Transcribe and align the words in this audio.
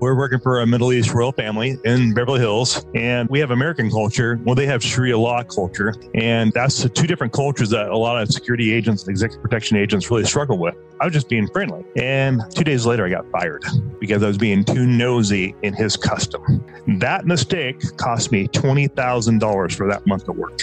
We're 0.00 0.14
working 0.14 0.40
for 0.40 0.60
a 0.60 0.66
Middle 0.66 0.94
East 0.94 1.12
royal 1.12 1.30
family 1.30 1.78
in 1.84 2.14
Beverly 2.14 2.40
Hills, 2.40 2.86
and 2.94 3.28
we 3.28 3.38
have 3.38 3.50
American 3.50 3.90
culture. 3.90 4.40
Well, 4.44 4.54
they 4.54 4.64
have 4.64 4.82
Sharia 4.82 5.18
law 5.18 5.42
culture, 5.42 5.94
and 6.14 6.50
that's 6.54 6.88
two 6.88 7.06
different 7.06 7.34
cultures 7.34 7.68
that 7.68 7.90
a 7.90 7.96
lot 7.96 8.22
of 8.22 8.32
security 8.32 8.72
agents 8.72 9.02
and 9.02 9.10
executive 9.10 9.42
protection 9.42 9.76
agents 9.76 10.10
really 10.10 10.24
struggle 10.24 10.56
with. 10.56 10.74
I 11.02 11.04
was 11.04 11.12
just 11.12 11.28
being 11.28 11.46
friendly, 11.48 11.84
and 11.96 12.40
two 12.54 12.64
days 12.64 12.86
later, 12.86 13.04
I 13.04 13.10
got 13.10 13.30
fired 13.30 13.62
because 14.00 14.22
I 14.22 14.28
was 14.28 14.38
being 14.38 14.64
too 14.64 14.86
nosy 14.86 15.54
in 15.60 15.74
his 15.74 15.98
custom. 15.98 16.64
That 16.98 17.26
mistake 17.26 17.82
cost 17.98 18.32
me 18.32 18.48
twenty 18.48 18.88
thousand 18.88 19.40
dollars 19.40 19.76
for 19.76 19.86
that 19.88 20.06
month 20.06 20.28
of 20.28 20.36
work. 20.38 20.62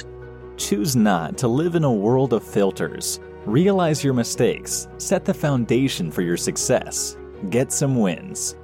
Choose 0.58 0.96
not 0.96 1.38
to 1.38 1.48
live 1.48 1.76
in 1.76 1.84
a 1.84 1.94
world 1.94 2.34
of 2.34 2.44
filters. 2.44 3.20
Realize 3.46 4.04
your 4.04 4.16
mistakes, 4.16 4.88
set 4.98 5.26
the 5.26 5.34
foundation 5.34 6.10
for 6.10 6.24
your 6.24 6.38
success, 6.38 7.18
get 7.52 7.72
some 7.72 7.98
wins. 7.98 8.56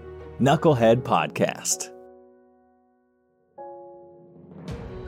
Knucklehead 0.44 1.04
Podcast. 1.04 1.90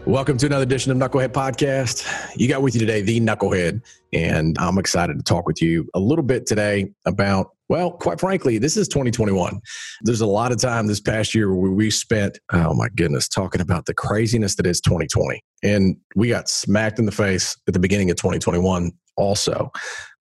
Welcome 0.05 0.37
to 0.37 0.45
another 0.45 0.63
edition 0.63 0.93
of 0.93 0.97
Knucklehead 0.97 1.33
Podcast. 1.33 2.07
You 2.37 2.47
got 2.47 2.61
with 2.61 2.73
you 2.73 2.79
today 2.79 3.01
the 3.01 3.19
Knucklehead, 3.19 3.81
and 4.13 4.57
I'm 4.57 4.77
excited 4.77 5.17
to 5.17 5.23
talk 5.23 5.45
with 5.45 5.61
you 5.61 5.89
a 5.93 5.99
little 5.99 6.23
bit 6.23 6.45
today 6.45 6.89
about, 7.05 7.49
well, 7.67 7.91
quite 7.91 8.21
frankly, 8.21 8.59
this 8.59 8.77
is 8.77 8.87
2021. 8.87 9.59
There's 10.03 10.21
a 10.21 10.25
lot 10.25 10.53
of 10.53 10.57
time 10.57 10.87
this 10.87 11.01
past 11.01 11.35
year 11.35 11.53
where 11.53 11.71
we 11.71 11.91
spent, 11.91 12.39
oh 12.53 12.73
my 12.73 12.87
goodness, 12.95 13.27
talking 13.27 13.59
about 13.59 13.87
the 13.87 13.93
craziness 13.93 14.55
that 14.55 14.65
is 14.65 14.79
2020. 14.79 15.43
And 15.63 15.97
we 16.15 16.29
got 16.29 16.47
smacked 16.47 16.97
in 16.97 17.05
the 17.05 17.11
face 17.11 17.57
at 17.67 17.73
the 17.73 17.79
beginning 17.81 18.09
of 18.09 18.15
2021 18.15 18.89
also. 19.17 19.69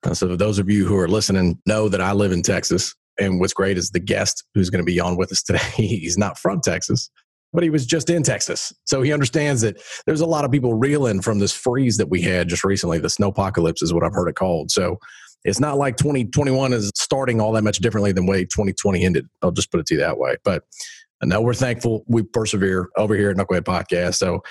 Uh, 0.02 0.12
so, 0.12 0.34
those 0.34 0.58
of 0.58 0.68
you 0.68 0.86
who 0.86 0.98
are 0.98 1.06
listening 1.06 1.56
know 1.66 1.88
that 1.88 2.00
I 2.00 2.10
live 2.10 2.32
in 2.32 2.42
Texas. 2.42 2.96
And 3.18 3.40
what's 3.40 3.52
great 3.52 3.78
is 3.78 3.90
the 3.90 4.00
guest 4.00 4.44
who's 4.54 4.70
going 4.70 4.84
to 4.84 4.90
be 4.90 5.00
on 5.00 5.16
with 5.16 5.32
us 5.32 5.42
today, 5.42 5.58
he's 5.76 6.18
not 6.18 6.38
from 6.38 6.60
Texas, 6.60 7.10
but 7.52 7.62
he 7.62 7.70
was 7.70 7.86
just 7.86 8.10
in 8.10 8.22
Texas. 8.22 8.72
So 8.84 9.02
he 9.02 9.12
understands 9.12 9.60
that 9.62 9.80
there's 10.06 10.20
a 10.20 10.26
lot 10.26 10.44
of 10.44 10.50
people 10.50 10.74
reeling 10.74 11.22
from 11.22 11.38
this 11.38 11.52
freeze 11.52 11.96
that 11.98 12.10
we 12.10 12.20
had 12.22 12.48
just 12.48 12.64
recently. 12.64 12.98
The 12.98 13.10
snow 13.10 13.28
apocalypse 13.28 13.82
is 13.82 13.92
what 13.92 14.04
I've 14.04 14.12
heard 14.12 14.28
it 14.28 14.36
called. 14.36 14.70
So 14.70 14.98
it's 15.44 15.60
not 15.60 15.76
like 15.76 15.96
2021 15.96 16.72
is 16.72 16.90
starting 16.94 17.40
all 17.40 17.52
that 17.52 17.64
much 17.64 17.78
differently 17.78 18.12
than 18.12 18.26
way 18.26 18.44
2020 18.44 19.04
ended. 19.04 19.28
I'll 19.42 19.52
just 19.52 19.70
put 19.70 19.80
it 19.80 19.86
to 19.86 19.94
you 19.94 20.00
that 20.00 20.18
way. 20.18 20.36
But 20.42 20.62
uh, 20.62 21.24
I 21.24 21.26
know 21.26 21.40
we're 21.40 21.54
thankful 21.54 22.04
we 22.06 22.22
persevere 22.22 22.88
over 22.96 23.14
here 23.14 23.30
at 23.30 23.36
Knucklehead 23.36 23.62
Podcast. 23.62 24.16
So 24.16 24.42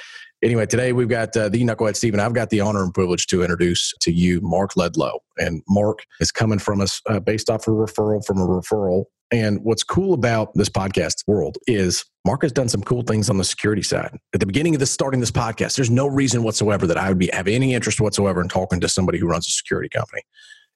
anyway, 0.43 0.65
today 0.65 0.93
we've 0.93 1.09
got 1.09 1.35
uh, 1.35 1.49
the 1.49 1.63
Knucklehead 1.63 1.95
Stephen. 1.95 2.19
I've 2.19 2.33
got 2.33 2.49
the 2.49 2.59
honor 2.59 2.83
and 2.83 2.93
privilege 2.93 3.27
to 3.27 3.41
introduce 3.41 3.93
to 4.01 4.11
you 4.11 4.41
Mark 4.41 4.73
Ledlow. 4.73 5.19
And 5.37 5.63
Mark 5.67 5.99
is 6.19 6.31
coming 6.31 6.59
from 6.59 6.81
us 6.81 7.01
uh, 7.09 7.19
based 7.19 7.49
off 7.49 7.67
a 7.67 7.71
referral 7.71 8.23
from 8.25 8.39
a 8.39 8.47
referral. 8.47 9.05
And 9.31 9.63
what's 9.63 9.83
cool 9.83 10.13
about 10.13 10.53
this 10.53 10.69
podcast 10.69 11.23
world 11.25 11.57
is 11.65 12.05
Mark 12.25 12.43
has 12.43 12.51
done 12.51 12.69
some 12.69 12.83
cool 12.83 13.01
things 13.01 13.29
on 13.29 13.37
the 13.37 13.43
security 13.43 13.81
side. 13.81 14.15
At 14.33 14.39
the 14.39 14.45
beginning 14.45 14.75
of 14.75 14.79
this, 14.79 14.91
starting 14.91 15.19
this 15.19 15.31
podcast, 15.31 15.75
there's 15.75 15.89
no 15.89 16.05
reason 16.05 16.43
whatsoever 16.43 16.85
that 16.85 16.97
I 16.97 17.09
would 17.09 17.17
be 17.17 17.29
have 17.33 17.47
any 17.47 17.73
interest 17.73 17.99
whatsoever 17.99 18.41
in 18.41 18.47
talking 18.47 18.79
to 18.81 18.89
somebody 18.89 19.17
who 19.17 19.27
runs 19.27 19.47
a 19.47 19.51
security 19.51 19.89
company. 19.89 20.21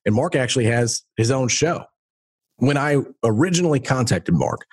And 0.05 0.15
Mark 0.15 0.35
actually 0.35 0.65
has 0.65 1.03
his 1.17 1.29
own 1.29 1.49
show. 1.49 1.83
When 2.55 2.77
I 2.77 2.97
originally 3.23 3.79
contacted 3.79 4.33
Mark, 4.33 4.65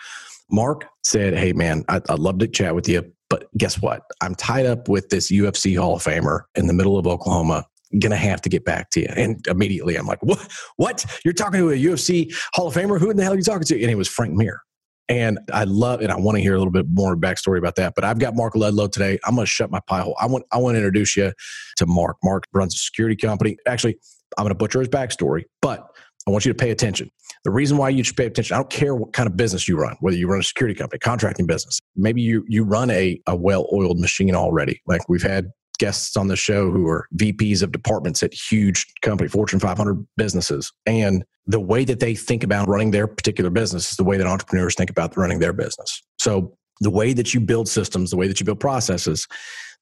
Mark 0.51 0.87
said, 1.03 1.37
Hey, 1.37 1.53
man, 1.53 1.85
I'd, 1.89 2.09
I'd 2.09 2.19
love 2.19 2.39
to 2.39 2.49
chat 2.49 2.75
with 2.75 2.89
you. 2.89 3.13
But 3.35 3.49
guess 3.59 3.83
what? 3.83 4.03
I'm 4.21 4.37
tied 4.37 4.65
up 4.65 4.89
with 4.89 5.09
this 5.09 5.29
UFC 5.29 5.77
Hall 5.77 5.97
of 5.97 6.05
Famer 6.05 6.43
in 6.55 6.69
the 6.69 6.73
middle 6.73 6.97
of 6.97 7.09
Oklahoma. 7.09 7.67
Gonna 7.99 8.15
have 8.15 8.41
to 8.43 8.49
get 8.49 8.65
back 8.65 8.91
to 8.91 9.01
you. 9.01 9.09
And 9.09 9.45
immediately 9.49 9.97
I'm 9.97 10.07
like, 10.07 10.23
What? 10.23 10.49
What? 10.77 11.05
You're 11.25 11.35
talking 11.35 11.59
to 11.59 11.71
a 11.71 11.77
UFC 11.77 12.33
Hall 12.53 12.69
of 12.69 12.75
Famer? 12.75 13.01
Who 13.01 13.11
in 13.11 13.17
the 13.17 13.25
hell 13.25 13.33
are 13.33 13.37
you 13.37 13.43
talking 13.43 13.65
to? 13.65 13.83
And 13.83 13.91
it 13.91 13.97
was 13.97 14.07
Frank 14.07 14.35
Mir. 14.35 14.63
And 15.09 15.41
I 15.53 15.65
love, 15.65 16.01
and 16.01 16.13
I 16.13 16.17
want 16.17 16.37
to 16.37 16.43
hear 16.43 16.55
a 16.55 16.59
little 16.59 16.73
bit 16.73 16.87
more 16.89 17.17
backstory 17.17 17.59
about 17.59 17.75
that. 17.75 17.95
But 17.97 18.05
I've 18.05 18.21
got 18.21 18.37
Mark 18.37 18.55
Ledlow 18.55 18.89
today. 18.91 19.19
I'm 19.25 19.35
going 19.35 19.47
to 19.47 19.51
shut 19.51 19.69
my 19.69 19.81
pie 19.89 20.03
hole. 20.03 20.17
I 20.21 20.27
want, 20.27 20.45
I 20.53 20.59
want 20.59 20.77
to 20.77 20.79
introduce 20.79 21.17
you 21.17 21.33
to 21.79 21.87
Mark. 21.87 22.17
Mark 22.23 22.45
runs 22.53 22.77
a 22.77 22.79
security 22.79 23.17
company. 23.17 23.57
Actually, 23.67 23.99
I'm 24.39 24.45
going 24.45 24.51
to 24.51 24.55
butcher 24.55 24.79
his 24.79 24.89
backstory, 24.89 25.43
but 25.61 25.89
I 26.27 26.31
want 26.31 26.47
you 26.47 26.53
to 26.53 26.57
pay 26.57 26.71
attention. 26.71 27.11
The 27.45 27.51
reason 27.51 27.77
why 27.77 27.91
you 27.91 28.03
should 28.03 28.17
pay 28.17 28.27
attention, 28.27 28.55
I 28.55 28.59
don't 28.59 28.71
care 28.71 28.95
what 28.95 29.13
kind 29.13 29.27
of 29.27 29.37
business 29.37 29.69
you 29.69 29.77
run, 29.77 29.97
whether 30.01 30.17
you 30.17 30.27
run 30.27 30.41
a 30.41 30.45
security 30.45 30.79
company, 30.79 30.99
contracting 31.01 31.47
business, 31.47 31.79
maybe 31.97 32.23
you 32.23 32.45
you 32.49 32.65
run 32.65 32.91
a, 32.91 33.21
a 33.27 33.37
well-oiled 33.37 34.01
machine 34.01 34.35
already. 34.35 34.81
Like 34.87 35.09
we've 35.09 35.23
had 35.23 35.51
guests 35.79 36.17
on 36.17 36.29
the 36.29 36.37
show 36.37 36.71
who 36.71 36.87
are 36.89 37.09
VPs 37.17 37.63
of 37.63 37.73
departments 37.73 38.23
at 38.23 38.33
huge 38.33 38.87
company, 39.03 39.29
Fortune 39.29 39.61
500 39.61 40.07
businesses. 40.17 40.73
And 40.87 41.25
the 41.47 41.61
way 41.61 41.85
that 41.85 42.01
they 42.01 42.15
think 42.15 42.43
about 42.43 42.69
running 42.69 42.91
their 42.91 43.07
particular 43.07 43.51
business 43.51 43.91
is 43.91 43.97
the 43.97 44.05
way 44.05 44.17
that 44.17 44.27
entrepreneurs 44.27 44.75
think 44.75 44.91
about 44.91 45.17
running 45.17 45.41
their 45.41 45.53
business. 45.53 46.03
So 46.19 46.57
the 46.81 46.91
way 46.91 47.13
that 47.13 47.35
you 47.35 47.41
build 47.41 47.69
systems, 47.69 48.11
the 48.11 48.17
way 48.17 48.29
that 48.29 48.41
you 48.41 48.47
build 48.47 48.61
processes, 48.61 49.27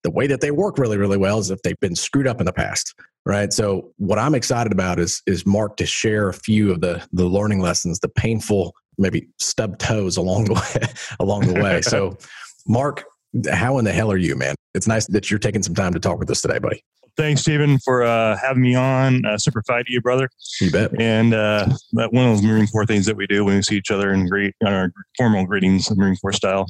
the 0.02 0.10
way 0.10 0.26
that 0.26 0.40
they 0.40 0.50
work 0.50 0.78
really, 0.78 0.98
really 0.98 1.16
well 1.16 1.38
is 1.38 1.50
if 1.50 1.62
they've 1.62 1.78
been 1.80 1.94
screwed 1.94 2.26
up 2.26 2.40
in 2.40 2.46
the 2.46 2.52
past. 2.52 2.94
Right. 3.24 3.52
So 3.52 3.92
what 3.98 4.18
I'm 4.18 4.34
excited 4.34 4.72
about 4.72 4.98
is 4.98 5.22
is 5.26 5.46
Mark 5.46 5.76
to 5.76 5.86
share 5.86 6.28
a 6.28 6.34
few 6.34 6.72
of 6.72 6.80
the 6.80 7.06
the 7.12 7.26
learning 7.26 7.60
lessons, 7.60 8.00
the 8.00 8.08
painful, 8.08 8.74
maybe 8.98 9.28
stub 9.38 9.78
toes 9.78 10.16
along 10.16 10.46
the 10.46 10.54
way 10.80 10.88
along 11.20 11.52
the 11.52 11.60
way. 11.60 11.82
So 11.82 12.16
Mark, 12.66 13.04
how 13.50 13.78
in 13.78 13.84
the 13.84 13.92
hell 13.92 14.10
are 14.10 14.16
you, 14.16 14.36
man? 14.36 14.54
It's 14.74 14.86
nice 14.86 15.06
that 15.08 15.30
you're 15.30 15.38
taking 15.38 15.62
some 15.62 15.74
time 15.74 15.92
to 15.92 16.00
talk 16.00 16.18
with 16.18 16.30
us 16.30 16.40
today, 16.40 16.58
buddy. 16.58 16.82
Thanks, 17.14 17.42
Stephen, 17.42 17.78
for 17.78 18.02
uh, 18.02 18.38
having 18.38 18.62
me 18.62 18.74
on. 18.74 19.24
Uh, 19.26 19.36
Semper 19.36 19.62
Fi 19.66 19.82
to 19.82 19.92
you, 19.92 20.00
brother. 20.00 20.30
You 20.62 20.70
bet. 20.70 20.98
And 20.98 21.34
uh, 21.34 21.68
that 21.92 22.10
one 22.10 22.26
of 22.26 22.36
those 22.36 22.42
Marine 22.42 22.66
Corps 22.66 22.86
things 22.86 23.04
that 23.04 23.16
we 23.16 23.26
do 23.26 23.44
when 23.44 23.56
we 23.56 23.62
see 23.62 23.76
each 23.76 23.90
other 23.90 24.14
in 24.14 24.26
great 24.28 24.54
on 24.64 24.72
our 24.72 24.92
formal 25.18 25.44
greetings, 25.44 25.94
Marine 25.94 26.16
Corps 26.16 26.32
style. 26.32 26.66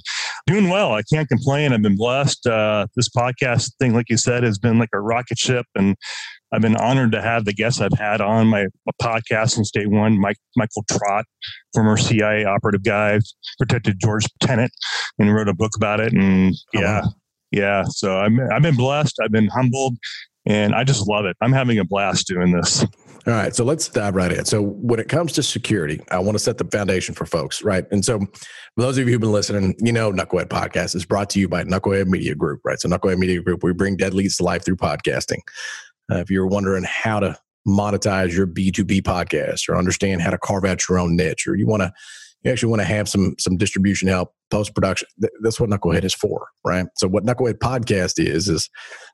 Doing 0.48 0.68
well. 0.68 0.94
I 0.94 1.02
can't 1.02 1.28
complain. 1.28 1.72
I've 1.72 1.82
been 1.82 1.96
blessed. 1.96 2.44
Uh, 2.48 2.88
this 2.96 3.08
podcast 3.08 3.70
thing, 3.78 3.94
like 3.94 4.08
you 4.08 4.16
said, 4.16 4.42
has 4.42 4.58
been 4.58 4.80
like 4.80 4.88
a 4.92 5.00
rocket 5.00 5.38
ship, 5.38 5.66
and 5.76 5.94
I've 6.52 6.60
been 6.60 6.76
honored 6.76 7.12
to 7.12 7.22
have 7.22 7.44
the 7.44 7.52
guests 7.52 7.80
I've 7.80 7.98
had 7.98 8.20
on 8.20 8.46
my, 8.48 8.66
my 8.86 8.92
podcast 9.00 9.50
since 9.52 9.70
day 9.70 9.86
one. 9.86 10.20
Mike, 10.20 10.36
Michael 10.56 10.84
Trott, 10.90 11.24
former 11.72 11.96
CIA 11.96 12.44
operative 12.44 12.84
guy, 12.84 13.20
protected 13.58 13.98
George 13.98 14.26
Tenet 14.40 14.70
and 15.18 15.34
wrote 15.34 15.48
a 15.48 15.54
book 15.54 15.72
about 15.76 16.00
it. 16.00 16.12
And 16.12 16.54
oh, 16.76 16.80
yeah, 16.80 17.02
yeah. 17.50 17.84
So 17.84 18.18
I'm, 18.18 18.38
I've 18.52 18.62
been 18.62 18.76
blessed. 18.76 19.18
I've 19.22 19.32
been 19.32 19.48
humbled 19.48 19.96
and 20.44 20.74
I 20.74 20.84
just 20.84 21.08
love 21.08 21.24
it. 21.24 21.36
I'm 21.40 21.52
having 21.52 21.78
a 21.78 21.84
blast 21.84 22.26
doing 22.26 22.52
this. 22.52 22.84
All 23.24 23.32
right, 23.32 23.54
so 23.54 23.64
let's 23.64 23.86
dive 23.86 24.16
right 24.16 24.32
in. 24.32 24.44
So, 24.44 24.60
when 24.60 24.98
it 24.98 25.08
comes 25.08 25.30
to 25.34 25.44
security, 25.44 26.00
I 26.10 26.18
want 26.18 26.34
to 26.34 26.40
set 26.40 26.58
the 26.58 26.64
foundation 26.64 27.14
for 27.14 27.24
folks, 27.24 27.62
right? 27.62 27.84
And 27.92 28.04
so, 28.04 28.18
for 28.18 28.26
those 28.78 28.98
of 28.98 29.06
you 29.06 29.12
who've 29.12 29.20
been 29.20 29.30
listening, 29.30 29.76
you 29.78 29.92
know, 29.92 30.10
Knucklehead 30.10 30.48
Podcast 30.48 30.96
is 30.96 31.04
brought 31.04 31.30
to 31.30 31.38
you 31.38 31.48
by 31.48 31.62
Knucklehead 31.62 32.08
Media 32.08 32.34
Group, 32.34 32.62
right? 32.64 32.80
So, 32.80 32.88
Knucklehead 32.88 33.18
Media 33.18 33.40
Group, 33.40 33.62
we 33.62 33.72
bring 33.72 33.96
dead 33.96 34.12
leads 34.12 34.38
to 34.38 34.42
life 34.42 34.64
through 34.64 34.74
podcasting. 34.74 35.38
Uh, 36.10 36.18
if 36.18 36.30
you're 36.30 36.46
wondering 36.46 36.84
how 36.84 37.20
to 37.20 37.36
monetize 37.66 38.34
your 38.36 38.46
B2B 38.46 39.02
podcast 39.02 39.68
or 39.68 39.76
understand 39.76 40.22
how 40.22 40.30
to 40.30 40.38
carve 40.38 40.64
out 40.64 40.88
your 40.88 40.98
own 40.98 41.16
niche, 41.16 41.46
or 41.46 41.56
you 41.56 41.66
want 41.66 41.82
to 41.82 41.92
you 42.42 42.50
actually 42.50 42.70
want 42.70 42.80
to 42.80 42.86
have 42.86 43.08
some 43.08 43.34
some 43.38 43.56
distribution 43.56 44.08
help 44.08 44.34
post 44.50 44.74
production. 44.74 45.08
That's 45.42 45.60
what 45.60 45.70
Knucklehead 45.70 46.04
is 46.04 46.14
for, 46.14 46.48
right? 46.64 46.86
So 46.96 47.08
what 47.08 47.24
Knucklehead 47.24 47.58
Podcast 47.58 48.14
is 48.18 48.48
is 48.48 48.68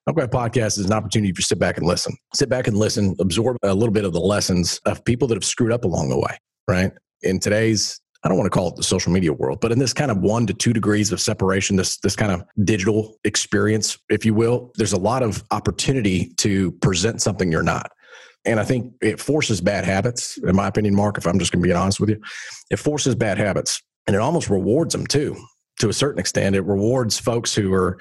Knucklehead 0.09 0.31
Podcast 0.31 0.78
is 0.78 0.87
an 0.87 0.93
opportunity 0.93 1.32
to 1.32 1.43
sit 1.43 1.59
back 1.59 1.77
and 1.77 1.87
listen, 1.87 2.16
sit 2.34 2.48
back 2.48 2.66
and 2.66 2.77
listen, 2.77 3.15
absorb 3.21 3.56
a 3.62 3.75
little 3.75 3.93
bit 3.93 4.04
of 4.04 4.12
the 4.12 4.21
lessons 4.21 4.81
of 4.87 5.04
people 5.04 5.28
that 5.28 5.34
have 5.34 5.44
screwed 5.44 5.72
up 5.72 5.84
along 5.84 6.09
the 6.09 6.19
way, 6.19 6.38
right? 6.66 6.93
In 7.22 7.38
today's 7.38 8.00
I 8.25 8.29
don't 8.29 8.37
want 8.37 8.47
to 8.47 8.56
call 8.56 8.69
it 8.69 8.77
the 8.77 8.83
social 8.83 9.12
media 9.12 9.33
world, 9.33 9.61
but 9.61 9.71
in 9.71 9.79
this 9.79 9.93
kind 9.93 10.11
of 10.11 10.19
one 10.19 10.47
to 10.49 10.55
two 10.55 10.73
degrees 10.73 11.12
of 11.12 11.21
separation, 11.21 11.77
this 11.77 11.99
this 11.99 12.17
kind 12.17 12.33
of 12.33 12.43
digital 12.65 13.17
experience, 13.25 13.97
if 14.09 14.25
you 14.25 14.34
will, 14.34 14.73
there's 14.77 14.93
a 14.93 14.99
lot 14.99 15.23
of 15.23 15.45
opportunity 15.51 16.34
to 16.39 16.73
present 16.73 17.23
something 17.23 17.53
you're 17.53 17.62
not. 17.62 17.93
And 18.45 18.59
I 18.59 18.65
think 18.65 18.93
it 19.03 19.21
forces 19.21 19.61
bad 19.61 19.84
habits, 19.84 20.39
in 20.39 20.57
my 20.57 20.67
opinion, 20.69 20.95
Mark, 20.95 21.19
if 21.19 21.27
I'm 21.27 21.39
just 21.39 21.53
going 21.53 21.62
to 21.62 21.69
be 21.69 21.73
honest 21.73 22.01
with 22.01 22.11
you. 22.11 22.21
It 22.71 22.78
forces 22.78 23.15
bad 23.15 23.39
habits 23.39 23.83
and 24.07 24.17
it 24.17 24.21
almost 24.21 24.49
rewards 24.49 24.95
them 24.95 25.07
too, 25.07 25.37
to 25.81 25.89
a 25.89 25.92
certain 25.92 26.19
extent. 26.19 26.57
It 26.57 26.63
rewards 26.63 27.19
folks 27.19 27.54
who 27.54 27.72
are 27.72 27.98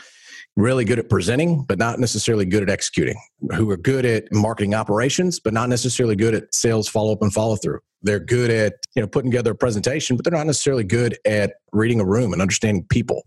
really 0.57 0.83
good 0.83 0.99
at 0.99 1.07
presenting, 1.07 1.63
but 1.63 1.77
not 1.77 1.99
necessarily 1.99 2.43
good 2.43 2.63
at 2.63 2.69
executing, 2.69 3.15
who 3.53 3.69
are 3.69 3.77
good 3.77 4.05
at 4.05 4.25
marketing 4.33 4.73
operations, 4.73 5.39
but 5.39 5.53
not 5.53 5.69
necessarily 5.69 6.15
good 6.15 6.33
at 6.33 6.53
sales 6.53 6.89
follow 6.89 7.13
up 7.13 7.21
and 7.21 7.31
follow 7.31 7.55
through. 7.55 7.79
They're 8.01 8.19
good 8.19 8.49
at 8.49 8.73
you 8.95 9.01
know 9.01 9.07
putting 9.07 9.31
together 9.31 9.51
a 9.51 9.55
presentation, 9.55 10.17
but 10.17 10.25
they're 10.25 10.37
not 10.37 10.47
necessarily 10.47 10.83
good 10.83 11.17
at 11.25 11.53
reading 11.71 12.01
a 12.01 12.05
room 12.05 12.33
and 12.33 12.41
understanding 12.41 12.85
people. 12.89 13.23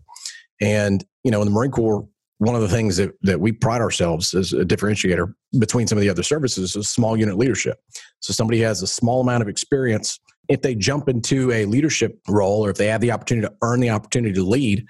And 0.59 1.03
you 1.23 1.31
know, 1.31 1.41
in 1.41 1.45
the 1.45 1.51
Marine 1.51 1.71
Corps, 1.71 2.05
one 2.39 2.55
of 2.55 2.61
the 2.61 2.67
things 2.67 2.97
that, 2.97 3.11
that 3.21 3.39
we 3.39 3.51
pride 3.51 3.81
ourselves 3.81 4.33
as 4.33 4.51
a 4.51 4.65
differentiator 4.65 5.31
between 5.59 5.87
some 5.87 5.97
of 5.97 6.01
the 6.01 6.09
other 6.09 6.23
services 6.23 6.75
is 6.75 6.89
small 6.89 7.15
unit 7.15 7.37
leadership. 7.37 7.77
So 8.19 8.33
somebody 8.33 8.59
has 8.61 8.81
a 8.81 8.87
small 8.87 9.21
amount 9.21 9.43
of 9.43 9.47
experience. 9.47 10.19
If 10.49 10.63
they 10.63 10.75
jump 10.75 11.07
into 11.07 11.51
a 11.51 11.65
leadership 11.65 12.19
role 12.27 12.65
or 12.65 12.71
if 12.71 12.77
they 12.77 12.87
have 12.87 12.99
the 12.99 13.11
opportunity 13.11 13.47
to 13.47 13.53
earn 13.61 13.79
the 13.79 13.91
opportunity 13.91 14.33
to 14.33 14.43
lead, 14.43 14.87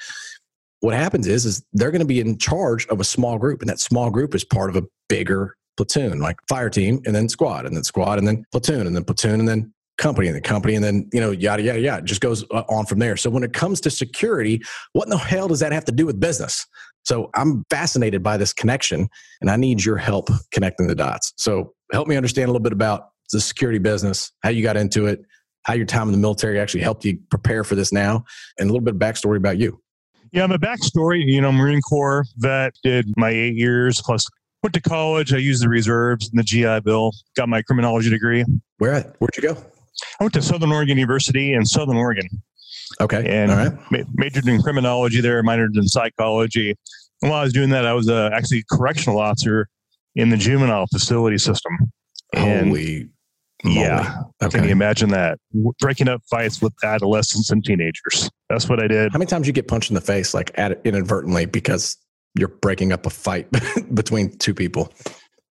what 0.82 0.96
happens 0.96 1.28
is, 1.28 1.46
is 1.46 1.64
they're 1.74 1.92
going 1.92 2.02
to 2.02 2.08
be 2.08 2.20
in 2.20 2.38
charge 2.38 2.86
of 2.88 3.00
a 3.00 3.04
small 3.04 3.38
group. 3.38 3.62
And 3.62 3.70
that 3.70 3.80
small 3.80 4.10
group 4.10 4.36
is 4.36 4.44
part 4.44 4.70
of 4.70 4.76
a 4.76 4.84
bigger 5.08 5.56
platoon, 5.78 6.20
like 6.20 6.38
fire 6.50 6.70
team 6.70 7.02
and 7.06 7.16
then 7.16 7.30
squad 7.30 7.66
and 7.66 7.76
then 7.76 7.84
squad 7.84 8.20
and 8.20 8.28
then 8.28 8.44
platoon 8.52 8.86
and 8.86 8.96
then 8.96 9.04
platoon 9.04 9.40
and 9.40 9.48
then 9.48 9.74
company 9.98 10.28
and 10.28 10.36
the 10.36 10.42
company 10.42 10.74
and 10.74 10.84
then 10.84 11.08
you 11.14 11.20
know 11.20 11.32
yada 11.32 11.62
yada 11.62 11.80
yada. 11.80 12.00
It 12.00 12.06
just 12.06 12.22
goes 12.22 12.44
uh, 12.52 12.64
on 12.68 12.86
from 12.86 13.00
there. 13.00 13.16
So 13.16 13.30
when 13.30 13.44
it 13.44 13.54
comes 13.54 13.80
to 13.82 13.92
security 13.92 14.62
what 14.94 15.06
in 15.06 15.12
the 15.12 15.18
hell 15.18 15.48
does 15.48 15.60
that 15.60 15.72
have 15.72 15.86
to 15.86 15.92
do 15.92 16.06
with 16.06 16.20
business? 16.20 16.66
So 17.04 17.30
i'm 17.36 17.66
fascinated 17.70 18.24
by 18.24 18.38
this 18.38 18.54
connection 18.54 19.10
and 19.42 19.50
i 19.50 19.56
need 19.56 19.84
your 19.84 19.98
help 19.98 20.30
connecting 20.52 20.88
the 20.88 20.96
dots. 20.96 21.34
So 21.38 21.74
help 21.92 22.08
me 22.08 22.16
understand 22.16 22.46
a 22.46 22.52
little 22.52 22.64
bit 22.64 22.74
about 22.74 23.10
the 23.32 23.40
security 23.40 23.80
business 23.80 24.32
how 24.44 24.50
you 24.50 24.64
got 24.64 24.78
into 24.78 25.06
it 25.06 25.22
how 25.64 25.74
your 25.74 25.86
time 25.86 26.08
in 26.08 26.12
the 26.12 26.18
military 26.18 26.60
actually 26.60 26.82
helped 26.82 27.06
you 27.06 27.20
prepare 27.30 27.64
for 27.64 27.76
this 27.76 27.94
now 27.94 28.24
and 28.58 28.70
a 28.70 28.74
little 28.74 28.84
bit 28.84 28.96
of 28.96 29.00
backstory 29.00 29.38
about 29.38 29.58
you 29.58 29.81
yeah 30.32 30.46
my 30.46 30.58
backstory 30.58 31.24
you 31.26 31.42
know 31.42 31.52
marine 31.52 31.82
corps 31.82 32.26
vet 32.38 32.74
did 32.84 33.06
my 33.18 33.30
eight 33.30 33.56
years 33.56 34.02
plus 34.02 34.26
went 34.64 34.74
to 34.74 34.82
college 34.82 35.34
i 35.34 35.38
used 35.38 35.64
the 35.64 35.70
reserves 35.70 36.30
and 36.30 36.40
the 36.40 36.44
gi 36.44 36.80
bill 36.82 37.12
got 37.36 37.50
my 37.50 37.62
criminology 37.62 38.10
degree 38.10 38.44
where 38.78 38.94
at 38.94 39.16
where'd 39.20 39.36
you 39.36 39.44
go 39.44 39.58
I 40.20 40.24
went 40.24 40.34
to 40.34 40.42
Southern 40.42 40.72
Oregon 40.72 40.98
University 40.98 41.54
in 41.54 41.66
Southern 41.66 41.98
Oregon. 41.98 42.28
Okay. 43.00 43.26
And 43.28 43.78
ma- 43.92 44.04
majored 44.16 44.48
in 44.48 44.62
criminology 44.62 45.22
there, 45.22 45.42
minored 45.44 45.76
in 45.78 45.88
psychology. 45.88 46.76
And 47.22 47.32
while 47.32 47.42
I 47.42 47.44
was 47.44 47.54
doing 47.54 47.70
that, 47.70 47.86
I 47.86 47.94
was 47.94 48.10
uh, 48.10 48.30
actually 48.34 48.60
a 48.60 48.76
correctional 48.76 49.20
officer 49.20 49.68
in 50.16 50.30
the 50.30 50.38
juvenile 50.38 50.88
facility 50.88 51.38
system. 51.38 51.92
And 52.34 52.70
Holy 52.70 53.10
yeah. 53.64 54.24
Okay. 54.42 54.58
Can 54.58 54.66
you 54.66 54.72
imagine 54.72 55.10
that? 55.12 55.40
Breaking 55.80 56.08
up 56.08 56.22
fights 56.30 56.62
with 56.62 56.74
adolescents 56.84 57.50
and 57.52 57.64
teenagers. 57.64 58.30
That's 58.50 58.68
what 58.68 58.82
I 58.82 58.88
did. 58.88 59.12
How 59.12 59.20
many 59.20 59.30
times 59.30 59.48
you 59.48 59.54
get 59.54 59.68
punched 59.68 59.90
in 59.90 59.96
the 59.96 60.02
face, 60.02 60.34
like 60.34 60.52
inadvertently, 60.86 61.46
because 61.46 61.98
you're 62.36 62.48
breaking 62.48 62.92
up 62.92 63.06
a 63.06 63.10
fight 63.10 63.48
between 63.94 64.38
two 64.38 64.54
people? 64.54 64.92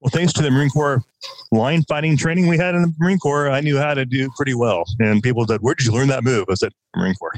Well, 0.00 0.10
thanks 0.10 0.32
to 0.34 0.42
the 0.42 0.50
Marine 0.50 0.70
Corps 0.70 1.04
line 1.52 1.82
fighting 1.88 2.16
training 2.16 2.46
we 2.46 2.56
had 2.56 2.74
in 2.74 2.82
the 2.82 2.94
Marine 2.98 3.18
Corps, 3.18 3.50
I 3.50 3.60
knew 3.60 3.76
how 3.76 3.94
to 3.94 4.06
do 4.06 4.30
pretty 4.36 4.54
well. 4.54 4.84
And 4.98 5.22
people 5.22 5.46
said, 5.46 5.60
Where 5.60 5.74
did 5.74 5.86
you 5.86 5.92
learn 5.92 6.08
that 6.08 6.24
move? 6.24 6.46
I 6.50 6.54
said, 6.54 6.72
Marine 6.96 7.14
Corps. 7.14 7.34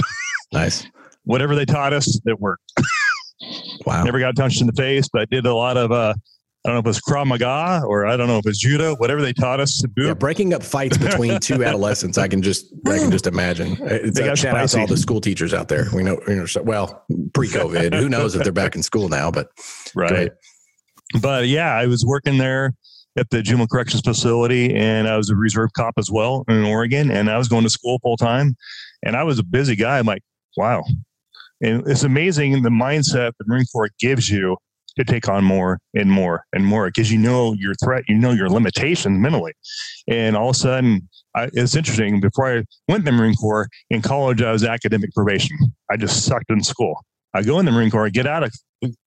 nice. 0.52 0.86
Whatever 1.24 1.54
they 1.54 1.64
taught 1.64 1.92
us, 1.92 2.20
it 2.24 2.40
worked. 2.40 2.72
wow. 3.86 4.04
Never 4.04 4.18
got 4.18 4.36
punched 4.36 4.60
in 4.60 4.66
the 4.66 4.72
face, 4.72 5.08
but 5.12 5.22
I 5.22 5.24
did 5.26 5.46
a 5.46 5.54
lot 5.54 5.76
of, 5.76 5.92
uh, 5.92 6.14
I 6.66 6.72
don't 6.72 6.84
know 6.84 6.90
if 6.90 6.96
it's 6.96 7.08
Krav 7.08 7.26
Maga 7.26 7.82
or 7.86 8.06
I 8.06 8.16
don't 8.16 8.26
know 8.26 8.38
if 8.38 8.46
it's 8.46 8.58
judo, 8.58 8.96
whatever 8.96 9.22
they 9.22 9.32
taught 9.32 9.60
us 9.60 9.78
to 9.78 9.86
do. 9.86 10.06
Yeah, 10.06 10.14
breaking 10.14 10.52
up 10.52 10.64
fights 10.64 10.98
between 10.98 11.38
two 11.40 11.64
adolescents, 11.64 12.18
I 12.18 12.26
can 12.26 12.42
just 12.42 12.66
I 12.86 12.98
can 12.98 13.10
just 13.10 13.26
imagine. 13.26 13.76
It's, 13.82 14.18
uh, 14.18 14.34
shout 14.34 14.56
out 14.56 14.68
to 14.70 14.80
all 14.80 14.86
the 14.86 14.96
school 14.96 15.20
teachers 15.20 15.54
out 15.54 15.68
there. 15.68 15.86
We 15.94 16.02
know, 16.02 16.20
you 16.26 16.34
know 16.34 16.46
well, 16.62 17.04
pre-COVID, 17.34 17.94
who 17.94 18.08
knows 18.08 18.34
if 18.34 18.42
they're 18.42 18.52
back 18.52 18.74
in 18.74 18.82
school 18.82 19.08
now, 19.08 19.30
but 19.30 19.48
right 19.94 20.32
but 21.20 21.48
yeah, 21.48 21.74
I 21.74 21.86
was 21.86 22.04
working 22.04 22.38
there 22.38 22.74
at 23.16 23.30
the 23.30 23.42
juvenile 23.42 23.66
corrections 23.66 24.02
facility 24.02 24.74
and 24.74 25.08
I 25.08 25.16
was 25.16 25.30
a 25.30 25.36
reserve 25.36 25.72
cop 25.72 25.94
as 25.96 26.10
well 26.10 26.44
in 26.48 26.64
Oregon 26.64 27.10
and 27.10 27.30
I 27.30 27.38
was 27.38 27.48
going 27.48 27.64
to 27.64 27.70
school 27.70 27.98
full 28.00 28.16
time 28.16 28.56
and 29.02 29.16
I 29.16 29.22
was 29.22 29.38
a 29.38 29.44
busy 29.44 29.76
guy. 29.76 29.98
I'm 29.98 30.06
like, 30.06 30.22
wow. 30.56 30.84
And 31.62 31.86
it's 31.86 32.02
amazing 32.02 32.62
the 32.62 32.68
mindset 32.68 33.32
the 33.38 33.44
Marine 33.46 33.64
Corps 33.72 33.90
gives 33.98 34.28
you 34.28 34.56
to 34.96 35.04
take 35.04 35.28
on 35.28 35.44
more 35.44 35.78
and 35.94 36.10
more 36.10 36.44
and 36.52 36.64
more 36.64 36.86
because 36.86 37.12
you 37.12 37.18
know 37.18 37.52
your 37.54 37.74
threat, 37.74 38.04
you 38.08 38.16
know 38.16 38.32
your 38.32 38.48
limitations 38.48 39.18
mentally. 39.18 39.52
And 40.08 40.36
all 40.36 40.50
of 40.50 40.56
a 40.56 40.58
sudden, 40.58 41.08
I, 41.34 41.50
it's 41.52 41.76
interesting. 41.76 42.20
Before 42.20 42.50
I 42.50 42.64
went 42.88 43.04
to 43.04 43.10
the 43.10 43.16
Marine 43.16 43.34
Corps 43.34 43.68
in 43.90 44.02
college, 44.02 44.42
I 44.42 44.52
was 44.52 44.64
academic 44.64 45.12
probation. 45.14 45.56
I 45.90 45.96
just 45.96 46.24
sucked 46.24 46.50
in 46.50 46.62
school. 46.62 47.04
I 47.34 47.42
go 47.42 47.58
in 47.58 47.66
the 47.66 47.72
Marine 47.72 47.90
Corps, 47.90 48.06
I 48.06 48.10
get 48.10 48.26
out 48.26 48.42
of, 48.42 48.52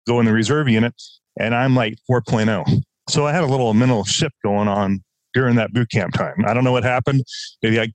go 0.07 0.19
in 0.19 0.25
the 0.25 0.33
reserve 0.33 0.69
unit, 0.69 0.94
and 1.39 1.56
I'm 1.56 1.75
like 1.75 1.95
4.0. 2.09 2.81
So 3.09 3.25
I 3.25 3.31
had 3.31 3.44
a 3.44 3.47
little 3.47 3.74
mental 3.74 4.03
shift 4.03 4.35
going 4.44 4.68
on 4.68 5.03
during 5.33 5.56
that 5.56 5.74
boot 5.74 5.89
camp 5.92 6.13
time. 6.13 6.45
I 6.45 6.53
don't 6.53 6.63
know 6.63 6.71
what 6.71 6.83
happened. 6.83 7.24
Maybe 7.63 7.80
I 7.80 7.92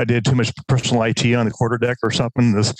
I 0.00 0.04
did 0.04 0.24
too 0.24 0.36
much 0.36 0.52
personal 0.68 1.02
IT 1.02 1.34
on 1.34 1.44
the 1.44 1.50
quarter 1.50 1.76
deck 1.76 1.98
or 2.02 2.12
something. 2.12 2.52
This 2.52 2.72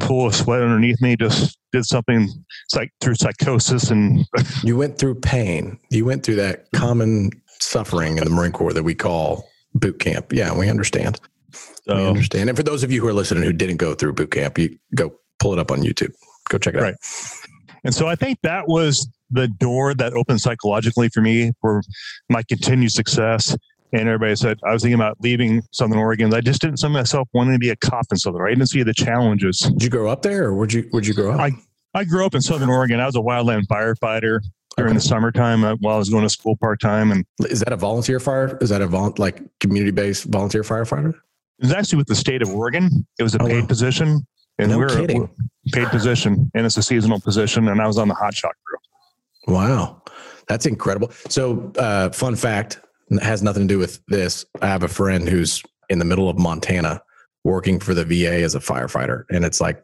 pool 0.00 0.26
of 0.26 0.34
sweat 0.34 0.60
underneath 0.60 1.00
me 1.00 1.16
just 1.16 1.56
did 1.76 1.84
something 1.84 2.28
like 2.74 2.90
through 3.00 3.14
psychosis 3.14 3.90
and 3.90 4.24
you 4.62 4.76
went 4.76 4.98
through 4.98 5.16
pain. 5.16 5.78
You 5.90 6.04
went 6.04 6.24
through 6.24 6.36
that 6.36 6.66
common 6.74 7.30
suffering 7.60 8.18
in 8.18 8.24
the 8.24 8.30
Marine 8.30 8.52
Corps 8.52 8.72
that 8.72 8.82
we 8.82 8.94
call 8.94 9.48
boot 9.74 9.98
camp. 9.98 10.32
Yeah, 10.32 10.56
we 10.56 10.68
understand. 10.68 11.20
So, 11.52 11.96
we 11.96 12.06
understand. 12.06 12.48
And 12.48 12.56
for 12.56 12.62
those 12.62 12.82
of 12.82 12.90
you 12.90 13.00
who 13.00 13.08
are 13.08 13.12
listening 13.12 13.42
who 13.42 13.52
didn't 13.52 13.76
go 13.76 13.94
through 13.94 14.14
boot 14.14 14.30
camp, 14.30 14.58
you 14.58 14.78
go 14.94 15.12
pull 15.38 15.52
it 15.52 15.58
up 15.58 15.70
on 15.70 15.80
YouTube. 15.80 16.12
Go 16.48 16.58
check 16.58 16.74
it 16.74 16.78
out. 16.78 16.82
right. 16.82 16.94
out. 16.94 17.48
And 17.84 17.94
so 17.94 18.08
I 18.08 18.16
think 18.16 18.38
that 18.42 18.66
was 18.66 19.08
the 19.30 19.48
door 19.48 19.94
that 19.94 20.12
opened 20.14 20.40
psychologically 20.40 21.08
for 21.08 21.20
me 21.20 21.52
for 21.60 21.82
my 22.28 22.42
continued 22.42 22.92
success. 22.92 23.56
And 23.92 24.08
everybody 24.08 24.34
said, 24.34 24.58
I 24.64 24.72
was 24.72 24.82
thinking 24.82 24.96
about 24.96 25.16
leaving 25.20 25.62
Southern 25.72 25.98
Oregon. 25.98 26.34
I 26.34 26.40
just 26.40 26.60
didn't 26.60 26.78
see 26.78 26.88
myself 26.88 27.28
wanting 27.32 27.54
to 27.54 27.58
be 27.58 27.70
a 27.70 27.76
cop 27.76 28.06
in 28.10 28.16
Southern. 28.16 28.42
I 28.42 28.50
didn't 28.50 28.66
see 28.66 28.82
the 28.82 28.92
challenges. 28.92 29.60
Did 29.60 29.84
you 29.84 29.90
grow 29.90 30.10
up 30.10 30.22
there 30.22 30.46
or 30.46 30.54
where'd 30.54 30.72
you, 30.72 30.88
where'd 30.90 31.06
you 31.06 31.14
grow 31.14 31.32
up? 31.32 31.40
I, 31.40 31.52
I 31.96 32.04
grew 32.04 32.26
up 32.26 32.34
in 32.34 32.42
Southern 32.42 32.68
Oregon. 32.68 33.00
I 33.00 33.06
was 33.06 33.16
a 33.16 33.20
wildland 33.20 33.66
firefighter 33.68 34.40
during 34.76 34.90
okay. 34.90 34.98
the 34.98 35.00
summertime 35.00 35.64
uh, 35.64 35.76
while 35.76 35.94
I 35.94 35.98
was 35.98 36.10
going 36.10 36.24
to 36.24 36.28
school 36.28 36.54
part 36.54 36.78
time. 36.78 37.10
And 37.10 37.24
is 37.48 37.60
that 37.60 37.72
a 37.72 37.76
volunteer 37.76 38.20
fire? 38.20 38.58
Is 38.60 38.68
that 38.68 38.82
a 38.82 38.86
vol- 38.86 39.14
like 39.16 39.40
community 39.60 39.92
based 39.92 40.24
volunteer 40.24 40.62
firefighter? 40.62 41.14
It 41.14 41.62
was 41.62 41.72
actually 41.72 41.96
with 41.96 42.06
the 42.06 42.14
state 42.14 42.42
of 42.42 42.50
Oregon. 42.50 43.06
It 43.18 43.22
was 43.22 43.34
a 43.34 43.42
oh, 43.42 43.46
paid 43.46 43.62
wow. 43.62 43.66
position. 43.66 44.26
And 44.58 44.70
no 44.70 44.78
we 44.78 44.84
are 44.84 44.88
kidding. 44.88 45.28
paid 45.72 45.88
position 45.88 46.50
and 46.54 46.66
it's 46.66 46.76
a 46.76 46.82
seasonal 46.82 47.18
position. 47.18 47.68
And 47.68 47.80
I 47.80 47.86
was 47.86 47.96
on 47.96 48.08
the 48.08 48.14
hot 48.14 48.34
shot 48.34 48.52
crew. 48.64 49.54
Wow. 49.54 50.02
That's 50.48 50.66
incredible. 50.66 51.10
So, 51.28 51.72
uh, 51.78 52.10
fun 52.10 52.36
fact 52.36 52.80
has 53.22 53.42
nothing 53.42 53.66
to 53.66 53.74
do 53.74 53.78
with 53.78 54.04
this. 54.08 54.44
I 54.60 54.66
have 54.66 54.82
a 54.82 54.88
friend 54.88 55.28
who's 55.28 55.62
in 55.88 55.98
the 55.98 56.04
middle 56.04 56.28
of 56.28 56.38
Montana 56.38 57.00
working 57.44 57.80
for 57.80 57.94
the 57.94 58.04
VA 58.04 58.42
as 58.42 58.54
a 58.54 58.60
firefighter. 58.60 59.24
And 59.30 59.44
it's 59.44 59.60
like, 59.60 59.82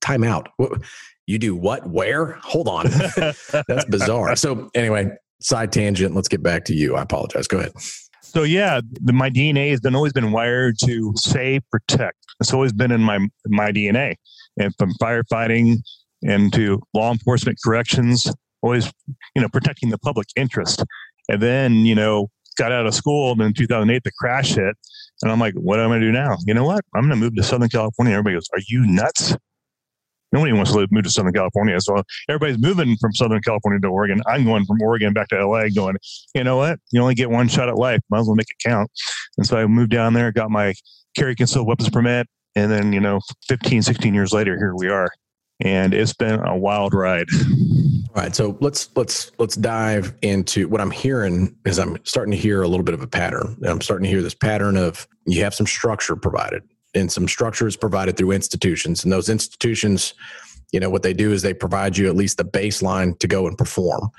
time 0.00 0.24
out. 0.24 0.48
You 1.30 1.38
do 1.38 1.54
what? 1.54 1.88
Where? 1.88 2.32
Hold 2.42 2.66
on. 2.66 2.86
That's 3.68 3.84
bizarre. 3.88 4.34
So, 4.34 4.68
anyway, 4.74 5.12
side 5.40 5.72
tangent. 5.72 6.12
Let's 6.12 6.26
get 6.26 6.42
back 6.42 6.64
to 6.64 6.74
you. 6.74 6.96
I 6.96 7.02
apologize. 7.02 7.46
Go 7.46 7.58
ahead. 7.58 7.72
So 8.22 8.42
yeah, 8.42 8.80
the, 9.00 9.12
my 9.12 9.30
DNA 9.30 9.70
has 9.70 9.78
been 9.78 9.94
always 9.94 10.12
been 10.12 10.32
wired 10.32 10.76
to 10.84 11.12
save, 11.14 11.62
protect. 11.70 12.18
It's 12.40 12.52
always 12.52 12.72
been 12.72 12.90
in 12.90 13.00
my 13.00 13.28
my 13.46 13.70
DNA, 13.70 14.16
and 14.58 14.74
from 14.76 14.92
firefighting 15.00 15.76
and 16.22 16.52
to 16.52 16.82
law 16.94 17.12
enforcement 17.12 17.58
corrections, 17.64 18.26
always, 18.62 18.92
you 19.36 19.40
know, 19.40 19.48
protecting 19.48 19.90
the 19.90 19.98
public 19.98 20.26
interest. 20.34 20.84
And 21.28 21.40
then, 21.40 21.74
you 21.86 21.94
know, 21.94 22.28
got 22.58 22.72
out 22.72 22.86
of 22.86 22.94
school 22.94 23.32
and 23.32 23.40
in 23.40 23.54
2008, 23.54 24.02
the 24.02 24.10
crash 24.18 24.54
hit. 24.54 24.76
And 25.22 25.30
I'm 25.30 25.38
like, 25.38 25.54
what 25.54 25.78
am 25.78 25.86
I 25.86 25.88
going 25.90 26.00
to 26.00 26.06
do 26.08 26.12
now? 26.12 26.36
You 26.44 26.54
know 26.54 26.64
what? 26.64 26.84
I'm 26.94 27.02
going 27.02 27.10
to 27.10 27.16
move 27.16 27.36
to 27.36 27.42
Southern 27.42 27.68
California. 27.68 28.14
Everybody 28.14 28.34
goes, 28.34 28.48
are 28.52 28.60
you 28.68 28.84
nuts? 28.84 29.36
Nobody 30.32 30.52
wants 30.52 30.72
to 30.72 30.86
move 30.90 31.04
to 31.04 31.10
Southern 31.10 31.32
California. 31.32 31.80
So 31.80 32.02
everybody's 32.28 32.58
moving 32.58 32.96
from 33.00 33.12
Southern 33.12 33.40
California 33.42 33.80
to 33.80 33.88
Oregon. 33.88 34.22
I'm 34.26 34.44
going 34.44 34.64
from 34.64 34.80
Oregon 34.82 35.12
back 35.12 35.28
to 35.28 35.46
LA 35.46 35.68
going, 35.74 35.96
you 36.34 36.44
know 36.44 36.56
what? 36.56 36.78
You 36.92 37.00
only 37.00 37.14
get 37.14 37.30
one 37.30 37.48
shot 37.48 37.68
at 37.68 37.76
life. 37.76 38.00
Might 38.10 38.20
as 38.20 38.26
well 38.26 38.36
make 38.36 38.48
it 38.50 38.68
count. 38.68 38.90
And 39.36 39.46
so 39.46 39.56
I 39.56 39.66
moved 39.66 39.90
down 39.90 40.14
there, 40.14 40.30
got 40.32 40.50
my 40.50 40.74
carry 41.16 41.34
concealed 41.34 41.66
weapons 41.66 41.90
permit. 41.90 42.26
And 42.56 42.70
then, 42.70 42.92
you 42.92 43.00
know, 43.00 43.20
15, 43.48 43.82
16 43.82 44.14
years 44.14 44.32
later, 44.32 44.56
here 44.56 44.74
we 44.76 44.88
are. 44.88 45.10
And 45.60 45.92
it's 45.92 46.14
been 46.14 46.40
a 46.40 46.56
wild 46.56 46.94
ride. 46.94 47.26
All 48.14 48.22
right, 48.22 48.34
so 48.34 48.56
let's 48.60 48.88
let's 48.96 49.30
let's 49.38 49.54
dive 49.54 50.14
into 50.22 50.68
what 50.68 50.80
I'm 50.80 50.90
hearing 50.90 51.54
is 51.64 51.78
I'm 51.78 51.96
starting 52.04 52.32
to 52.32 52.36
hear 52.36 52.62
a 52.62 52.66
little 52.66 52.82
bit 52.82 52.94
of 52.94 53.02
a 53.02 53.06
pattern. 53.06 53.56
I'm 53.64 53.80
starting 53.80 54.04
to 54.04 54.10
hear 54.10 54.22
this 54.22 54.34
pattern 54.34 54.76
of 54.76 55.06
you 55.26 55.44
have 55.44 55.54
some 55.54 55.66
structure 55.66 56.16
provided, 56.16 56.62
and 56.94 57.10
some 57.10 57.28
structure 57.28 57.66
is 57.66 57.76
provided 57.76 58.16
through 58.16 58.32
institutions, 58.32 59.04
and 59.04 59.12
those 59.12 59.28
institutions, 59.28 60.14
you 60.72 60.80
know, 60.80 60.90
what 60.90 61.02
they 61.02 61.12
do 61.12 61.32
is 61.32 61.42
they 61.42 61.54
provide 61.54 61.96
you 61.96 62.08
at 62.08 62.16
least 62.16 62.36
the 62.36 62.44
baseline 62.44 63.18
to 63.18 63.26
go 63.26 63.46
and 63.46 63.56
perform. 63.56 64.10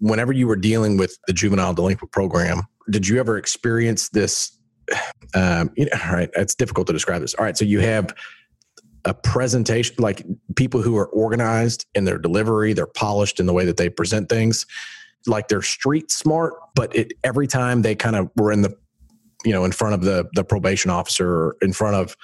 Whenever 0.00 0.32
you 0.32 0.46
were 0.46 0.56
dealing 0.56 0.96
with 0.96 1.18
the 1.26 1.32
juvenile 1.32 1.74
delinquent 1.74 2.12
program, 2.12 2.62
did 2.90 3.06
you 3.06 3.18
ever 3.18 3.38
experience 3.38 4.08
this? 4.10 4.52
Um, 5.34 5.70
you 5.76 5.84
know, 5.84 5.90
all 6.06 6.14
right, 6.14 6.30
it's 6.36 6.54
difficult 6.54 6.86
to 6.86 6.92
describe 6.94 7.20
this. 7.20 7.34
All 7.34 7.44
right, 7.44 7.54
so 7.54 7.66
you 7.66 7.80
have 7.80 8.14
a 9.04 9.14
presentation 9.14 9.96
like 9.98 10.24
people 10.56 10.82
who 10.82 10.96
are 10.96 11.06
organized 11.08 11.86
in 11.94 12.04
their 12.04 12.18
delivery 12.18 12.72
they're 12.72 12.86
polished 12.86 13.40
in 13.40 13.46
the 13.46 13.52
way 13.52 13.64
that 13.64 13.76
they 13.76 13.88
present 13.88 14.28
things 14.28 14.66
like 15.26 15.48
they're 15.48 15.62
street 15.62 16.10
smart 16.10 16.54
but 16.74 16.94
it, 16.94 17.12
every 17.24 17.46
time 17.46 17.82
they 17.82 17.94
kind 17.94 18.16
of 18.16 18.30
were 18.36 18.52
in 18.52 18.62
the 18.62 18.76
you 19.44 19.52
know 19.52 19.64
in 19.64 19.72
front 19.72 19.94
of 19.94 20.02
the 20.02 20.28
the 20.34 20.44
probation 20.44 20.90
officer 20.90 21.28
or 21.28 21.56
in 21.62 21.72
front 21.72 21.96
of 21.96 22.16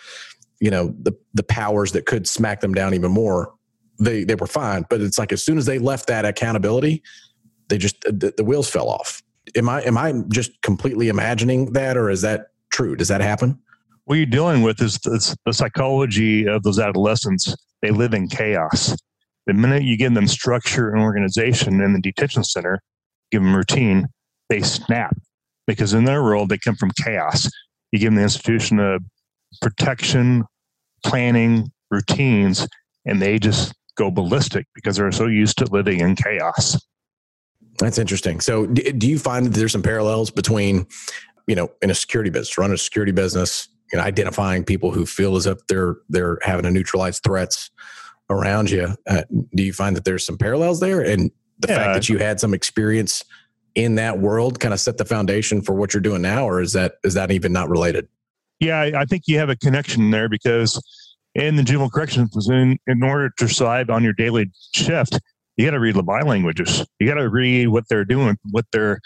you 0.61 0.71
know 0.71 0.95
the 1.03 1.13
the 1.35 1.43
powers 1.43 1.93
that 1.93 2.07
could 2.07 2.27
smack 2.27 2.61
them 2.61 2.75
down 2.75 2.95
even 2.95 3.11
more 3.11 3.53
they 3.99 4.25
they 4.25 4.35
were 4.35 4.47
fine. 4.47 4.85
But 4.89 5.01
it's 5.01 5.19
like 5.19 5.33
as 5.33 5.45
soon 5.45 5.59
as 5.59 5.67
they 5.67 5.79
left 5.79 6.07
that 6.09 6.25
accountability 6.25 7.03
they 7.69 7.79
just 7.79 8.01
the, 8.03 8.33
the 8.37 8.45
wheels 8.45 8.69
fell 8.69 8.89
off. 8.89 9.23
Am 9.57 9.69
i 9.69 9.83
am 9.83 9.97
i 9.97 10.13
just 10.31 10.61
completely 10.63 11.09
imagining 11.09 11.73
that 11.73 11.97
or 11.97 12.11
is 12.11 12.23
that 12.23 12.49
true? 12.71 12.97
Does 12.97 13.09
that 13.09 13.21
happen? 13.21 13.59
What 14.05 14.17
you're 14.17 14.27
dealing 14.27 14.63
with 14.63 14.83
is 14.83 14.99
the, 14.99 15.37
the 15.47 15.53
psychology 15.53 16.47
of 16.47 16.63
those 16.63 16.79
adolescents. 16.79 17.55
They 17.81 17.91
live 17.91 18.13
in 18.13 18.29
chaos. 18.29 18.95
The 19.47 19.55
minute 19.55 19.83
you 19.83 19.97
give 19.97 20.15
them 20.15 20.27
structure 20.27 20.91
and 20.91 21.01
organization 21.03 21.81
in 21.81 21.93
the 21.95 22.01
detention 22.01 22.45
center, 22.45 22.81
give 23.31 23.43
them 23.43 23.55
routine, 23.55 24.07
they 24.49 24.61
snap 24.61 25.17
because 25.67 25.95
in 25.95 26.05
their 26.05 26.23
world 26.23 26.49
they 26.49 26.59
come 26.59 26.77
from 26.77 26.91
chaos. 27.03 27.51
You 27.93 27.99
give 27.99 28.09
them 28.09 28.17
the 28.17 28.23
institution 28.23 28.79
of 28.81 29.03
protection, 29.61 30.45
planning, 31.05 31.71
routines, 31.91 32.67
and 33.07 33.21
they 33.21 33.39
just 33.39 33.75
go 33.97 34.11
ballistic 34.11 34.67
because 34.75 34.97
they're 34.97 35.13
so 35.13 35.27
used 35.27 35.59
to 35.59 35.67
living 35.67 36.01
in 36.01 36.17
chaos. 36.17 36.77
That's 37.79 37.99
interesting. 37.99 38.41
So, 38.41 38.67
do 38.67 39.09
you 39.09 39.19
find 39.19 39.47
that 39.47 39.51
there's 39.51 39.73
some 39.73 39.83
parallels 39.83 40.31
between, 40.31 40.87
you 41.47 41.57
know, 41.57 41.71
in 41.83 41.91
a 41.91 41.95
security 41.95 42.31
business, 42.31 42.57
run 42.57 42.73
a 42.73 42.79
security 42.79 43.13
business, 43.13 43.69
you 43.93 43.99
know, 43.99 44.05
identifying 44.05 44.65
people 44.65 44.93
who 44.93 45.07
feel 45.07 45.37
as 45.37 45.47
if 45.47 45.65
they're 45.67 45.97
they're 46.09 46.39
having 46.43 46.65
to 46.65 46.71
neutralize 46.71 47.19
threats 47.21 47.71
around 48.31 48.71
you? 48.71 48.95
Uh, 49.09 49.23
do 49.55 49.63
you 49.65 49.73
find 49.73 49.97
that 49.97 50.05
there's 50.05 50.25
some 50.25 50.39
parallels 50.39 50.81
there, 50.81 51.01
and 51.01 51.33
the 51.59 51.69
yeah. 51.69 51.77
fact 51.77 51.95
that 51.95 52.09
you 52.09 52.19
had 52.19 52.39
some 52.39 52.55
experience 52.55 53.25
in 53.75 53.97
that 53.97 54.19
world 54.19 54.61
kind 54.61 54.73
of 54.73 54.81
set 54.81 54.99
the 54.99 55.05
foundation 55.05 55.61
for 55.61 55.75
what 55.75 55.93
you're 55.93 56.01
doing 56.01 56.23
now, 56.23 56.49
or 56.49 56.61
is 56.61 56.73
that 56.73 56.97
is 57.05 57.15
that 57.15 57.31
even 57.31 57.53
not 57.53 57.69
related? 57.69 58.09
Yeah, 58.61 58.91
I 58.97 59.05
think 59.05 59.25
you 59.27 59.39
have 59.39 59.51
a 59.51 59.57
connection 59.57 60.11
there 60.11 60.29
because 60.29 60.81
in 61.35 61.57
the 61.57 61.63
juvenile 61.63 61.91
corrections, 61.91 62.49
in, 62.49 62.79
in 62.87 63.03
order 63.03 63.31
to 63.39 63.49
survive 63.49 63.91
on 63.91 64.05
your 64.05 64.13
daily 64.13 64.51
shift, 64.75 65.19
you 65.57 65.67
got 65.67 65.73
to 65.73 65.81
read 65.81 65.97
the 65.97 66.03
body 66.03 66.25
languages. 66.25 66.87
You 67.01 67.09
got 67.09 67.15
to 67.15 67.29
read 67.29 67.69
what 67.69 67.85
they're 67.89 68.05
doing, 68.05 68.37
what 68.51 68.67
their 68.73 69.01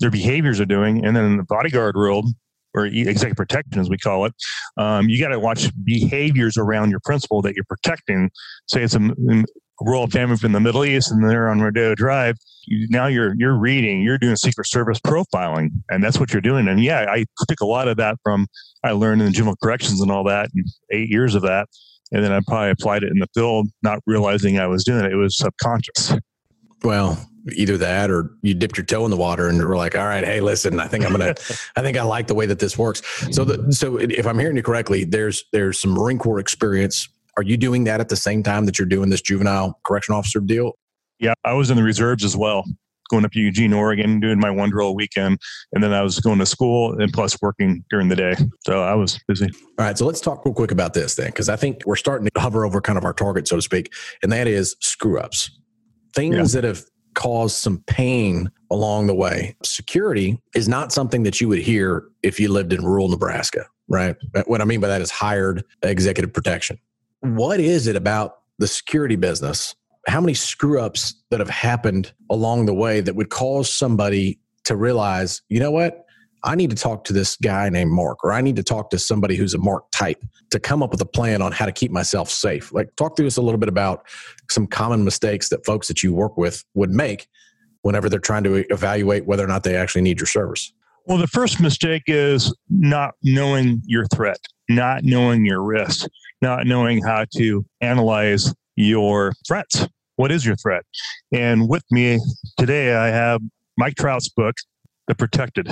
their 0.00 0.10
behaviors 0.10 0.60
are 0.60 0.66
doing, 0.66 1.04
and 1.04 1.16
then 1.16 1.24
in 1.24 1.36
the 1.36 1.44
bodyguard 1.44 1.96
world 1.96 2.26
or 2.74 2.86
executive 2.86 3.36
protection, 3.36 3.80
as 3.80 3.88
we 3.88 3.96
call 3.96 4.26
it, 4.26 4.34
um, 4.76 5.08
you 5.08 5.20
got 5.20 5.28
to 5.28 5.40
watch 5.40 5.70
behaviors 5.84 6.56
around 6.56 6.90
your 6.90 7.00
principal 7.00 7.40
that 7.42 7.54
you're 7.54 7.64
protecting. 7.64 8.30
Say 8.66 8.82
it's 8.82 8.94
a, 8.94 9.00
a 9.00 9.44
royal 9.80 10.06
family 10.06 10.36
from 10.36 10.52
the 10.52 10.60
Middle 10.60 10.84
East, 10.84 11.10
and 11.10 11.28
they're 11.28 11.48
on 11.48 11.60
Rodeo 11.60 11.94
Drive. 11.94 12.36
You, 12.68 12.86
now 12.90 13.06
you're 13.06 13.34
you're 13.36 13.56
reading, 13.56 14.02
you're 14.02 14.18
doing 14.18 14.36
Secret 14.36 14.66
Service 14.66 15.00
profiling, 15.00 15.70
and 15.90 16.02
that's 16.02 16.20
what 16.20 16.32
you're 16.32 16.42
doing. 16.42 16.68
And 16.68 16.82
yeah, 16.82 17.06
I 17.08 17.24
took 17.48 17.60
a 17.60 17.66
lot 17.66 17.88
of 17.88 17.96
that 17.96 18.16
from 18.22 18.46
I 18.84 18.92
learned 18.92 19.22
in 19.22 19.26
the 19.26 19.32
juvenile 19.32 19.56
corrections 19.62 20.00
and 20.00 20.10
all 20.10 20.24
that, 20.24 20.50
and 20.54 20.66
eight 20.90 21.08
years 21.08 21.34
of 21.34 21.42
that 21.42 21.68
and 22.12 22.24
then 22.24 22.32
I 22.32 22.40
probably 22.46 22.70
applied 22.70 23.02
it 23.02 23.10
in 23.10 23.18
the 23.18 23.26
field, 23.34 23.68
not 23.82 24.00
realizing 24.06 24.58
I 24.58 24.66
was 24.66 24.84
doing 24.84 25.04
it. 25.04 25.12
It 25.12 25.16
was 25.16 25.36
subconscious. 25.36 26.14
Well, 26.82 27.18
either 27.52 27.76
that 27.78 28.10
or 28.10 28.30
you 28.42 28.54
dipped 28.54 28.76
your 28.76 28.86
toe 28.86 29.04
in 29.04 29.10
the 29.10 29.16
water 29.16 29.48
and 29.48 29.60
were 29.62 29.76
like, 29.76 29.96
all 29.96 30.06
right, 30.06 30.24
hey, 30.24 30.40
listen, 30.40 30.80
I 30.80 30.86
think 30.86 31.04
I'm 31.04 31.12
gonna, 31.12 31.34
I 31.76 31.82
think 31.82 31.96
I 31.96 32.02
like 32.02 32.26
the 32.26 32.34
way 32.34 32.46
that 32.46 32.58
this 32.58 32.78
works. 32.78 33.02
So, 33.30 33.44
the, 33.44 33.72
so 33.72 33.96
if 33.96 34.26
I'm 34.26 34.38
hearing 34.38 34.56
you 34.56 34.62
correctly, 34.62 35.04
there's 35.04 35.44
there's 35.52 35.78
some 35.78 35.92
Marine 35.92 36.18
Corps 36.18 36.38
experience. 36.38 37.08
Are 37.36 37.42
you 37.42 37.56
doing 37.56 37.84
that 37.84 38.00
at 38.00 38.08
the 38.08 38.16
same 38.16 38.42
time 38.42 38.66
that 38.66 38.78
you're 38.78 38.88
doing 38.88 39.10
this 39.10 39.20
juvenile 39.20 39.78
correction 39.84 40.14
officer 40.14 40.40
deal? 40.40 40.72
Yeah, 41.20 41.34
I 41.44 41.52
was 41.54 41.70
in 41.70 41.76
the 41.76 41.82
reserves 41.82 42.24
as 42.24 42.36
well 42.36 42.64
going 43.08 43.24
up 43.24 43.32
to 43.32 43.40
Eugene, 43.40 43.72
Oregon, 43.72 44.20
doing 44.20 44.38
my 44.38 44.50
one 44.50 44.70
drill 44.70 44.94
weekend. 44.94 45.38
And 45.72 45.82
then 45.82 45.92
I 45.92 46.02
was 46.02 46.20
going 46.20 46.38
to 46.38 46.46
school 46.46 47.00
and 47.00 47.12
plus 47.12 47.40
working 47.40 47.84
during 47.90 48.08
the 48.08 48.16
day. 48.16 48.34
So 48.66 48.82
I 48.82 48.94
was 48.94 49.18
busy. 49.26 49.46
All 49.78 49.86
right. 49.86 49.96
So 49.96 50.06
let's 50.06 50.20
talk 50.20 50.44
real 50.44 50.54
quick 50.54 50.70
about 50.70 50.94
this 50.94 51.14
then, 51.14 51.26
because 51.26 51.48
I 51.48 51.56
think 51.56 51.82
we're 51.86 51.96
starting 51.96 52.28
to 52.28 52.40
hover 52.40 52.64
over 52.64 52.80
kind 52.80 52.98
of 52.98 53.04
our 53.04 53.14
target, 53.14 53.48
so 53.48 53.56
to 53.56 53.62
speak. 53.62 53.92
And 54.22 54.30
that 54.32 54.46
is 54.46 54.76
screw 54.80 55.18
ups, 55.18 55.50
things 56.14 56.54
yeah. 56.54 56.60
that 56.60 56.64
have 56.68 56.84
caused 57.14 57.56
some 57.56 57.82
pain 57.86 58.50
along 58.70 59.06
the 59.06 59.14
way. 59.14 59.56
Security 59.64 60.40
is 60.54 60.68
not 60.68 60.92
something 60.92 61.22
that 61.22 61.40
you 61.40 61.48
would 61.48 61.60
hear 61.60 62.04
if 62.22 62.38
you 62.38 62.52
lived 62.52 62.72
in 62.72 62.84
rural 62.84 63.08
Nebraska, 63.08 63.66
right? 63.88 64.16
What 64.46 64.60
I 64.60 64.64
mean 64.64 64.80
by 64.80 64.88
that 64.88 65.00
is 65.00 65.10
hired 65.10 65.64
executive 65.82 66.32
protection. 66.32 66.78
What 67.20 67.58
is 67.58 67.86
it 67.86 67.96
about 67.96 68.40
the 68.58 68.68
security 68.68 69.16
business 69.16 69.74
how 70.08 70.20
many 70.20 70.34
screw 70.34 70.80
ups 70.80 71.14
that 71.30 71.40
have 71.40 71.50
happened 71.50 72.12
along 72.30 72.66
the 72.66 72.74
way 72.74 73.00
that 73.00 73.14
would 73.14 73.30
cause 73.30 73.72
somebody 73.72 74.38
to 74.64 74.76
realize, 74.76 75.42
you 75.48 75.60
know 75.60 75.70
what? 75.70 76.04
I 76.44 76.54
need 76.54 76.70
to 76.70 76.76
talk 76.76 77.04
to 77.04 77.12
this 77.12 77.36
guy 77.36 77.68
named 77.68 77.90
Mark, 77.90 78.22
or 78.22 78.32
I 78.32 78.40
need 78.40 78.56
to 78.56 78.62
talk 78.62 78.90
to 78.90 78.98
somebody 78.98 79.34
who's 79.34 79.54
a 79.54 79.58
Mark 79.58 79.90
type 79.90 80.22
to 80.50 80.60
come 80.60 80.82
up 80.82 80.92
with 80.92 81.00
a 81.00 81.06
plan 81.06 81.42
on 81.42 81.52
how 81.52 81.66
to 81.66 81.72
keep 81.72 81.90
myself 81.90 82.30
safe. 82.30 82.72
Like, 82.72 82.94
talk 82.96 83.16
to 83.16 83.26
us 83.26 83.36
a 83.36 83.42
little 83.42 83.58
bit 83.58 83.68
about 83.68 84.06
some 84.50 84.66
common 84.66 85.04
mistakes 85.04 85.48
that 85.48 85.66
folks 85.66 85.88
that 85.88 86.02
you 86.02 86.12
work 86.12 86.36
with 86.36 86.64
would 86.74 86.90
make 86.90 87.26
whenever 87.82 88.08
they're 88.08 88.20
trying 88.20 88.44
to 88.44 88.64
evaluate 88.72 89.26
whether 89.26 89.44
or 89.44 89.48
not 89.48 89.64
they 89.64 89.76
actually 89.76 90.02
need 90.02 90.20
your 90.20 90.26
service. 90.26 90.72
Well, 91.06 91.18
the 91.18 91.26
first 91.26 91.60
mistake 91.60 92.04
is 92.06 92.54
not 92.68 93.14
knowing 93.22 93.82
your 93.84 94.06
threat, 94.06 94.38
not 94.68 95.04
knowing 95.04 95.44
your 95.44 95.62
risk, 95.62 96.06
not 96.40 96.66
knowing 96.66 97.02
how 97.02 97.24
to 97.36 97.64
analyze 97.80 98.54
your 98.76 99.32
threats. 99.46 99.86
What 100.18 100.32
is 100.32 100.44
your 100.44 100.56
threat? 100.56 100.82
And 101.32 101.68
with 101.68 101.84
me 101.92 102.18
today, 102.58 102.92
I 102.92 103.06
have 103.06 103.40
Mike 103.76 103.94
Trout's 103.94 104.28
book, 104.28 104.56
The 105.06 105.14
Protected. 105.14 105.68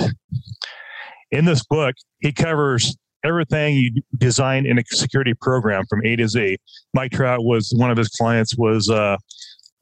In 1.31 1.43
this 1.43 1.65
book, 1.65 1.95
he 2.19 2.31
covers 2.31 2.95
everything 3.25 3.75
you 3.75 4.01
design 4.17 4.65
in 4.65 4.79
a 4.79 4.83
security 4.85 5.33
program 5.33 5.83
from 5.89 6.01
A 6.05 6.15
to 6.15 6.29
Z. 6.29 6.55
Mike 6.93 7.11
Trout 7.11 7.43
was 7.43 7.73
one 7.75 7.91
of 7.91 7.97
his 7.97 8.07
clients 8.07 8.57
was 8.57 8.89
uh, 8.89 9.17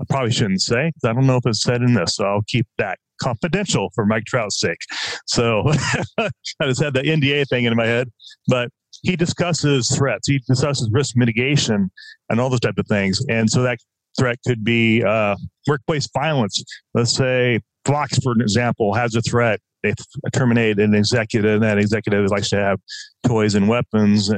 I 0.01 0.03
probably 0.09 0.31
shouldn't 0.31 0.63
say. 0.63 0.91
I 1.03 1.13
don't 1.13 1.27
know 1.27 1.37
if 1.37 1.45
it's 1.45 1.61
said 1.61 1.83
in 1.83 1.93
this, 1.93 2.15
so 2.15 2.25
I'll 2.25 2.41
keep 2.47 2.65
that 2.79 2.97
confidential 3.21 3.91
for 3.93 4.03
Mike 4.03 4.25
Trout's 4.25 4.59
sake. 4.59 4.79
So 5.27 5.61
I 6.17 6.29
just 6.63 6.81
had 6.81 6.95
the 6.95 7.03
NDA 7.03 7.47
thing 7.49 7.65
in 7.65 7.75
my 7.75 7.85
head, 7.85 8.09
but 8.47 8.69
he 9.03 9.15
discusses 9.15 9.95
threats. 9.95 10.27
He 10.27 10.39
discusses 10.47 10.89
risk 10.91 11.15
mitigation 11.15 11.91
and 12.29 12.39
all 12.39 12.49
those 12.49 12.61
type 12.61 12.79
of 12.79 12.87
things. 12.87 13.23
And 13.29 13.47
so 13.47 13.61
that 13.61 13.77
threat 14.17 14.39
could 14.45 14.63
be 14.63 15.03
uh, 15.03 15.35
workplace 15.67 16.07
violence. 16.13 16.63
Let's 16.93 17.15
say 17.15 17.59
Fox, 17.85 18.17
for 18.19 18.33
example, 18.33 18.93
has 18.93 19.15
a 19.15 19.21
threat. 19.21 19.59
They 19.83 19.93
terminate 20.33 20.79
an 20.79 20.95
executive, 20.95 21.55
and 21.55 21.63
that 21.63 21.77
executive 21.77 22.27
likes 22.31 22.49
to 22.49 22.55
have 22.55 22.79
toys 23.27 23.53
and 23.53 23.69
weapons 23.69 24.31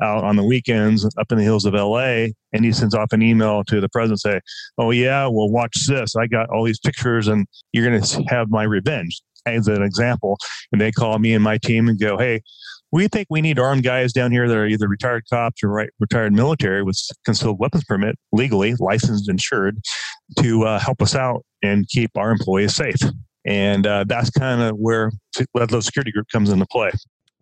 out 0.00 0.22
on 0.22 0.36
the 0.36 0.44
weekends 0.44 1.04
up 1.18 1.32
in 1.32 1.38
the 1.38 1.44
hills 1.44 1.64
of 1.64 1.74
LA. 1.74 2.26
And 2.52 2.64
he 2.64 2.70
sends 2.70 2.94
off 2.94 3.12
an 3.12 3.20
email 3.20 3.64
to 3.64 3.80
the 3.80 3.88
president 3.88 4.20
say, 4.20 4.40
Oh, 4.78 4.92
yeah, 4.92 5.26
well, 5.26 5.50
watch 5.50 5.86
this. 5.88 6.14
I 6.14 6.28
got 6.28 6.50
all 6.50 6.62
these 6.62 6.78
pictures, 6.78 7.26
and 7.26 7.46
you're 7.72 7.88
going 7.88 8.00
to 8.00 8.22
have 8.28 8.50
my 8.50 8.62
revenge, 8.62 9.20
as 9.44 9.66
an 9.66 9.82
example. 9.82 10.38
And 10.70 10.80
they 10.80 10.92
call 10.92 11.18
me 11.18 11.34
and 11.34 11.42
my 11.42 11.58
team 11.58 11.88
and 11.88 11.98
go, 11.98 12.16
Hey, 12.16 12.40
we 12.92 13.08
think 13.08 13.26
we 13.30 13.40
need 13.40 13.58
armed 13.58 13.82
guys 13.82 14.12
down 14.12 14.30
here 14.30 14.46
that 14.46 14.56
are 14.56 14.66
either 14.66 14.86
retired 14.86 15.24
cops 15.28 15.64
or 15.64 15.88
retired 15.98 16.34
military 16.34 16.82
with 16.82 17.00
concealed 17.24 17.58
weapons 17.58 17.84
permit, 17.84 18.16
legally 18.32 18.74
licensed, 18.78 19.28
insured, 19.30 19.80
to 20.38 20.64
uh, 20.64 20.78
help 20.78 21.00
us 21.00 21.14
out 21.14 21.44
and 21.62 21.88
keep 21.88 22.10
our 22.16 22.30
employees 22.30 22.76
safe. 22.76 22.96
And 23.46 23.86
uh, 23.86 24.04
that's 24.06 24.30
kind 24.30 24.60
of 24.60 24.76
where 24.76 25.10
Ledlow 25.56 25.82
Security 25.82 26.12
Group 26.12 26.26
comes 26.30 26.50
into 26.50 26.66
play. 26.66 26.92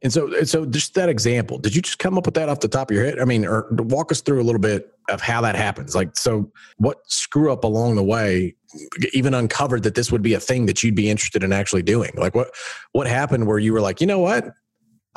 And 0.02 0.12
so, 0.12 0.32
so 0.44 0.64
just 0.64 0.94
that 0.94 1.10
example, 1.10 1.58
did 1.58 1.74
you 1.76 1.82
just 1.82 1.98
come 1.98 2.16
up 2.16 2.24
with 2.24 2.34
that 2.34 2.48
off 2.48 2.60
the 2.60 2.68
top 2.68 2.90
of 2.90 2.96
your 2.96 3.04
head? 3.04 3.18
I 3.18 3.26
mean, 3.26 3.44
or 3.44 3.66
walk 3.70 4.10
us 4.10 4.22
through 4.22 4.40
a 4.40 4.44
little 4.44 4.60
bit 4.60 4.90
of 5.10 5.20
how 5.20 5.42
that 5.42 5.56
happens. 5.56 5.94
Like, 5.94 6.16
so 6.16 6.50
what 6.78 6.98
screw 7.06 7.52
up 7.52 7.64
along 7.64 7.96
the 7.96 8.02
way 8.02 8.54
even 9.12 9.34
uncovered 9.34 9.82
that 9.82 9.96
this 9.96 10.10
would 10.10 10.22
be 10.22 10.32
a 10.32 10.40
thing 10.40 10.64
that 10.66 10.82
you'd 10.82 10.94
be 10.94 11.10
interested 11.10 11.42
in 11.42 11.52
actually 11.52 11.82
doing? 11.82 12.12
Like, 12.16 12.34
what 12.34 12.50
what 12.92 13.08
happened 13.08 13.46
where 13.46 13.58
you 13.58 13.74
were 13.74 13.80
like, 13.82 14.00
you 14.00 14.06
know 14.06 14.20
what, 14.20 14.54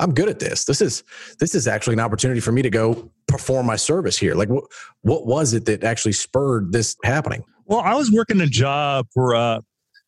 I'm 0.00 0.12
good 0.12 0.28
at 0.28 0.40
this. 0.40 0.64
This 0.64 0.80
is 0.80 1.04
this 1.38 1.54
is 1.54 1.68
actually 1.68 1.94
an 1.94 2.00
opportunity 2.00 2.40
for 2.40 2.52
me 2.52 2.62
to 2.62 2.70
go 2.70 3.10
perform 3.28 3.66
my 3.66 3.76
service 3.76 4.18
here. 4.18 4.34
Like 4.34 4.48
what 4.48 4.64
what 5.02 5.26
was 5.26 5.54
it 5.54 5.66
that 5.66 5.84
actually 5.84 6.12
spurred 6.12 6.72
this 6.72 6.96
happening? 7.04 7.44
Well, 7.66 7.80
I 7.80 7.94
was 7.94 8.10
working 8.10 8.40
a 8.40 8.46
job 8.46 9.06
for 9.14 9.34
a, 9.34 9.60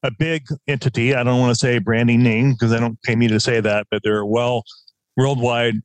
a 0.02 0.11
big 0.19 0.47
entity. 0.66 1.14
I 1.14 1.23
don't 1.23 1.40
want 1.40 1.50
to 1.52 1.59
say 1.59 1.78
branding 1.78 2.23
name 2.23 2.52
because 2.52 2.71
they 2.71 2.81
don't 2.81 3.00
pay 3.02 3.16
me 3.16 3.28
to 3.28 3.40
say 3.40 3.61
that, 3.61 3.87
but 3.90 4.02
they're 4.02 4.21
a 4.21 4.26
well 4.26 4.64
worldwide 5.16 5.76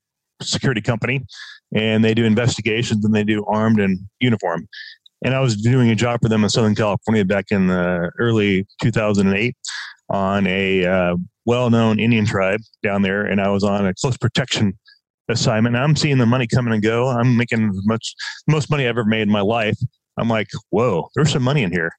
security 0.41 0.81
company 0.81 1.24
and 1.74 2.03
they 2.03 2.13
do 2.13 2.25
investigations 2.25 3.05
and 3.05 3.13
they 3.13 3.24
do 3.24 3.46
armed 3.46 3.79
and 3.79 4.00
uniform. 4.20 4.67
And 5.24 5.36
I 5.36 5.39
was 5.39 5.55
doing 5.55 5.89
a 5.89 5.96
job 5.96 6.20
for 6.22 6.29
them 6.29 6.43
in 6.43 6.50
Southern 6.50 6.75
California 6.75 7.24
back 7.24 7.46
in 7.51 7.67
the 7.67 8.12
early 8.17 8.65
2008 8.81 9.55
on 10.12 10.46
a 10.46 10.86
uh, 10.86 11.15
well-known 11.46 12.00
Indian 12.00 12.25
tribe 12.25 12.60
down 12.84 13.01
there, 13.01 13.25
and 13.25 13.41
I 13.41 13.50
was 13.50 13.63
on 13.63 13.88
a 13.88 13.94
close 13.96 14.18
protection 14.18 14.77
assignment. 15.30 15.75
And 15.75 15.84
I'm 15.84 15.96
seeing 15.96 16.18
the 16.18 16.25
money 16.25 16.46
coming 16.46 16.74
and 16.74 16.84
go. 16.84 17.08
I'm 17.08 17.38
making 17.38 17.72
much 17.86 18.13
most 18.48 18.70
money 18.70 18.84
I've 18.84 18.89
ever 18.89 19.06
made 19.06 19.24
in 19.24 19.32
my 19.32 19.41
life. 19.41 19.77
I'm 20.20 20.27
like, 20.27 20.48
whoa, 20.70 21.10
there's 21.15 21.32
some 21.32 21.44
money 21.44 21.63
in 21.63 21.72
here. 21.72 21.91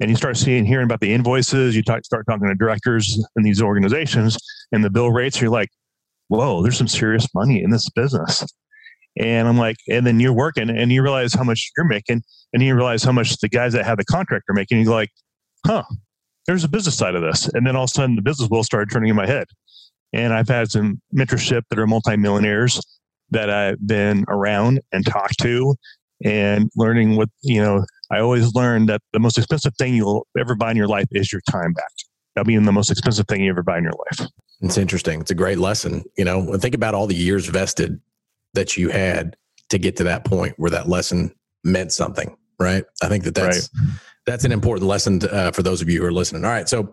And 0.00 0.10
you 0.10 0.16
start 0.16 0.36
seeing, 0.36 0.64
hearing 0.64 0.86
about 0.86 1.00
the 1.00 1.12
invoices. 1.12 1.76
You 1.76 1.82
talk, 1.82 2.04
start 2.04 2.26
talking 2.28 2.48
to 2.48 2.54
directors 2.54 3.22
in 3.36 3.42
these 3.42 3.62
organizations, 3.62 4.36
and 4.72 4.84
the 4.84 4.90
bill 4.90 5.12
rates. 5.12 5.40
You're 5.40 5.50
like, 5.50 5.68
whoa, 6.28 6.62
there's 6.62 6.76
some 6.76 6.88
serious 6.88 7.26
money 7.34 7.62
in 7.62 7.70
this 7.70 7.88
business. 7.90 8.44
And 9.18 9.46
I'm 9.46 9.58
like, 9.58 9.76
and 9.88 10.06
then 10.06 10.18
you're 10.18 10.32
working, 10.32 10.70
and 10.70 10.90
you 10.90 11.02
realize 11.02 11.34
how 11.34 11.44
much 11.44 11.70
you're 11.76 11.86
making, 11.86 12.22
and 12.52 12.62
you 12.62 12.74
realize 12.74 13.04
how 13.04 13.12
much 13.12 13.36
the 13.38 13.48
guys 13.48 13.72
that 13.74 13.84
have 13.84 13.98
the 13.98 14.04
contract 14.04 14.44
are 14.48 14.54
making. 14.54 14.80
You're 14.80 14.94
like, 14.94 15.10
huh, 15.66 15.84
there's 16.50 16.64
a 16.64 16.68
business 16.68 16.98
side 16.98 17.14
of 17.14 17.22
this. 17.22 17.48
And 17.54 17.64
then 17.64 17.76
all 17.76 17.84
of 17.84 17.90
a 17.90 17.94
sudden 17.94 18.16
the 18.16 18.22
business 18.22 18.50
wheel 18.50 18.64
started 18.64 18.92
turning 18.92 19.08
in 19.08 19.14
my 19.14 19.26
head. 19.26 19.46
And 20.12 20.32
I've 20.32 20.48
had 20.48 20.68
some 20.68 21.00
mentorship 21.14 21.62
that 21.70 21.78
are 21.78 21.86
multimillionaires 21.86 22.80
that 23.30 23.48
I've 23.48 23.86
been 23.86 24.24
around 24.26 24.80
and 24.90 25.06
talked 25.06 25.38
to 25.42 25.76
and 26.24 26.68
learning 26.74 27.14
what, 27.14 27.28
you 27.42 27.62
know, 27.62 27.84
I 28.10 28.18
always 28.18 28.52
learned 28.52 28.88
that 28.88 29.00
the 29.12 29.20
most 29.20 29.38
expensive 29.38 29.74
thing 29.78 29.94
you'll 29.94 30.26
ever 30.36 30.56
buy 30.56 30.72
in 30.72 30.76
your 30.76 30.88
life 30.88 31.06
is 31.12 31.32
your 31.32 31.40
time 31.48 31.72
back. 31.72 31.92
That'll 32.34 32.48
be 32.48 32.56
the 32.56 32.72
most 32.72 32.90
expensive 32.90 33.26
thing 33.28 33.42
you 33.42 33.50
ever 33.50 33.62
buy 33.62 33.78
in 33.78 33.84
your 33.84 33.92
life. 33.92 34.28
It's 34.60 34.76
interesting. 34.76 35.20
It's 35.20 35.30
a 35.30 35.36
great 35.36 35.58
lesson. 35.58 36.02
You 36.18 36.24
know, 36.24 36.40
And 36.52 36.60
think 36.60 36.74
about 36.74 36.96
all 36.96 37.06
the 37.06 37.14
years 37.14 37.46
vested 37.46 38.00
that 38.54 38.76
you 38.76 38.88
had 38.88 39.36
to 39.68 39.78
get 39.78 39.96
to 39.98 40.04
that 40.04 40.24
point 40.24 40.54
where 40.56 40.70
that 40.70 40.88
lesson 40.88 41.32
meant 41.62 41.92
something, 41.92 42.36
right? 42.58 42.82
I 43.00 43.08
think 43.08 43.22
that 43.22 43.36
that's 43.36 43.70
right. 43.72 43.92
That's 44.30 44.44
an 44.44 44.52
important 44.52 44.88
lesson 44.88 45.20
to, 45.20 45.32
uh, 45.32 45.50
for 45.50 45.62
those 45.62 45.82
of 45.82 45.88
you 45.88 46.00
who 46.00 46.06
are 46.06 46.12
listening. 46.12 46.44
All 46.44 46.50
right, 46.50 46.68
so 46.68 46.92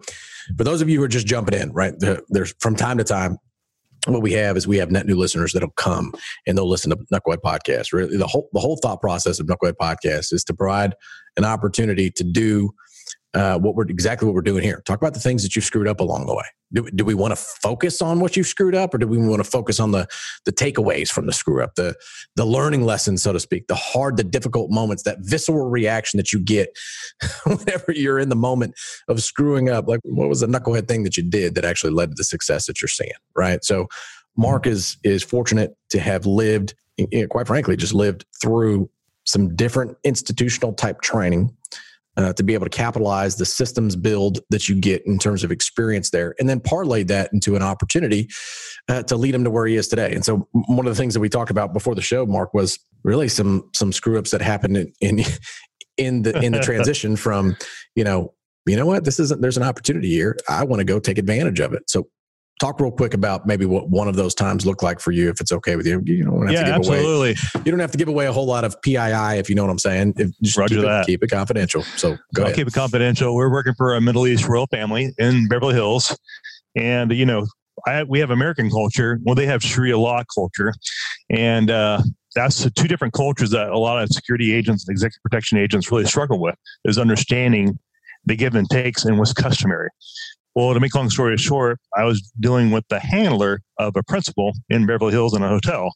for 0.57 0.63
those 0.63 0.81
of 0.81 0.89
you 0.89 0.97
who 0.97 1.03
are 1.03 1.09
just 1.09 1.27
jumping 1.27 1.59
in, 1.59 1.71
right? 1.71 1.93
There's 2.29 2.53
from 2.59 2.75
time 2.75 2.97
to 2.97 3.03
time, 3.03 3.37
what 4.05 4.21
we 4.21 4.31
have 4.33 4.55
is 4.55 4.67
we 4.67 4.77
have 4.77 4.89
net 4.91 5.05
new 5.05 5.15
listeners 5.15 5.53
that'll 5.53 5.71
come 5.71 6.13
and 6.45 6.57
they'll 6.57 6.69
listen 6.69 6.89
to 6.91 6.97
Knucklehead 7.11 7.39
Podcast. 7.43 7.91
Really, 7.93 8.17
the 8.17 8.27
whole 8.27 8.49
the 8.53 8.59
whole 8.59 8.77
thought 8.77 9.01
process 9.01 9.39
of 9.39 9.47
Knucklehead 9.47 9.73
Podcast 9.73 10.33
is 10.33 10.43
to 10.45 10.53
provide 10.53 10.95
an 11.35 11.45
opportunity 11.45 12.09
to 12.11 12.23
do 12.23 12.71
uh, 13.37 13.55
what 13.59 13.75
we're 13.75 13.85
exactly 13.85 14.25
what 14.25 14.33
we're 14.33 14.41
doing 14.41 14.63
here. 14.63 14.81
Talk 14.85 14.99
about 14.99 15.13
the 15.13 15.19
things 15.19 15.43
that 15.43 15.55
you've 15.55 15.63
screwed 15.63 15.87
up 15.87 15.99
along 15.99 16.25
the 16.25 16.33
way. 16.33 16.45
Do, 16.73 16.89
do 16.89 17.05
we 17.05 17.13
want 17.13 17.31
to 17.33 17.35
focus 17.35 18.01
on 18.01 18.19
what 18.19 18.35
you've 18.35 18.47
screwed 18.47 18.73
up, 18.73 18.95
or 18.95 18.97
do 18.97 19.05
we 19.05 19.19
want 19.19 19.43
to 19.43 19.49
focus 19.49 19.79
on 19.79 19.91
the 19.91 20.07
the 20.45 20.51
takeaways 20.51 21.09
from 21.09 21.27
the 21.27 21.33
screw 21.33 21.63
up, 21.63 21.75
the 21.75 21.95
the 22.35 22.45
learning 22.45 22.83
lessons, 22.83 23.21
so 23.21 23.31
to 23.31 23.39
speak, 23.39 23.67
the 23.67 23.75
hard, 23.75 24.17
the 24.17 24.23
difficult 24.23 24.71
moments, 24.71 25.03
that 25.03 25.19
visceral 25.19 25.69
reaction 25.69 26.17
that 26.17 26.33
you 26.33 26.39
get 26.39 26.75
whenever 27.45 27.91
you're 27.91 28.17
in 28.17 28.29
the 28.29 28.35
moment 28.35 28.73
of 29.07 29.21
screwing 29.21 29.69
up? 29.69 29.87
Like, 29.87 29.99
what 30.03 30.29
was 30.29 30.39
the 30.39 30.47
knucklehead 30.47 30.87
thing 30.87 31.03
that 31.03 31.15
you 31.15 31.23
did 31.23 31.53
that 31.55 31.63
actually 31.63 31.93
led 31.93 32.09
to 32.09 32.15
the 32.17 32.23
success 32.23 32.65
that 32.65 32.81
you're 32.81 32.89
seeing? 32.89 33.11
Right. 33.35 33.63
So, 33.63 33.87
Mark 34.35 34.65
is 34.65 34.97
is 35.03 35.21
fortunate 35.23 35.77
to 35.89 35.99
have 35.99 36.25
lived, 36.25 36.73
quite 37.29 37.45
frankly, 37.45 37.77
just 37.77 37.93
lived 37.93 38.25
through 38.41 38.89
some 39.25 39.55
different 39.55 39.95
institutional 40.03 40.73
type 40.73 41.01
training 41.01 41.55
uh, 42.17 42.33
to 42.33 42.43
be 42.43 42.53
able 42.53 42.65
to 42.65 42.69
capitalize 42.69 43.35
the 43.35 43.45
systems 43.45 43.95
build 43.95 44.39
that 44.49 44.67
you 44.67 44.75
get 44.75 45.05
in 45.05 45.19
terms 45.19 45.43
of 45.43 45.51
experience 45.51 46.09
there, 46.09 46.35
and 46.39 46.49
then 46.49 46.59
parlay 46.59 47.03
that 47.03 47.31
into 47.31 47.55
an 47.55 47.61
opportunity 47.61 48.27
uh, 48.89 49.03
to 49.03 49.15
lead 49.15 49.35
him 49.35 49.43
to 49.43 49.51
where 49.51 49.67
he 49.67 49.75
is 49.75 49.87
today. 49.87 50.13
And 50.13 50.25
so, 50.25 50.47
one 50.51 50.85
of 50.85 50.91
the 50.91 50.99
things 50.99 51.13
that 51.13 51.19
we 51.19 51.29
talked 51.29 51.51
about 51.51 51.73
before 51.73 51.95
the 51.95 52.01
show, 52.01 52.25
Mark, 52.25 52.53
was 52.53 52.79
really 53.03 53.27
some 53.27 53.69
some 53.73 53.93
screw 53.93 54.17
ups 54.17 54.31
that 54.31 54.41
happened 54.41 54.77
in 54.77 54.93
in, 55.01 55.19
in 55.97 56.21
the 56.23 56.37
in 56.41 56.51
the 56.51 56.59
transition 56.59 57.15
from 57.15 57.55
you 57.95 58.03
know 58.03 58.33
you 58.67 58.75
know 58.75 58.85
what? 58.85 59.05
This 59.05 59.19
isn't 59.19 59.41
there's 59.41 59.57
an 59.57 59.63
opportunity 59.63 60.09
here. 60.09 60.35
I 60.49 60.63
want 60.63 60.79
to 60.79 60.83
go 60.83 60.99
take 60.99 61.17
advantage 61.17 61.59
of 61.59 61.73
it. 61.73 61.89
So 61.89 62.07
talk 62.59 62.79
real 62.79 62.91
quick 62.91 63.13
about 63.13 63.45
maybe 63.45 63.65
what 63.65 63.89
one 63.89 64.07
of 64.07 64.15
those 64.15 64.33
times 64.33 64.65
looked 64.65 64.83
like 64.83 64.99
for 64.99 65.11
you 65.11 65.29
if 65.29 65.39
it's 65.39 65.51
okay 65.51 65.75
with 65.75 65.85
you. 65.85 66.01
You 66.05 66.25
don't 66.25 66.41
have 66.43 66.51
yeah, 66.51 66.59
to 66.59 66.65
give 66.65 66.75
absolutely. 66.75 67.29
away 67.31 67.35
you 67.65 67.71
don't 67.71 67.79
have 67.79 67.91
to 67.91 67.97
give 67.97 68.07
away 68.07 68.25
a 68.25 68.33
whole 68.33 68.45
lot 68.45 68.63
of 68.63 68.81
pii 68.81 68.97
if 69.37 69.49
you 69.49 69.55
know 69.55 69.63
what 69.63 69.71
i'm 69.71 69.79
saying. 69.79 70.13
If, 70.17 70.31
just 70.41 70.57
Roger 70.57 70.75
keep 70.75 70.83
that. 70.83 71.01
It, 71.01 71.07
keep 71.07 71.23
it 71.23 71.27
confidential. 71.27 71.83
So 71.83 72.17
go 72.33 72.41
I'll 72.41 72.43
ahead. 72.45 72.55
keep 72.55 72.67
it 72.67 72.73
confidential. 72.73 73.35
We're 73.35 73.51
working 73.51 73.73
for 73.75 73.95
a 73.95 74.01
middle 74.01 74.27
east 74.27 74.47
royal 74.47 74.67
family 74.67 75.13
in 75.17 75.47
beverly 75.47 75.73
hills. 75.73 76.17
And 76.75 77.11
you 77.11 77.25
know 77.25 77.45
I, 77.85 78.03
we 78.03 78.19
have 78.19 78.31
american 78.31 78.69
culture. 78.69 79.19
Well 79.23 79.35
they 79.35 79.45
have 79.45 79.63
sharia 79.63 79.97
law 79.97 80.23
culture. 80.33 80.73
And 81.29 81.69
uh, 81.69 82.01
that's 82.35 82.63
the 82.63 82.69
two 82.69 82.87
different 82.87 83.13
cultures 83.13 83.51
that 83.51 83.69
a 83.69 83.77
lot 83.77 84.01
of 84.01 84.09
security 84.09 84.53
agents 84.53 84.87
and 84.87 84.93
executive 84.93 85.21
protection 85.23 85.57
agents 85.57 85.91
really 85.91 86.05
struggle 86.05 86.39
with 86.39 86.55
is 86.85 86.97
understanding 86.97 87.77
the 88.25 88.35
give 88.35 88.55
and 88.55 88.69
takes 88.69 89.05
and 89.05 89.17
what's 89.17 89.33
customary 89.33 89.89
well, 90.57 90.73
to 90.73 90.79
make 90.79 90.95
long 90.95 91.07
story 91.11 91.37
short, 91.37 91.79
I 91.95 92.03
was 92.03 92.31
dealing 92.39 92.71
with 92.71 92.83
the 92.89 92.99
handler 92.99 93.61
of 93.77 93.95
a 93.95 94.01
principal 94.01 94.53
in 94.69 94.87
Beverly 94.87 95.11
Hills 95.11 95.35
in 95.35 95.43
a 95.43 95.47
hotel. 95.47 95.93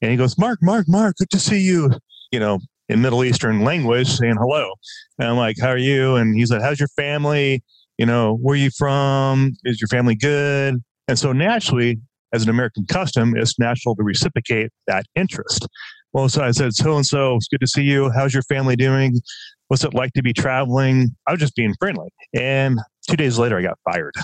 And 0.00 0.08
he 0.12 0.16
goes, 0.16 0.38
Mark, 0.38 0.60
Mark, 0.62 0.86
Mark, 0.88 1.16
good 1.16 1.30
to 1.30 1.40
see 1.40 1.58
you. 1.58 1.90
You 2.30 2.38
know, 2.38 2.60
in 2.88 3.02
Middle 3.02 3.24
Eastern 3.24 3.64
language 3.64 4.06
saying 4.06 4.36
hello. 4.38 4.70
And 5.18 5.26
I'm 5.26 5.36
like, 5.36 5.56
how 5.60 5.70
are 5.70 5.76
you? 5.76 6.14
And 6.14 6.38
he's 6.38 6.52
like, 6.52 6.62
how's 6.62 6.78
your 6.78 6.90
family? 6.94 7.64
You 7.98 8.06
know, 8.06 8.36
where 8.36 8.54
you 8.54 8.70
from? 8.70 9.56
Is 9.64 9.80
your 9.80 9.88
family 9.88 10.14
good? 10.14 10.80
And 11.08 11.18
so 11.18 11.32
naturally, 11.32 11.98
as 12.32 12.44
an 12.44 12.50
American 12.50 12.86
custom, 12.86 13.36
it's 13.36 13.58
natural 13.58 13.96
to 13.96 14.04
reciprocate 14.04 14.70
that 14.86 15.06
interest. 15.16 15.66
Well, 16.12 16.28
so 16.28 16.44
I 16.44 16.52
said, 16.52 16.72
so 16.72 16.94
and 16.94 17.04
so, 17.04 17.34
it's 17.34 17.48
good 17.48 17.60
to 17.62 17.66
see 17.66 17.82
you. 17.82 18.12
How's 18.14 18.32
your 18.32 18.44
family 18.44 18.76
doing? 18.76 19.20
What's 19.66 19.82
it 19.82 19.92
like 19.92 20.12
to 20.12 20.22
be 20.22 20.32
traveling? 20.32 21.16
I 21.26 21.32
was 21.32 21.40
just 21.40 21.56
being 21.56 21.74
friendly. 21.80 22.10
And 22.32 22.78
two 23.08 23.16
days 23.16 23.38
later, 23.38 23.58
I 23.58 23.62
got 23.62 23.78
fired 23.84 24.14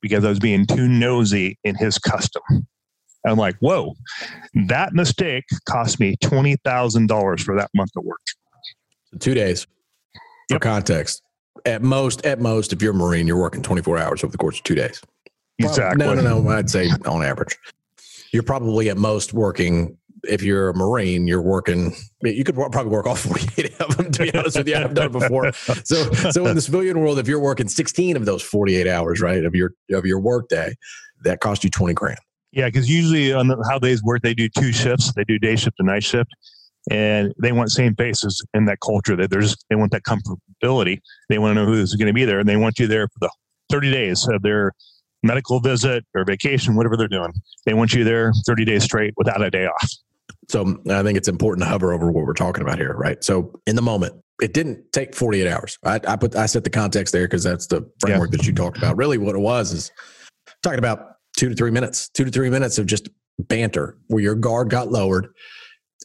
because 0.00 0.24
I 0.24 0.28
was 0.28 0.38
being 0.38 0.66
too 0.66 0.88
nosy 0.88 1.58
in 1.64 1.74
his 1.74 1.98
custom. 1.98 2.42
I'm 3.26 3.38
like, 3.38 3.56
whoa, 3.60 3.94
that 4.68 4.92
mistake 4.92 5.44
cost 5.66 5.98
me 5.98 6.16
$20,000 6.22 7.40
for 7.40 7.56
that 7.56 7.70
month 7.74 7.90
of 7.96 8.04
work. 8.04 8.20
Two 9.18 9.34
days. 9.34 9.66
For 10.50 10.56
yep. 10.56 10.60
context, 10.60 11.22
at 11.64 11.80
most, 11.80 12.26
at 12.26 12.38
most, 12.38 12.74
if 12.74 12.82
you're 12.82 12.92
a 12.92 12.94
Marine, 12.94 13.26
you're 13.26 13.40
working 13.40 13.62
24 13.62 13.96
hours 13.96 14.24
over 14.24 14.30
the 14.30 14.36
course 14.36 14.58
of 14.58 14.64
two 14.64 14.74
days. 14.74 15.00
Exactly. 15.58 16.04
No, 16.04 16.12
no, 16.12 16.42
no. 16.42 16.48
I'd 16.50 16.68
say 16.68 16.90
on 17.06 17.24
average, 17.24 17.56
you're 18.32 18.42
probably 18.42 18.90
at 18.90 18.98
most 18.98 19.32
working 19.32 19.96
if 20.28 20.42
you're 20.42 20.70
a 20.70 20.74
Marine, 20.74 21.26
you're 21.26 21.42
working. 21.42 21.94
You 22.22 22.44
could 22.44 22.54
probably 22.54 22.86
work 22.86 23.06
all 23.06 23.14
48 23.14 23.80
of 23.80 23.96
them. 23.96 24.12
To 24.12 24.22
be 24.22 24.34
honest 24.34 24.56
with 24.58 24.68
you, 24.68 24.76
I've 24.76 24.94
done 24.94 25.06
it 25.06 25.12
before. 25.12 25.52
So, 25.84 26.12
so 26.30 26.46
in 26.46 26.54
the 26.54 26.60
civilian 26.60 27.00
world, 27.00 27.18
if 27.18 27.28
you're 27.28 27.40
working 27.40 27.68
16 27.68 28.16
of 28.16 28.24
those 28.24 28.42
48 28.42 28.86
hours, 28.86 29.20
right, 29.20 29.44
of 29.44 29.54
your 29.54 29.72
of 29.92 30.06
your 30.06 30.20
workday, 30.20 30.74
that 31.24 31.40
costs 31.40 31.64
you 31.64 31.70
20 31.70 31.94
grand. 31.94 32.18
Yeah, 32.52 32.66
because 32.66 32.88
usually 32.88 33.32
on 33.32 33.48
the, 33.48 33.62
how 33.68 33.78
they 33.78 33.96
work, 34.04 34.22
they 34.22 34.34
do 34.34 34.48
two 34.48 34.72
shifts. 34.72 35.12
They 35.14 35.24
do 35.24 35.38
day 35.38 35.56
shift 35.56 35.76
and 35.80 35.88
night 35.88 36.04
shift, 36.04 36.30
and 36.90 37.34
they 37.42 37.52
want 37.52 37.72
same 37.72 37.96
faces 37.96 38.44
in 38.54 38.66
that 38.66 38.78
culture. 38.80 39.16
That 39.16 39.30
there's 39.30 39.56
they 39.68 39.76
want 39.76 39.92
that 39.92 40.02
comfortability. 40.02 41.00
They 41.28 41.38
want 41.38 41.56
to 41.56 41.64
know 41.64 41.66
who's 41.66 41.94
going 41.94 42.06
to 42.06 42.12
be 42.12 42.24
there, 42.24 42.38
and 42.38 42.48
they 42.48 42.56
want 42.56 42.78
you 42.78 42.86
there 42.86 43.08
for 43.08 43.18
the 43.20 43.30
30 43.70 43.90
days 43.90 44.28
of 44.28 44.42
their 44.42 44.72
medical 45.24 45.58
visit 45.58 46.04
or 46.14 46.24
vacation, 46.24 46.76
whatever 46.76 46.96
they're 46.96 47.08
doing. 47.08 47.32
They 47.66 47.74
want 47.74 47.94
you 47.94 48.04
there 48.04 48.32
30 48.46 48.64
days 48.64 48.84
straight 48.84 49.14
without 49.16 49.42
a 49.42 49.50
day 49.50 49.66
off. 49.66 49.90
So 50.48 50.78
I 50.90 51.02
think 51.02 51.16
it's 51.16 51.28
important 51.28 51.64
to 51.64 51.68
hover 51.68 51.92
over 51.92 52.10
what 52.10 52.24
we're 52.24 52.34
talking 52.34 52.62
about 52.62 52.78
here, 52.78 52.94
right? 52.94 53.22
So 53.24 53.60
in 53.66 53.76
the 53.76 53.82
moment, 53.82 54.14
it 54.42 54.52
didn't 54.52 54.92
take 54.92 55.14
48 55.14 55.48
hours. 55.48 55.78
I, 55.84 56.00
I 56.06 56.16
put 56.16 56.36
I 56.36 56.46
set 56.46 56.64
the 56.64 56.70
context 56.70 57.12
there 57.12 57.26
because 57.26 57.44
that's 57.44 57.66
the 57.66 57.88
framework 58.00 58.30
yeah. 58.32 58.38
that 58.38 58.46
you 58.46 58.52
talked 58.52 58.76
about. 58.76 58.96
Really, 58.96 59.18
what 59.18 59.34
it 59.34 59.40
was 59.40 59.72
is 59.72 59.92
talking 60.62 60.78
about 60.78 61.16
two 61.36 61.48
to 61.48 61.54
three 61.54 61.70
minutes, 61.70 62.08
two 62.08 62.24
to 62.24 62.30
three 62.30 62.50
minutes 62.50 62.78
of 62.78 62.86
just 62.86 63.08
banter 63.38 63.98
where 64.08 64.22
your 64.22 64.34
guard 64.34 64.70
got 64.70 64.90
lowered. 64.90 65.28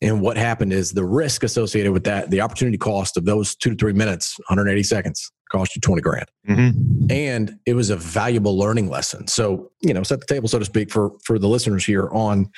And 0.01 0.21
what 0.21 0.38
happened 0.38 0.71
is 0.71 0.91
the 0.91 1.03
risk 1.03 1.43
associated 1.43 1.91
with 1.91 2.05
that, 2.05 2.29
the 2.29 2.39
opportunity 2.39 2.77
cost 2.77 3.17
of 3.17 3.25
those 3.25 3.55
two 3.55 3.71
to 3.71 3.75
three 3.75 3.91
minutes, 3.91 4.38
180 4.47 4.82
seconds, 4.84 5.29
cost 5.51 5.75
you 5.75 5.82
20 5.82 6.01
grand. 6.01 6.25
Mm-hmm. 6.47 7.12
And 7.12 7.60
it 7.65 7.73
was 7.73 7.89
a 7.89 7.97
valuable 7.97 8.58
learning 8.58 8.89
lesson. 8.89 9.27
So, 9.27 9.71
you 9.82 9.93
know, 9.93 10.03
set 10.03 10.21
the 10.21 10.25
table, 10.25 10.47
so 10.47 10.60
to 10.60 10.65
speak, 10.65 10.89
for 10.91 11.12
for 11.25 11.38
the 11.38 11.47
listeners 11.47 11.86
here 11.86 12.10
on 12.12 12.49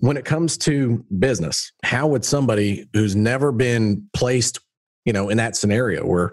when 0.00 0.16
it 0.16 0.24
comes 0.24 0.56
to 0.58 1.04
business, 1.18 1.72
how 1.84 2.06
would 2.06 2.24
somebody 2.24 2.88
who's 2.92 3.14
never 3.14 3.52
been 3.52 4.08
placed, 4.14 4.58
you 5.04 5.12
know, 5.12 5.28
in 5.28 5.36
that 5.36 5.56
scenario 5.56 6.06
where 6.06 6.32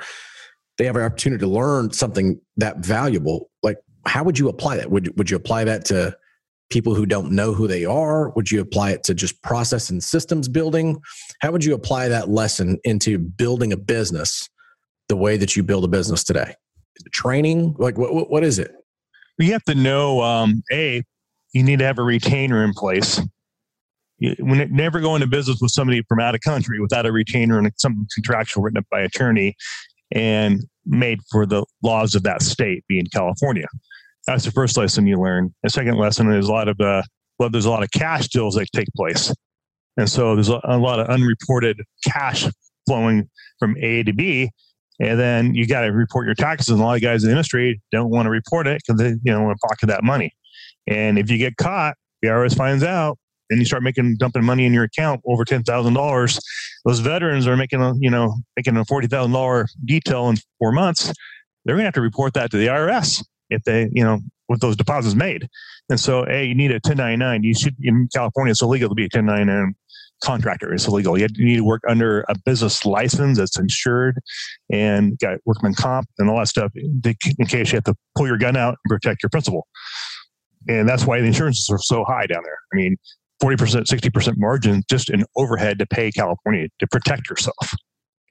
they 0.78 0.86
have 0.86 0.96
an 0.96 1.04
opportunity 1.04 1.42
to 1.42 1.48
learn 1.48 1.92
something 1.92 2.40
that 2.58 2.78
valuable, 2.78 3.50
like 3.64 3.78
how 4.06 4.24
would 4.24 4.40
you 4.40 4.48
apply 4.48 4.78
that? 4.78 4.90
Would 4.90 5.18
would 5.18 5.30
you 5.30 5.38
apply 5.38 5.66
that 5.66 5.86
to 5.86 6.16
people 6.70 6.96
who 6.96 7.06
don't 7.06 7.32
know 7.32 7.54
who 7.54 7.68
they 7.68 7.86
are? 7.86 8.30
Would 8.32 8.52
you 8.52 8.62
apply 8.62 8.92
it 8.92 9.04
to 9.06 9.14
just 9.14 9.42
process 9.42 9.90
and 9.90 10.04
systems 10.04 10.48
building? 10.48 11.00
How 11.42 11.52
would 11.52 11.64
you 11.64 11.74
apply 11.74 12.08
that 12.10 12.30
lesson 12.30 12.78
into 12.84 13.18
building 13.18 13.74
a 13.74 13.78
business 13.78 14.50
the 15.10 15.16
way 15.16 15.38
that 15.38 15.56
you 15.56 15.64
build 15.64 15.84
a 15.84 15.90
business 15.90 16.24
today? 16.24 16.56
Training, 17.12 17.76
like 17.78 17.98
what 17.98 18.30
what 18.30 18.44
is 18.44 18.60
it? 18.60 18.72
You 19.40 19.52
have 19.52 19.64
to 19.66 19.76
know, 19.76 20.22
um, 20.22 20.64
a 20.72 21.04
you 21.54 21.64
need 21.64 21.80
to 21.80 21.86
have 21.86 22.00
a 22.00 22.04
retainer 22.04 22.64
in 22.64 22.74
place 22.74 23.22
when 24.40 24.68
never 24.72 25.00
go 25.00 25.16
into 25.16 25.28
business 25.28 25.60
with 25.62 25.72
somebody 25.72 26.02
from 26.10 26.20
out 26.20 26.36
of 26.36 26.42
country 26.42 26.80
without 26.80 27.06
a 27.06 27.12
retainer 27.12 27.60
and 27.60 27.72
some 27.78 28.08
contractual 28.14 28.64
written 28.64 28.78
up 28.78 28.86
by 28.90 29.02
attorney 29.02 29.56
and 30.12 30.64
made 30.86 31.20
for 31.30 31.46
the 31.46 31.66
laws 31.84 32.16
of 32.16 32.24
that 32.24 32.42
state, 32.42 32.84
being 32.88 33.06
California. 33.14 33.68
That's 34.26 34.46
the 34.46 34.52
first 34.52 34.78
lesson 34.78 35.08
you 35.08 35.22
learn. 35.22 35.54
The 35.64 35.70
second 35.70 35.98
lesson 35.98 36.32
is 36.32 36.48
a 36.48 36.52
lot 36.52 36.68
of 36.68 36.80
uh, 36.80 37.04
well, 37.40 37.50
there's 37.50 37.66
a 37.66 37.70
lot 37.70 37.84
of 37.84 37.92
cash 37.92 38.28
deals 38.30 38.56
that 38.56 38.68
take 38.74 38.88
place, 38.96 39.34
and 39.96 40.10
so 40.10 40.36
there's 40.36 40.50
a, 40.50 40.60
a 40.64 40.78
lot 40.78 41.00
of 41.00 41.08
unreported 41.08 41.80
cash 42.06 42.46
flowing 42.88 43.30
from 43.60 43.76
A 43.80 44.04
to 44.04 44.14
B. 44.14 44.50
And 45.00 45.20
then 45.20 45.54
you 45.54 45.68
got 45.68 45.82
to 45.82 45.88
report 45.90 46.26
your 46.26 46.34
taxes, 46.34 46.70
and 46.70 46.82
a 46.82 46.84
lot 46.84 46.96
of 46.96 47.04
guys 47.04 47.24
in 47.24 47.28
the 47.30 47.34
industry 47.34 47.80
don't 47.92 48.10
want 48.10 48.26
to 48.26 48.32
report 48.32 48.66
it 48.66 48.82
because 48.86 49.00
they 49.00 49.10
you 49.10 49.32
know 49.32 49.44
want 49.44 49.58
to 49.62 49.68
pocket 49.68 49.86
that 49.88 50.04
money. 50.04 50.32
And 50.88 51.20
if 51.20 51.30
you 51.30 51.38
get 51.38 51.56
caught, 51.58 51.96
the 52.22 52.30
IRS 52.30 52.58
finds 52.58 52.84
out, 52.84 53.20
and 53.50 53.60
you 53.60 53.66
start 53.66 53.84
making 53.84 54.18
dumping 54.18 54.44
money 54.44 54.66
in 54.66 54.74
your 54.74 54.84
account 54.84 55.22
over 55.26 55.46
ten 55.46 55.64
thousand 55.64 55.94
dollars, 55.94 56.40
those 56.86 57.00
veterans 57.00 57.48
are 57.48 57.58
making 57.58 57.82
a 57.82 57.94
you 58.00 58.10
know 58.10 58.36
making 58.56 58.78
a 58.78 58.86
forty 58.86 59.08
thousand 59.08 59.32
dollar 59.32 59.68
detail 59.86 60.30
in 60.30 60.38
four 60.60 60.72
months. 60.72 61.12
They're 61.66 61.76
going 61.76 61.84
to 61.84 61.88
have 61.88 61.94
to 61.96 62.02
report 62.02 62.34
that 62.34 62.52
to 62.52 62.58
the 62.58 62.68
IRS 62.68 63.24
if 63.50 63.64
they 63.64 63.90
you 63.92 64.04
know 64.04 64.20
with 64.50 64.62
those 64.62 64.76
deposits 64.76 65.16
made. 65.16 65.48
And 65.90 66.00
so, 66.00 66.26
hey, 66.26 66.46
you 66.46 66.56
need 66.56 66.72
a 66.72 66.80
ten 66.80 66.98
ninety 66.98 67.18
nine. 67.18 67.44
You 67.44 67.54
should 67.54 67.76
in 67.82 68.08
California 68.14 68.52
it's 68.52 68.62
illegal 68.62 68.90
to 68.90 68.96
be 68.96 69.06
a 69.06 69.10
ten 69.10 69.26
ninety 69.26 69.46
nine 69.46 69.76
contractor. 70.24 70.74
It's 70.74 70.88
illegal. 70.88 71.18
You 71.18 71.28
need 71.38 71.58
to 71.58 71.64
work 71.64 71.82
under 71.88 72.26
a 72.28 72.36
business 72.46 72.86
license 72.86 73.38
that's 73.38 73.58
insured 73.60 74.20
and 74.72 75.18
got 75.20 75.40
workman 75.46 75.74
comp 75.74 76.08
and 76.18 76.30
all 76.30 76.40
that 76.40 76.48
stuff 76.48 76.72
in 76.76 77.46
case 77.48 77.72
you 77.72 77.78
have 77.78 77.84
to 77.84 77.96
pull 78.16 78.28
your 78.28 78.38
gun 78.38 78.58
out 78.58 78.78
and 78.84 78.90
protect 78.90 79.24
your 79.24 79.30
principal. 79.30 79.68
And 80.68 80.88
that's 80.88 81.06
why 81.06 81.22
the 81.22 81.28
insurances 81.28 81.70
are 81.70 81.80
so 81.80 82.04
high 82.04 82.26
down 82.26 82.42
there. 82.44 82.58
I 82.74 82.76
mean, 82.76 82.98
40%, 83.42 83.86
60% 83.86 84.34
margin 84.38 84.84
just 84.90 85.10
in 85.10 85.26
overhead 85.36 85.80
to 85.80 85.86
pay 85.86 86.12
California 86.12 86.68
to 86.80 86.88
protect 86.88 87.30
yourself. 87.30 87.74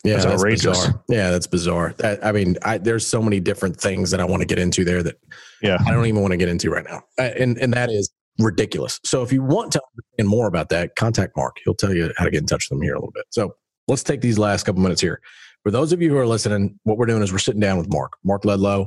Yeah, 0.04 0.18
That's 0.18 0.42
that's, 0.42 0.64
bizarre. 0.64 1.04
Yeah, 1.08 1.30
that's 1.30 1.46
bizarre. 1.46 1.94
That, 1.98 2.24
I 2.24 2.30
mean, 2.30 2.56
I, 2.62 2.78
there's 2.78 3.06
so 3.06 3.20
many 3.20 3.40
different 3.40 3.76
things 3.76 4.10
that 4.12 4.20
I 4.20 4.24
want 4.24 4.40
to 4.40 4.46
get 4.46 4.58
into 4.58 4.84
there 4.84 5.02
that 5.02 5.16
Yeah. 5.62 5.78
I 5.86 5.90
don't 5.90 6.06
even 6.06 6.20
want 6.20 6.32
to 6.32 6.36
get 6.36 6.48
into 6.48 6.70
right 6.70 6.84
now, 6.84 7.02
Uh, 7.18 7.30
and 7.36 7.58
and 7.58 7.72
that 7.74 7.90
is 7.90 8.10
ridiculous. 8.38 9.00
So 9.04 9.22
if 9.22 9.32
you 9.32 9.42
want 9.42 9.72
to 9.72 9.80
understand 9.80 10.28
more 10.28 10.46
about 10.46 10.68
that, 10.68 10.94
contact 10.96 11.36
Mark. 11.36 11.56
He'll 11.64 11.74
tell 11.74 11.94
you 11.94 12.12
how 12.16 12.24
to 12.24 12.30
get 12.30 12.40
in 12.40 12.46
touch 12.46 12.68
with 12.70 12.76
him 12.76 12.82
here 12.82 12.94
a 12.94 12.98
little 12.98 13.12
bit. 13.12 13.24
So 13.30 13.54
let's 13.88 14.02
take 14.02 14.20
these 14.20 14.38
last 14.38 14.64
couple 14.64 14.82
minutes 14.82 15.00
here. 15.00 15.20
For 15.62 15.70
those 15.72 15.92
of 15.92 16.00
you 16.00 16.10
who 16.10 16.18
are 16.18 16.26
listening, 16.26 16.78
what 16.84 16.98
we're 16.98 17.06
doing 17.06 17.22
is 17.22 17.32
we're 17.32 17.38
sitting 17.38 17.60
down 17.60 17.78
with 17.78 17.88
Mark, 17.90 18.12
Mark 18.24 18.42
Ledlow, 18.42 18.86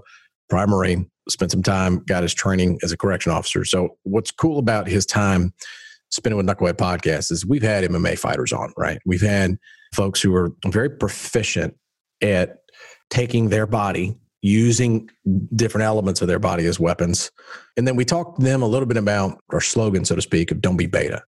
Prime 0.49 0.69
Marine, 0.69 1.10
spent 1.27 1.51
some 1.51 1.63
time, 1.63 2.03
got 2.05 2.23
his 2.23 2.34
training 2.34 2.79
as 2.84 2.91
a 2.91 2.97
correction 2.97 3.32
officer. 3.32 3.65
So 3.65 3.97
what's 4.03 4.32
cool 4.32 4.60
about 4.60 4.88
his 4.88 5.05
time 5.05 5.53
spending 6.10 6.38
with 6.38 6.45
Knucklehead 6.45 6.74
Podcast 6.74 7.32
is 7.32 7.45
we've 7.45 7.63
had 7.63 7.84
MMA 7.84 8.17
fighters 8.17 8.52
on, 8.52 8.74
right? 8.78 9.00
We've 9.06 9.22
had 9.22 9.58
folks 9.93 10.22
who 10.22 10.34
are 10.36 10.52
very 10.67 10.89
proficient 10.89 11.76
at 12.22 12.58
taking 13.10 13.50
their 13.50 13.65
body, 13.65 14.15
using 14.41 15.10
different 15.56 15.86
elements 15.86 16.21
of 16.21 16.28
their 16.28 16.39
body 16.39 16.65
as 16.65 16.80
weapons. 16.80 17.32
And 17.78 17.88
then 17.88 17.95
we 17.95 18.06
talked 18.06 18.39
to 18.39 18.45
them 18.45 18.62
a 18.62 18.67
little 18.67 18.88
bit 18.88 18.97
about 18.97 19.38
our 19.52 19.62
slogan, 19.62 20.06
so 20.06 20.15
to 20.15 20.21
speak, 20.21 20.52
of 20.52 20.62
don't 20.62 20.78
be 20.78 20.88
beta. 20.88 21.21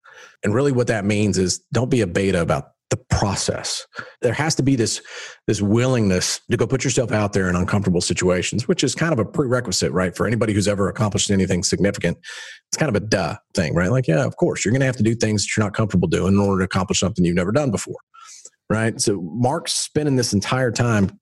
And 0.43 0.53
really 0.53 0.71
what 0.71 0.87
that 0.87 1.05
means 1.05 1.37
is 1.37 1.59
don't 1.73 1.89
be 1.89 2.01
a 2.01 2.07
beta 2.07 2.41
about 2.41 2.71
the 2.89 2.97
process. 3.09 3.87
There 4.21 4.33
has 4.33 4.53
to 4.55 4.63
be 4.63 4.75
this, 4.75 5.01
this 5.47 5.61
willingness 5.61 6.41
to 6.51 6.57
go 6.57 6.67
put 6.67 6.83
yourself 6.83 7.11
out 7.11 7.31
there 7.31 7.49
in 7.49 7.55
uncomfortable 7.55 8.01
situations, 8.01 8.67
which 8.67 8.83
is 8.83 8.95
kind 8.95 9.13
of 9.13 9.19
a 9.19 9.25
prerequisite, 9.25 9.93
right? 9.93 10.15
For 10.15 10.27
anybody 10.27 10.53
who's 10.53 10.67
ever 10.67 10.89
accomplished 10.89 11.31
anything 11.31 11.63
significant, 11.63 12.17
it's 12.69 12.77
kind 12.77 12.89
of 12.93 13.01
a 13.01 13.05
duh 13.05 13.37
thing, 13.55 13.73
right? 13.73 13.91
Like, 13.91 14.07
yeah, 14.07 14.25
of 14.25 14.35
course, 14.35 14.65
you're 14.65 14.73
going 14.73 14.81
to 14.81 14.85
have 14.85 14.97
to 14.97 15.03
do 15.03 15.15
things 15.15 15.43
that 15.43 15.55
you're 15.55 15.65
not 15.65 15.73
comfortable 15.73 16.09
doing 16.09 16.33
in 16.33 16.39
order 16.39 16.59
to 16.59 16.65
accomplish 16.65 16.99
something 16.99 17.23
you've 17.23 17.35
never 17.35 17.53
done 17.53 17.71
before, 17.71 17.95
right? 18.69 18.99
So 18.99 19.21
Mark's 19.21 19.73
spending 19.73 20.17
this 20.17 20.33
entire 20.33 20.71
time 20.71 21.17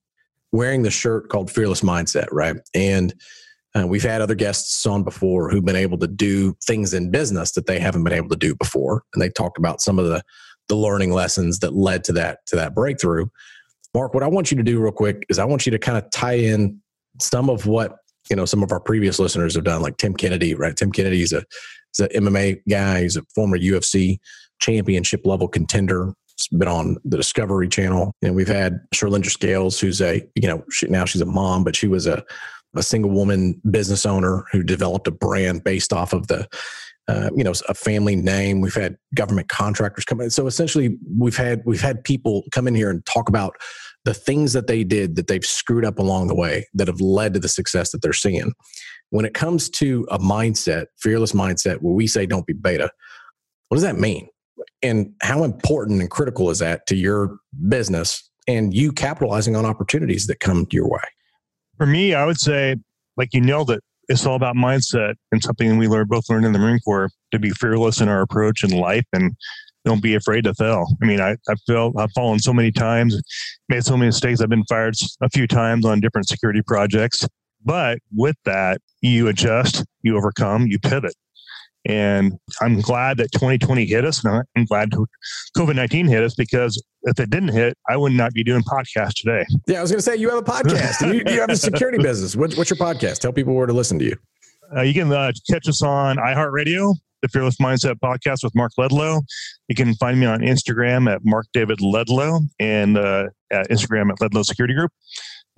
wearing 0.51 0.83
the 0.83 0.91
shirt 0.91 1.29
called 1.29 1.51
Fearless 1.51 1.81
Mindset, 1.81 2.27
right? 2.31 2.55
And 2.73 3.13
uh, 3.75 3.85
we've 3.85 4.03
had 4.03 4.21
other 4.21 4.35
guests 4.35 4.85
on 4.85 5.03
before 5.03 5.49
who've 5.49 5.65
been 5.65 5.75
able 5.75 5.97
to 5.99 6.07
do 6.07 6.55
things 6.65 6.93
in 6.93 7.11
business 7.11 7.51
that 7.51 7.67
they 7.67 7.79
haven't 7.79 8.03
been 8.03 8.13
able 8.13 8.29
to 8.29 8.35
do 8.35 8.55
before, 8.55 9.03
and 9.13 9.21
they 9.21 9.29
talked 9.29 9.57
about 9.57 9.81
some 9.81 9.99
of 9.99 10.05
the 10.05 10.23
the 10.67 10.75
learning 10.75 11.11
lessons 11.11 11.59
that 11.59 11.75
led 11.75 12.03
to 12.03 12.13
that 12.13 12.39
to 12.47 12.55
that 12.55 12.73
breakthrough. 12.73 13.25
Mark, 13.93 14.13
what 14.13 14.23
I 14.23 14.27
want 14.27 14.51
you 14.51 14.57
to 14.57 14.63
do 14.63 14.79
real 14.79 14.91
quick 14.91 15.25
is 15.29 15.39
I 15.39 15.45
want 15.45 15.65
you 15.65 15.71
to 15.71 15.79
kind 15.79 15.97
of 15.97 16.09
tie 16.11 16.33
in 16.33 16.79
some 17.19 17.49
of 17.49 17.65
what 17.65 17.97
you 18.29 18.35
know 18.35 18.45
some 18.45 18.63
of 18.63 18.71
our 18.71 18.79
previous 18.79 19.19
listeners 19.19 19.55
have 19.55 19.63
done, 19.63 19.81
like 19.81 19.97
Tim 19.97 20.15
Kennedy, 20.15 20.55
right? 20.55 20.75
Tim 20.75 20.91
Kennedy 20.91 21.21
is 21.21 21.33
a 21.33 21.43
is 21.93 21.99
an 21.99 22.23
MMA 22.23 22.61
guy. 22.67 23.03
He's 23.03 23.17
a 23.17 23.23
former 23.35 23.57
UFC 23.57 24.17
championship 24.59 25.21
level 25.25 25.47
contender. 25.47 26.13
He's 26.39 26.57
been 26.57 26.67
on 26.67 26.97
the 27.03 27.17
Discovery 27.17 27.67
Channel, 27.67 28.13
and 28.21 28.35
we've 28.35 28.47
had 28.47 28.79
Sherlinder 28.93 29.29
Scales, 29.29 29.79
who's 29.79 30.01
a 30.01 30.21
you 30.35 30.47
know 30.47 30.63
she, 30.71 30.87
now 30.87 31.05
she's 31.05 31.21
a 31.21 31.25
mom, 31.25 31.63
but 31.63 31.75
she 31.75 31.87
was 31.87 32.07
a 32.07 32.23
a 32.75 32.83
single 32.83 33.11
woman 33.11 33.59
business 33.69 34.05
owner 34.05 34.45
who 34.51 34.63
developed 34.63 35.07
a 35.07 35.11
brand 35.11 35.63
based 35.63 35.91
off 35.91 36.13
of 36.13 36.27
the 36.27 36.47
uh, 37.07 37.29
you 37.35 37.43
know 37.43 37.53
a 37.67 37.73
family 37.73 38.15
name. 38.15 38.61
We've 38.61 38.73
had 38.73 38.97
government 39.15 39.49
contractors 39.49 40.05
come 40.05 40.21
in. 40.21 40.29
So 40.29 40.47
essentially 40.47 40.97
we've 41.17 41.37
had 41.37 41.61
we've 41.65 41.81
had 41.81 42.03
people 42.03 42.43
come 42.51 42.67
in 42.67 42.75
here 42.75 42.89
and 42.89 43.05
talk 43.05 43.27
about 43.27 43.55
the 44.05 44.13
things 44.13 44.53
that 44.53 44.67
they 44.67 44.83
did 44.83 45.15
that 45.17 45.27
they've 45.27 45.45
screwed 45.45 45.83
up 45.83 45.99
along 45.99 46.27
the 46.27 46.35
way 46.35 46.67
that 46.73 46.87
have 46.87 47.01
led 47.01 47.33
to 47.33 47.39
the 47.39 47.49
success 47.49 47.91
that 47.91 48.01
they're 48.01 48.13
seeing. 48.13 48.53
When 49.09 49.25
it 49.25 49.33
comes 49.33 49.69
to 49.71 50.07
a 50.11 50.19
mindset 50.19 50.85
fearless 50.99 51.33
mindset 51.33 51.81
where 51.81 51.93
we 51.93 52.07
say 52.07 52.25
don't 52.25 52.45
be 52.45 52.53
beta 52.53 52.91
what 53.69 53.75
does 53.75 53.83
that 53.83 53.97
mean 53.97 54.27
and 54.81 55.13
how 55.21 55.43
important 55.43 56.01
and 56.01 56.09
critical 56.09 56.49
is 56.49 56.59
that 56.59 56.87
to 56.87 56.95
your 56.95 57.37
business 57.67 58.29
and 58.47 58.73
you 58.73 58.91
capitalizing 58.91 59.55
on 59.55 59.65
opportunities 59.65 60.27
that 60.27 60.39
come 60.39 60.65
your 60.71 60.87
way 60.87 61.01
For 61.77 61.85
me, 61.85 62.13
I 62.13 62.25
would 62.25 62.39
say, 62.39 62.77
like 63.17 63.33
you 63.33 63.41
nailed 63.41 63.71
it. 63.71 63.83
It's 64.07 64.25
all 64.25 64.35
about 64.35 64.55
mindset 64.55 65.13
and 65.31 65.43
something 65.43 65.77
we 65.77 65.87
learned 65.87 66.09
both 66.09 66.29
learned 66.29 66.45
in 66.45 66.53
the 66.53 66.59
Marine 66.59 66.79
Corps 66.79 67.11
to 67.31 67.37
be 67.37 67.51
fearless 67.51 68.01
in 68.01 68.09
our 68.09 68.21
approach 68.21 68.63
in 68.63 68.71
life 68.71 69.05
and 69.13 69.35
don't 69.85 70.01
be 70.01 70.15
afraid 70.15 70.43
to 70.45 70.53
fail. 70.55 70.87
I 71.01 71.05
mean, 71.05 71.21
I, 71.21 71.31
I 71.47 71.55
feel 71.67 71.93
I've 71.97 72.11
fallen 72.13 72.39
so 72.39 72.53
many 72.53 72.71
times, 72.71 73.21
made 73.69 73.85
so 73.85 73.95
many 73.95 74.07
mistakes. 74.07 74.41
I've 74.41 74.49
been 74.49 74.65
fired 74.65 74.95
a 75.21 75.29
few 75.29 75.47
times 75.47 75.85
on 75.85 75.99
different 75.99 76.27
security 76.27 76.61
projects. 76.65 77.25
But 77.63 77.99
with 78.15 78.35
that, 78.45 78.81
you 79.01 79.27
adjust, 79.27 79.85
you 80.01 80.17
overcome, 80.17 80.67
you 80.67 80.79
pivot. 80.79 81.13
And 81.85 82.33
I'm 82.61 82.81
glad 82.81 83.17
that 83.17 83.31
2020 83.31 83.85
hit 83.85 84.05
us. 84.05 84.23
And 84.23 84.43
I'm 84.55 84.65
glad 84.65 84.91
COVID 85.57 85.75
19 85.75 86.07
hit 86.07 86.23
us 86.23 86.35
because 86.35 86.81
if 87.03 87.19
it 87.19 87.29
didn't 87.29 87.49
hit, 87.49 87.77
I 87.89 87.97
would 87.97 88.11
not 88.11 88.33
be 88.33 88.43
doing 88.43 88.61
podcasts 88.63 89.15
today. 89.15 89.45
Yeah, 89.67 89.79
I 89.79 89.81
was 89.81 89.91
going 89.91 89.99
to 89.99 90.03
say 90.03 90.17
you 90.17 90.29
have 90.29 90.39
a 90.39 90.43
podcast. 90.43 91.01
you, 91.13 91.23
you 91.31 91.39
have 91.39 91.49
a 91.49 91.55
security 91.57 91.97
business. 91.97 92.35
What, 92.35 92.53
what's 92.55 92.69
your 92.69 92.77
podcast? 92.77 93.19
Tell 93.19 93.31
people 93.31 93.53
where 93.53 93.67
to 93.67 93.73
listen 93.73 93.97
to 93.99 94.05
you. 94.05 94.15
Uh, 94.75 94.81
you 94.81 94.93
can 94.93 95.11
uh, 95.11 95.31
catch 95.49 95.67
us 95.67 95.81
on 95.81 96.17
iHeartRadio, 96.17 96.93
the 97.21 97.27
Fearless 97.29 97.57
Mindset 97.57 97.95
Podcast 98.03 98.43
with 98.43 98.53
Mark 98.55 98.71
Ledlow. 98.77 99.21
You 99.67 99.75
can 99.75 99.95
find 99.95 100.19
me 100.19 100.25
on 100.25 100.41
Instagram 100.41 101.11
at 101.11 101.21
Mark 101.23 101.47
David 101.53 101.79
Ledlow 101.79 102.41
and 102.59 102.97
uh, 102.97 103.27
at 103.51 103.69
Instagram 103.69 104.11
at 104.11 104.19
Ledlow 104.19 104.45
Security 104.45 104.75
Group 104.75 104.91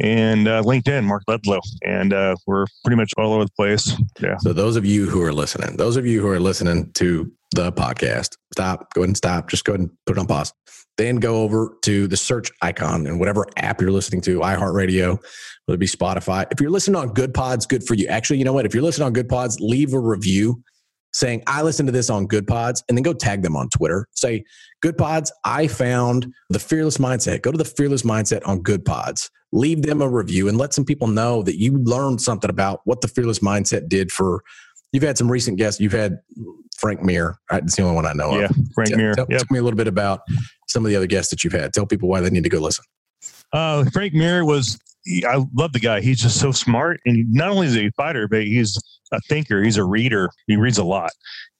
and 0.02 0.48
uh, 0.48 0.62
LinkedIn, 0.64 1.04
Mark 1.04 1.24
Ledlow. 1.30 1.62
And 1.86 2.12
uh, 2.12 2.36
we're 2.48 2.66
pretty 2.84 2.98
much 2.98 3.14
all 3.18 3.34
over 3.34 3.46
the 3.46 3.52
place. 3.52 3.96
Yeah. 4.20 4.38
So 4.40 4.52
those 4.52 4.76
of 4.76 4.86
you 4.86 5.10
who 5.10 5.22
are 5.22 5.32
listening, 5.32 5.78
those 5.78 5.96
of 5.96 6.06
you 6.06 6.22
who 6.22 6.28
are 6.28 6.40
listening 6.40 6.92
to 6.94 7.32
the 7.56 7.72
podcast, 7.72 8.36
stop, 8.54 8.94
go 8.94 9.02
ahead 9.02 9.10
and 9.10 9.18
stop. 9.18 9.50
Just 9.50 9.64
go 9.64 9.74
ahead 9.74 9.82
and 9.82 9.92
put 10.06 10.18
it 10.18 10.20
on 10.20 10.26
pause. 10.26 10.54
Then 10.98 11.18
go 11.18 11.42
over 11.42 11.78
to 11.84 12.08
the 12.08 12.18
search 12.18 12.52
icon 12.62 13.08
and 13.08 13.20
whatever 13.20 13.46
app 13.58 13.80
you're 13.80 13.92
listening 13.92 14.22
to, 14.22 14.40
iHeartRadio, 14.40 15.18
whether 15.66 15.76
it 15.76 15.80
be 15.80 15.88
Spotify. 15.88 16.46
If 16.52 16.60
you're 16.60 16.70
listening 16.70 16.98
on 16.98 17.14
Good 17.14 17.34
Pods, 17.34 17.66
good 17.66 17.84
for 17.84 17.94
you. 17.94 18.08
Actually, 18.08 18.40
you 18.40 18.46
know 18.46 18.54
what? 18.54 18.66
If 18.66 18.74
you're 18.74 18.84
listening 18.84 19.06
on 19.06 19.14
Good 19.14 19.30
Pods, 19.30 19.60
leave 19.62 19.94
a 19.94 20.00
review 20.00 20.62
saying, 21.14 21.44
I 21.48 21.62
listened 21.62 21.88
to 21.88 21.92
this 21.92 22.10
on 22.10 22.26
Good 22.26 22.48
Pods, 22.48 22.84
and 22.88 22.98
then 22.98 23.04
go 23.04 23.14
tag 23.14 23.42
them 23.42 23.56
on 23.56 23.70
Twitter. 23.70 24.08
Say, 24.12 24.44
Good 24.82 24.98
Pods, 24.98 25.32
I 25.46 25.67
found 25.67 26.34
the 26.50 26.60
Fearless 26.60 26.98
Mindset. 26.98 27.41
Go 27.44 27.52
to 27.52 27.58
the 27.58 27.65
Fearless 27.65 28.02
Mindset 28.02 28.41
on 28.48 28.62
Good 28.62 28.84
Pods. 28.84 29.30
Leave 29.52 29.84
them 29.84 30.02
a 30.02 30.10
review 30.10 30.48
and 30.48 30.58
let 30.58 30.74
some 30.74 30.86
people 30.86 31.08
know 31.08 31.44
that 31.44 31.60
you 31.60 31.78
learned 31.78 32.22
something 32.22 32.50
about 32.50 32.82
what 32.86 33.02
the 33.02 33.08
Fearless 33.08 33.39
Mindset 33.39 33.89
did 33.89 34.12
for. 34.12 34.41
You've 34.91 35.04
had 35.04 35.17
some 35.17 35.32
recent 35.32 35.58
guests. 35.58 35.80
You've 35.80 35.91
had 35.91 36.20
Frank 36.78 37.02
Mir. 37.04 37.38
Right? 37.52 37.63
It's 37.63 37.76
the 37.76 37.84
only 37.84 37.96
one 37.96 38.06
I 38.06 38.13
know 38.13 38.32
of. 38.32 38.39
Yeah. 38.41 38.46
of. 38.46 38.56
Frank 38.74 38.89
Tell, 38.89 38.98
Mir. 38.98 39.13
tell, 39.13 39.28
Yep. 39.30 39.39
tell 39.39 39.48
me 39.52 39.60
a 39.60 39.63
little 39.63 39.78
bit 39.78 39.88
about 39.88 40.22
some 40.67 40.84
of 40.86 40.89
the 40.89 40.96
other 40.96 41.08
guests 41.08 41.30
that 41.30 41.44
you've 41.44 41.54
had. 41.54 41.74
Tell 41.74 41.86
people 41.86 42.10
why 42.10 42.22
they 42.22 42.30
need 42.30 42.44
to 42.44 42.50
go 42.50 42.60
listen. 42.60 42.84
Uh, 43.54 43.86
Frank 43.94 44.13
Mir 44.13 44.46
was, 44.46 44.80
I 45.28 45.46
love 45.54 45.74
the 45.74 45.80
guy. 45.80 46.02
He's 46.02 46.20
just 46.22 46.39
so 46.39 46.52
smart. 46.52 47.00
And 47.06 47.32
not 47.32 47.50
only 47.50 47.67
is 47.67 47.74
he 47.74 47.88
a 47.88 47.91
fighter, 47.91 48.28
but 48.28 48.44
he's 48.44 48.78
a 49.12 49.20
thinker. 49.30 49.62
He's 49.62 49.78
a 49.78 49.84
reader. 49.84 50.30
He 50.48 50.56
reads 50.56 50.78
a 50.78 50.84
lot. 50.84 51.12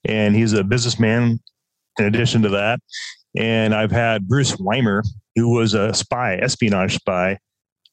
And 0.06 0.36
he's 0.36 0.54
a 0.54 0.64
businessman 0.64 1.40
in 2.00 2.06
addition 2.06 2.42
to 2.44 2.50
that. 2.50 2.80
And 3.38 3.74
I've 3.74 3.92
had 3.92 4.28
Bruce 4.28 4.58
Weimer, 4.60 5.04
who 5.36 5.50
was 5.50 5.74
a 5.74 5.94
spy, 5.94 6.36
espionage 6.36 6.96
spy, 6.96 7.38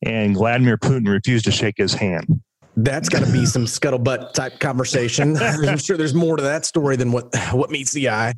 and 0.05 0.35
Vladimir 0.35 0.77
Putin 0.77 1.09
refused 1.09 1.45
to 1.45 1.51
shake 1.51 1.75
his 1.77 1.95
hand. 1.95 2.41
That's 2.77 3.09
got 3.09 3.25
to 3.25 3.33
be 3.33 3.45
some 3.45 3.65
scuttlebutt 3.65 4.35
type 4.35 4.61
conversation. 4.61 5.37
I'm 5.41 5.79
sure 5.79 5.97
there's 5.97 6.15
more 6.15 6.37
to 6.37 6.43
that 6.45 6.65
story 6.65 6.95
than 6.95 7.11
what 7.11 7.35
what 7.53 7.71
meets 7.71 7.93
the 7.93 8.09
eye. 8.09 8.35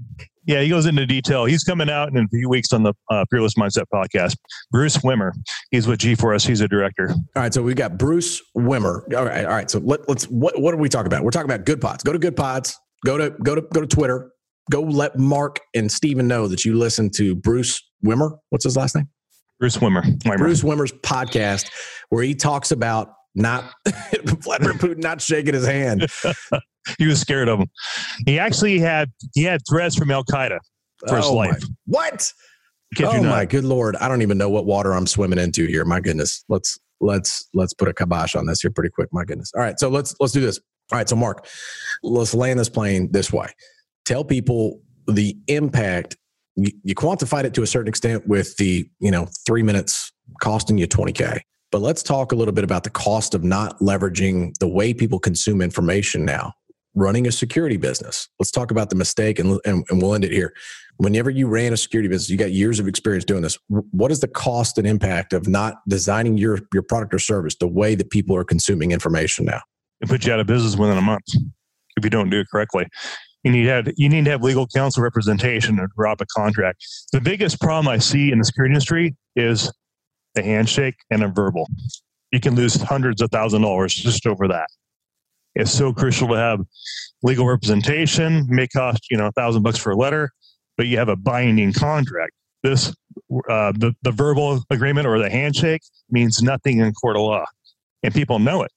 Yeah, 0.47 0.63
he 0.63 0.71
goes 0.71 0.87
into 0.87 1.05
detail. 1.05 1.45
He's 1.45 1.63
coming 1.63 1.91
out 1.91 2.09
in 2.09 2.17
a 2.17 2.27
few 2.29 2.49
weeks 2.49 2.73
on 2.73 2.83
the 2.83 2.95
uh, 3.11 3.27
Fearless 3.31 3.55
Mindset 3.55 3.85
podcast. 3.93 4.37
Bruce 4.71 4.97
Wimmer, 4.99 5.33
he's 5.71 5.87
with 5.87 6.01
G4S. 6.01 6.47
He's 6.47 6.63
a 6.63 6.69
director. 6.69 7.11
All 7.11 7.43
right, 7.43 7.53
so 7.53 7.63
we've 7.63 7.77
got 7.77 7.99
Bruce 7.99 8.41
Wimmer. 8.57 9.03
All 9.15 9.27
right, 9.27 9.45
all 9.45 9.53
right. 9.53 9.71
So 9.71 9.79
let, 9.81 10.09
let's 10.09 10.25
what 10.25 10.59
what 10.59 10.73
are 10.73 10.79
we 10.79 10.89
talking 10.89 11.07
about? 11.07 11.23
We're 11.23 11.31
talking 11.31 11.51
about 11.51 11.67
Good 11.67 11.83
Pods. 11.83 12.03
Go 12.03 12.13
to 12.13 12.19
Good 12.19 12.37
Pods. 12.37 12.79
Go 13.05 13.19
to 13.19 13.31
go 13.43 13.55
to 13.55 13.61
go 13.61 13.83
to 13.83 13.87
Twitter. 13.87 14.33
Go 14.71 14.81
let 14.81 15.19
Mark 15.19 15.61
and 15.75 15.93
Steven 15.93 16.27
know 16.27 16.49
that 16.49 16.65
you 16.65 16.79
listen 16.79 17.11
to 17.17 17.35
Bruce 17.35 17.83
Wimmer. 18.05 18.39
What's 18.49 18.65
his 18.65 18.77
last 18.77 18.95
name? 18.97 19.09
Bruce 19.59 19.77
Wimmer. 19.77 20.03
Weimer. 20.25 20.39
Bruce 20.39 20.63
Wimmer's 20.63 20.93
podcast, 20.93 21.69
where 22.09 22.23
he 22.23 22.35
talks 22.35 22.71
about 22.71 23.13
not 23.35 23.65
Vladimir 24.25 24.73
Putin 24.73 25.03
not 25.03 25.21
shaking 25.21 25.53
his 25.53 25.67
hand. 25.67 26.07
he 26.99 27.07
was 27.07 27.21
scared 27.21 27.49
of 27.49 27.59
him. 27.61 27.69
He 28.25 28.39
actually 28.39 28.79
had 28.79 29.11
he 29.35 29.43
had 29.43 29.61
threats 29.69 29.97
from 29.97 30.11
Al 30.11 30.25
Qaeda 30.25 30.59
for 31.07 31.17
his 31.17 31.27
Oh 31.27 31.35
my- 31.37 31.49
life. 31.51 31.63
What? 31.87 32.33
Kid 32.97 33.05
oh 33.07 33.23
my 33.23 33.45
good 33.45 33.63
lord! 33.63 33.95
I 33.97 34.09
don't 34.09 34.23
even 34.23 34.37
know 34.37 34.49
what 34.49 34.67
water 34.67 34.95
I'm 34.95 35.07
swimming 35.07 35.39
into 35.39 35.65
here. 35.67 35.85
My 35.85 36.01
goodness. 36.01 36.45
Let's 36.49 36.77
let's 37.01 37.49
let's 37.55 37.73
put 37.73 37.87
a 37.87 37.95
kibosh 37.95 38.35
on 38.35 38.47
this 38.47 38.63
here 38.63 38.71
pretty 38.73 38.91
quick. 38.91 39.09
My 39.13 39.25
goodness. 39.25 39.53
All 39.55 39.61
right, 39.63 39.79
so 39.79 39.89
let's 39.89 40.17
let's 40.19 40.33
do 40.33 40.41
this. 40.41 40.59
All 40.91 40.99
right, 40.99 41.09
so 41.09 41.15
Mark, 41.15 41.47
let's 42.03 42.35
land 42.35 42.59
this 42.59 42.69
plane 42.69 43.13
this 43.13 43.33
way. 43.33 43.47
Tell 44.11 44.25
people 44.25 44.81
the 45.07 45.39
impact. 45.47 46.17
You, 46.57 46.97
quantified 46.97 47.45
it 47.45 47.55
to 47.55 47.63
a 47.63 47.67
certain 47.67 47.87
extent 47.87 48.27
with 48.27 48.57
the 48.57 48.91
you 48.99 49.09
know 49.09 49.29
three 49.47 49.63
minutes 49.63 50.11
costing 50.43 50.79
you 50.79 50.89
20k. 50.89 51.39
But 51.71 51.81
let's 51.81 52.03
talk 52.03 52.33
a 52.33 52.35
little 52.35 52.51
bit 52.51 52.65
about 52.65 52.83
the 52.83 52.91
cost 52.91 53.37
of 53.37 53.45
not 53.45 53.79
leveraging 53.79 54.59
the 54.59 54.67
way 54.67 54.93
people 54.93 55.21
consume 55.21 55.63
information 55.63 56.25
now. 56.25 56.55
running 56.97 57.29
a 57.29 57.31
security 57.31 57.77
business. 57.77 58.29
Let's 58.41 58.51
talk 58.51 58.73
about 58.73 58.91
the 58.91 58.97
mistake 58.97 59.39
and, 59.39 59.61
and, 59.65 59.85
and 59.89 60.03
we'll 60.03 60.13
end 60.13 60.25
it 60.25 60.33
here. 60.33 60.53
Whenever 60.97 61.31
you 61.31 61.47
ran 61.47 61.73
a 61.73 61.77
security 61.77 62.09
business, 62.09 62.29
you 62.29 62.37
got 62.37 62.51
years 62.51 62.81
of 62.81 62.89
experience 62.89 63.25
doing 63.25 63.43
this. 63.43 63.57
What 63.69 64.11
is 64.11 64.19
the 64.19 64.27
cost 64.27 64.77
and 64.77 64.89
impact 64.89 65.33
of 65.33 65.47
not 65.47 65.77
designing 65.87 66.37
your, 66.37 66.59
your 66.75 66.83
product 66.83 67.15
or 67.15 67.21
service 67.21 67.55
the 67.55 67.69
way 67.69 67.95
that 67.95 68.11
people 68.11 68.35
are 68.35 68.43
consuming 68.43 68.91
information 68.91 69.45
now? 69.45 69.61
It 70.01 70.09
puts 70.09 70.27
you 70.27 70.33
out 70.33 70.41
of 70.41 70.49
business 70.49 70.75
within 70.75 70.99
a 70.99 71.01
month 71.01 71.29
if 71.97 72.03
you 72.03 72.11
don't 72.11 72.29
do 72.29 72.41
it 72.41 72.49
correctly. 72.51 72.89
You 73.43 73.53
need 73.53 73.65
to 73.65 73.71
have, 73.71 73.89
you 73.97 74.09
need 74.09 74.25
to 74.27 74.31
have 74.33 74.43
legal 74.43 74.67
counsel 74.67 75.03
representation 75.03 75.77
to 75.77 75.87
drop 75.97 76.21
a 76.21 76.27
contract. 76.27 76.85
The 77.13 77.21
biggest 77.21 77.61
problem 77.61 77.89
I 77.89 77.99
see 77.99 78.33
in 78.33 78.39
the 78.39 78.45
security 78.45 78.73
industry 78.73 79.17
is 79.35 79.73
a 80.37 80.43
handshake 80.43 80.97
and 81.11 81.23
a 81.23 81.29
verbal. 81.29 81.67
You 82.33 82.41
can 82.41 82.55
lose 82.55 82.77
hundreds 82.77 83.23
of 83.23 83.31
thousand 83.31 83.63
dollars 83.63 83.95
just 83.95 84.27
over 84.27 84.47
that. 84.49 84.69
It's 85.55 85.73
so 85.73 85.93
crucial 85.93 86.29
to 86.29 86.35
have 86.35 86.61
legal 87.23 87.47
representation. 87.47 88.37
It 88.37 88.49
May 88.49 88.69
cost 88.69 89.11
you 89.11 89.17
know 89.17 89.27
a 89.27 89.33
thousand 89.33 89.63
bucks 89.63 89.79
for 89.79 89.91
a 89.91 89.97
letter, 89.97 90.31
but 90.77 90.87
you 90.87 90.99
have 90.99 91.09
a 91.09 91.17
binding 91.17 91.73
contract. 91.73 92.33
This 92.63 92.95
uh, 93.49 93.73
the 93.73 93.95
the 94.03 94.13
verbal 94.13 94.63
agreement 94.71 95.07
or 95.07 95.19
the 95.19 95.31
handshake 95.31 95.83
means 96.11 96.43
nothing 96.43 96.79
in 96.79 96.93
court 96.93 97.17
of 97.17 97.23
law, 97.23 97.47
and 98.03 98.15
people 98.15 98.39
know 98.39 98.63
it. 98.63 98.71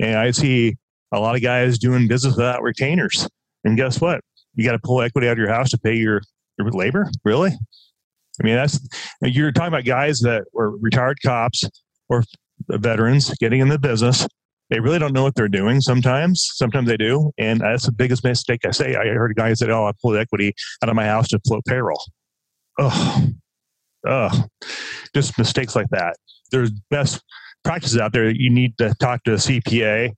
And 0.00 0.16
I 0.16 0.30
see 0.30 0.76
a 1.12 1.18
lot 1.18 1.34
of 1.34 1.42
guys 1.42 1.78
doing 1.78 2.06
business 2.06 2.36
without 2.36 2.62
retainers. 2.62 3.26
And 3.64 3.76
guess 3.76 4.00
what? 4.00 4.20
You 4.54 4.64
got 4.64 4.72
to 4.72 4.78
pull 4.78 5.00
equity 5.02 5.28
out 5.28 5.32
of 5.32 5.38
your 5.38 5.52
house 5.52 5.70
to 5.70 5.78
pay 5.78 5.94
your, 5.94 6.22
your 6.58 6.70
labor. 6.70 7.10
Really? 7.24 7.50
I 7.50 8.44
mean, 8.44 8.56
that's 8.56 8.80
you're 9.22 9.52
talking 9.52 9.68
about 9.68 9.84
guys 9.84 10.20
that 10.20 10.44
were 10.52 10.76
retired 10.78 11.18
cops 11.24 11.64
or 12.08 12.24
veterans 12.68 13.32
getting 13.38 13.60
in 13.60 13.68
the 13.68 13.78
business 13.78 14.26
they 14.70 14.78
really 14.78 15.00
don't 15.00 15.12
know 15.12 15.24
what 15.24 15.34
they're 15.34 15.48
doing 15.48 15.80
sometimes. 15.80 16.48
Sometimes 16.54 16.88
they 16.88 16.96
do. 16.96 17.32
And 17.38 17.60
that's 17.60 17.86
the 17.86 17.92
biggest 17.92 18.22
mistake 18.24 18.60
I 18.64 18.70
say. 18.70 18.94
I 18.94 19.06
heard 19.08 19.32
a 19.32 19.34
guy 19.34 19.52
say, 19.54 19.68
Oh, 19.68 19.84
I 19.84 19.92
pulled 20.00 20.16
equity 20.16 20.54
out 20.82 20.88
of 20.88 20.94
my 20.94 21.06
house 21.06 21.28
to 21.28 21.40
float 21.46 21.64
payroll. 21.66 22.02
Oh, 22.78 23.28
oh, 24.06 24.44
just 25.14 25.36
mistakes 25.36 25.74
like 25.74 25.88
that. 25.90 26.16
There's 26.52 26.70
best 26.88 27.20
practices 27.64 27.98
out 27.98 28.12
there. 28.12 28.30
You 28.30 28.48
need 28.48 28.78
to 28.78 28.94
talk 29.00 29.24
to 29.24 29.32
a 29.32 29.36
CPA 29.36 30.12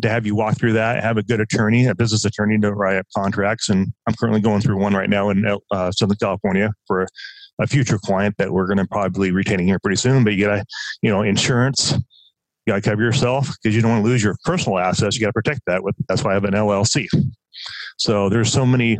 to 0.00 0.08
have 0.08 0.24
you 0.24 0.34
walk 0.34 0.58
through 0.58 0.72
that, 0.72 1.02
have 1.02 1.18
a 1.18 1.22
good 1.22 1.40
attorney, 1.40 1.86
a 1.86 1.94
business 1.94 2.24
attorney 2.24 2.58
to 2.58 2.72
write 2.72 2.96
up 2.96 3.06
contracts. 3.16 3.68
And 3.68 3.92
I'm 4.06 4.14
currently 4.14 4.40
going 4.40 4.60
through 4.62 4.78
one 4.78 4.94
right 4.94 5.10
now 5.10 5.30
in 5.30 5.44
uh, 5.70 5.92
Southern 5.92 6.16
California 6.16 6.72
for 6.86 7.06
a 7.60 7.66
future 7.66 7.98
client 7.98 8.36
that 8.38 8.50
we're 8.50 8.66
going 8.66 8.78
to 8.78 8.86
probably 8.86 9.28
be 9.28 9.34
retaining 9.34 9.66
here 9.66 9.78
pretty 9.78 9.96
soon. 9.96 10.24
But 10.24 10.34
you 10.34 10.46
got 10.46 10.56
to, 10.56 10.64
you 11.02 11.10
know, 11.10 11.22
insurance, 11.22 11.92
you 11.92 12.72
got 12.72 12.82
to 12.82 12.90
cover 12.90 13.02
yourself 13.02 13.48
because 13.62 13.76
you 13.76 13.82
don't 13.82 13.90
want 13.90 14.04
to 14.04 14.08
lose 14.08 14.22
your 14.22 14.36
personal 14.44 14.78
assets. 14.78 15.16
You 15.16 15.20
got 15.20 15.28
to 15.28 15.34
protect 15.34 15.60
that. 15.66 15.82
With 15.82 15.94
that's 16.08 16.24
why 16.24 16.30
I 16.30 16.34
have 16.34 16.44
an 16.44 16.54
LLC. 16.54 17.06
So 17.98 18.28
there's 18.28 18.50
so 18.50 18.64
many 18.64 18.98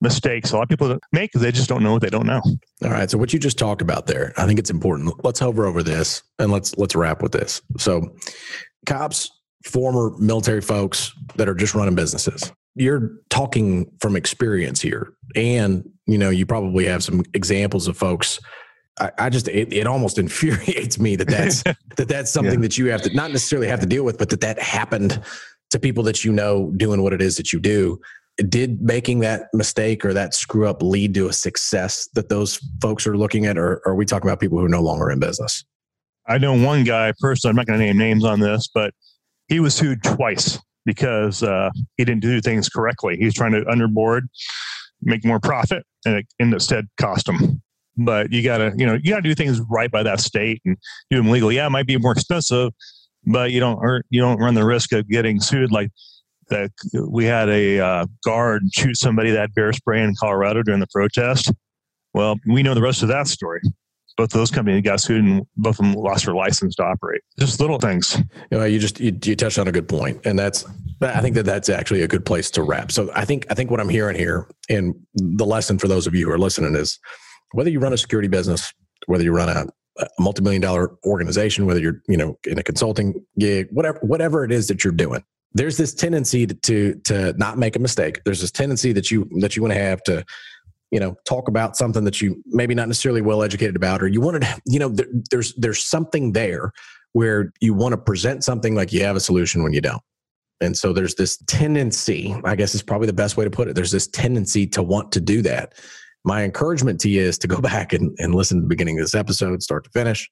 mistakes 0.00 0.50
a 0.52 0.56
lot 0.56 0.62
of 0.62 0.68
people 0.68 0.98
make 1.12 1.30
they 1.32 1.52
just 1.52 1.68
don't 1.68 1.82
know 1.82 1.92
what 1.92 2.02
they 2.02 2.08
don't 2.10 2.26
know. 2.26 2.40
All 2.82 2.90
right. 2.90 3.10
So 3.10 3.18
what 3.18 3.32
you 3.32 3.38
just 3.38 3.58
talked 3.58 3.82
about 3.82 4.06
there, 4.06 4.32
I 4.36 4.46
think 4.46 4.58
it's 4.58 4.70
important. 4.70 5.12
Let's 5.22 5.38
hover 5.38 5.66
over 5.66 5.82
this 5.82 6.22
and 6.38 6.50
let's 6.50 6.76
let's 6.78 6.94
wrap 6.94 7.22
with 7.22 7.32
this. 7.32 7.60
So 7.78 8.16
cops, 8.86 9.30
former 9.64 10.16
military 10.18 10.60
folks 10.60 11.12
that 11.36 11.48
are 11.48 11.54
just 11.54 11.74
running 11.74 11.94
businesses. 11.94 12.52
You're 12.74 13.10
talking 13.28 13.90
from 14.00 14.16
experience 14.16 14.80
here. 14.80 15.12
And 15.36 15.88
you 16.06 16.18
know, 16.18 16.30
you 16.30 16.46
probably 16.46 16.86
have 16.86 17.02
some 17.02 17.22
examples 17.34 17.86
of 17.88 17.96
folks 17.96 18.40
I, 19.00 19.10
I 19.18 19.30
just 19.30 19.48
it, 19.48 19.72
it, 19.72 19.86
almost 19.86 20.18
infuriates 20.24 20.98
me 20.98 21.16
that 21.16 21.28
that's 21.28 21.62
that 21.96 22.08
that's 22.08 22.30
something 22.30 22.54
yeah. 22.54 22.60
that 22.60 22.78
you 22.78 22.86
have 22.86 23.02
to 23.02 23.14
not 23.14 23.30
necessarily 23.30 23.66
have 23.68 23.80
to 23.80 23.86
deal 23.86 24.04
with, 24.04 24.18
but 24.18 24.30
that 24.30 24.40
that 24.42 24.58
happened 24.60 25.20
to 25.70 25.78
people 25.78 26.04
that 26.04 26.24
you 26.24 26.32
know 26.32 26.72
doing 26.76 27.02
what 27.02 27.12
it 27.12 27.22
is 27.22 27.36
that 27.36 27.52
you 27.52 27.58
do. 27.60 27.98
Did 28.48 28.80
making 28.80 29.20
that 29.20 29.48
mistake 29.52 30.04
or 30.04 30.14
that 30.14 30.34
screw 30.34 30.66
up 30.66 30.82
lead 30.82 31.14
to 31.14 31.28
a 31.28 31.32
success 31.32 32.08
that 32.14 32.28
those 32.28 32.58
folks 32.80 33.06
are 33.06 33.16
looking 33.16 33.44
at, 33.44 33.58
or, 33.58 33.82
or 33.84 33.92
are 33.92 33.94
we 33.94 34.06
talking 34.06 34.28
about 34.28 34.40
people 34.40 34.58
who 34.58 34.64
are 34.64 34.68
no 34.68 34.80
longer 34.80 35.10
in 35.10 35.18
business? 35.18 35.64
I 36.26 36.38
know 36.38 36.54
one 36.54 36.84
guy 36.84 37.12
personally. 37.20 37.50
I'm 37.50 37.56
not 37.56 37.66
going 37.66 37.80
to 37.80 37.84
name 37.84 37.98
names 37.98 38.24
on 38.24 38.40
this, 38.40 38.68
but 38.72 38.94
he 39.50 39.60
was 39.60 39.74
sued 39.74 40.02
twice 40.02 40.58
because 40.86 41.42
uh, 41.42 41.68
he 41.98 42.06
didn't 42.06 42.22
do 42.22 42.40
things 42.40 42.70
correctly. 42.70 43.16
He 43.18 43.26
was 43.26 43.34
trying 43.34 43.52
to 43.52 43.60
underboard, 43.62 44.22
make 45.02 45.26
more 45.26 45.40
profit, 45.40 45.84
and 46.06 46.16
it 46.16 46.26
instead 46.38 46.86
cost 46.98 47.28
him. 47.28 47.60
But 47.98 48.32
you 48.32 48.42
gotta 48.42 48.72
you 48.78 48.86
know 48.86 48.94
you 48.94 49.10
gotta 49.10 49.22
do 49.22 49.34
things 49.34 49.60
right 49.68 49.90
by 49.90 50.02
that 50.04 50.20
state 50.20 50.62
and 50.64 50.78
do 51.10 51.18
them 51.18 51.28
legally. 51.28 51.56
Yeah 51.56 51.66
it 51.66 51.70
might 51.70 51.86
be 51.86 51.98
more 51.98 52.12
expensive 52.12 52.72
but 53.26 53.50
you 53.50 53.60
don't 53.60 53.78
earn, 53.82 54.02
you 54.10 54.20
don't 54.20 54.38
run 54.38 54.54
the 54.54 54.64
risk 54.64 54.92
of 54.92 55.08
getting 55.08 55.40
sued. 55.40 55.70
Like 55.70 55.90
that 56.48 56.70
we 57.08 57.24
had 57.24 57.48
a 57.48 57.78
uh, 57.78 58.06
guard 58.24 58.62
shoot 58.72 58.96
somebody 58.96 59.30
that 59.30 59.54
bear 59.54 59.72
spray 59.72 60.02
in 60.02 60.14
colorado 60.18 60.62
during 60.62 60.80
the 60.80 60.88
protest. 60.92 61.52
Well 62.14 62.36
we 62.46 62.62
know 62.62 62.74
the 62.74 62.82
rest 62.82 63.02
of 63.02 63.08
that 63.08 63.28
story 63.28 63.60
both 64.16 64.34
of 64.34 64.38
those 64.38 64.50
companies 64.50 64.82
got 64.82 65.00
sued 65.00 65.24
and 65.24 65.46
both 65.56 65.78
of 65.78 65.84
them 65.84 65.94
lost 65.94 66.26
their 66.26 66.34
license 66.34 66.74
to 66.74 66.84
operate 66.84 67.22
just 67.38 67.60
little 67.60 67.78
things 67.78 68.18
you 68.50 68.58
know 68.58 68.64
you 68.64 68.78
just 68.78 69.00
you, 69.00 69.16
you 69.24 69.36
touched 69.36 69.58
on 69.58 69.68
a 69.68 69.72
good 69.72 69.88
point 69.88 70.20
and 70.24 70.38
that's 70.38 70.64
I 71.02 71.20
think 71.20 71.34
that 71.36 71.46
that's 71.46 71.68
actually 71.68 72.02
a 72.02 72.08
good 72.08 72.26
place 72.26 72.50
to 72.52 72.62
wrap. 72.62 72.92
So 72.92 73.10
I 73.14 73.24
think 73.24 73.46
I 73.50 73.54
think 73.54 73.70
what 73.70 73.80
I'm 73.80 73.88
hearing 73.88 74.16
here, 74.16 74.46
and 74.68 74.94
the 75.14 75.46
lesson 75.46 75.78
for 75.78 75.88
those 75.88 76.06
of 76.06 76.14
you 76.14 76.26
who 76.26 76.32
are 76.32 76.38
listening 76.38 76.74
is, 76.74 76.98
whether 77.52 77.70
you 77.70 77.80
run 77.80 77.92
a 77.92 77.98
security 77.98 78.28
business, 78.28 78.72
whether 79.06 79.24
you 79.24 79.32
run 79.32 79.48
a, 79.48 79.66
a 80.02 80.08
multi-million 80.18 80.60
dollar 80.60 80.96
organization, 81.06 81.66
whether 81.66 81.80
you're, 81.80 82.02
you 82.06 82.16
know, 82.16 82.38
in 82.46 82.58
a 82.58 82.62
consulting 82.62 83.14
gig, 83.38 83.68
whatever, 83.70 83.98
whatever 84.02 84.44
it 84.44 84.52
is 84.52 84.68
that 84.68 84.84
you're 84.84 84.92
doing, 84.92 85.24
there's 85.54 85.76
this 85.76 85.94
tendency 85.94 86.46
to, 86.46 86.54
to, 86.54 86.94
to 87.04 87.32
not 87.38 87.58
make 87.58 87.76
a 87.76 87.80
mistake. 87.80 88.20
There's 88.24 88.40
this 88.40 88.52
tendency 88.52 88.92
that 88.92 89.10
you, 89.10 89.28
that 89.40 89.56
you 89.56 89.62
want 89.62 89.74
to 89.74 89.80
have 89.80 90.02
to, 90.04 90.24
you 90.90 91.00
know, 91.00 91.16
talk 91.24 91.48
about 91.48 91.76
something 91.76 92.04
that 92.04 92.20
you 92.20 92.42
maybe 92.46 92.74
not 92.74 92.88
necessarily 92.88 93.22
well 93.22 93.42
educated 93.42 93.76
about, 93.76 94.02
or 94.02 94.08
you 94.08 94.20
wanted 94.20 94.46
you 94.66 94.78
know, 94.78 94.88
there, 94.88 95.06
there's, 95.30 95.54
there's 95.54 95.84
something 95.84 96.32
there 96.32 96.72
where 97.12 97.52
you 97.60 97.74
want 97.74 97.92
to 97.92 97.98
present 97.98 98.44
something 98.44 98.74
like 98.74 98.92
you 98.92 99.02
have 99.02 99.16
a 99.16 99.20
solution 99.20 99.62
when 99.62 99.72
you 99.72 99.80
don't. 99.80 100.02
And 100.60 100.76
so 100.76 100.92
there's 100.92 101.14
this 101.14 101.38
tendency, 101.46 102.36
I 102.44 102.54
guess 102.54 102.74
is 102.74 102.82
probably 102.82 103.06
the 103.06 103.12
best 103.12 103.36
way 103.36 103.44
to 103.44 103.50
put 103.50 103.68
it. 103.68 103.74
There's 103.74 103.90
this 103.90 104.08
tendency 104.08 104.66
to 104.68 104.82
want 104.82 105.10
to 105.12 105.20
do 105.20 105.42
that 105.42 105.74
my 106.24 106.44
encouragement 106.44 107.00
to 107.00 107.08
you 107.08 107.22
is 107.22 107.38
to 107.38 107.48
go 107.48 107.60
back 107.60 107.92
and, 107.92 108.16
and 108.18 108.34
listen 108.34 108.58
to 108.58 108.62
the 108.62 108.68
beginning 108.68 108.98
of 108.98 109.04
this 109.04 109.14
episode, 109.14 109.62
start 109.62 109.84
to 109.84 109.90
finish, 109.90 110.28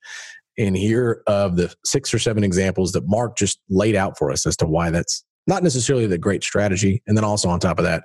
and 0.56 0.76
hear 0.76 1.22
of 1.26 1.56
the 1.56 1.72
six 1.84 2.12
or 2.12 2.18
seven 2.18 2.44
examples 2.44 2.92
that 2.92 3.06
Mark 3.06 3.36
just 3.36 3.60
laid 3.68 3.94
out 3.94 4.18
for 4.18 4.30
us 4.30 4.46
as 4.46 4.56
to 4.58 4.66
why 4.66 4.90
that's 4.90 5.24
not 5.46 5.62
necessarily 5.62 6.06
the 6.06 6.18
great 6.18 6.42
strategy. 6.42 7.02
And 7.06 7.16
then 7.16 7.24
also 7.24 7.48
on 7.48 7.60
top 7.60 7.78
of 7.78 7.84
that, 7.84 8.02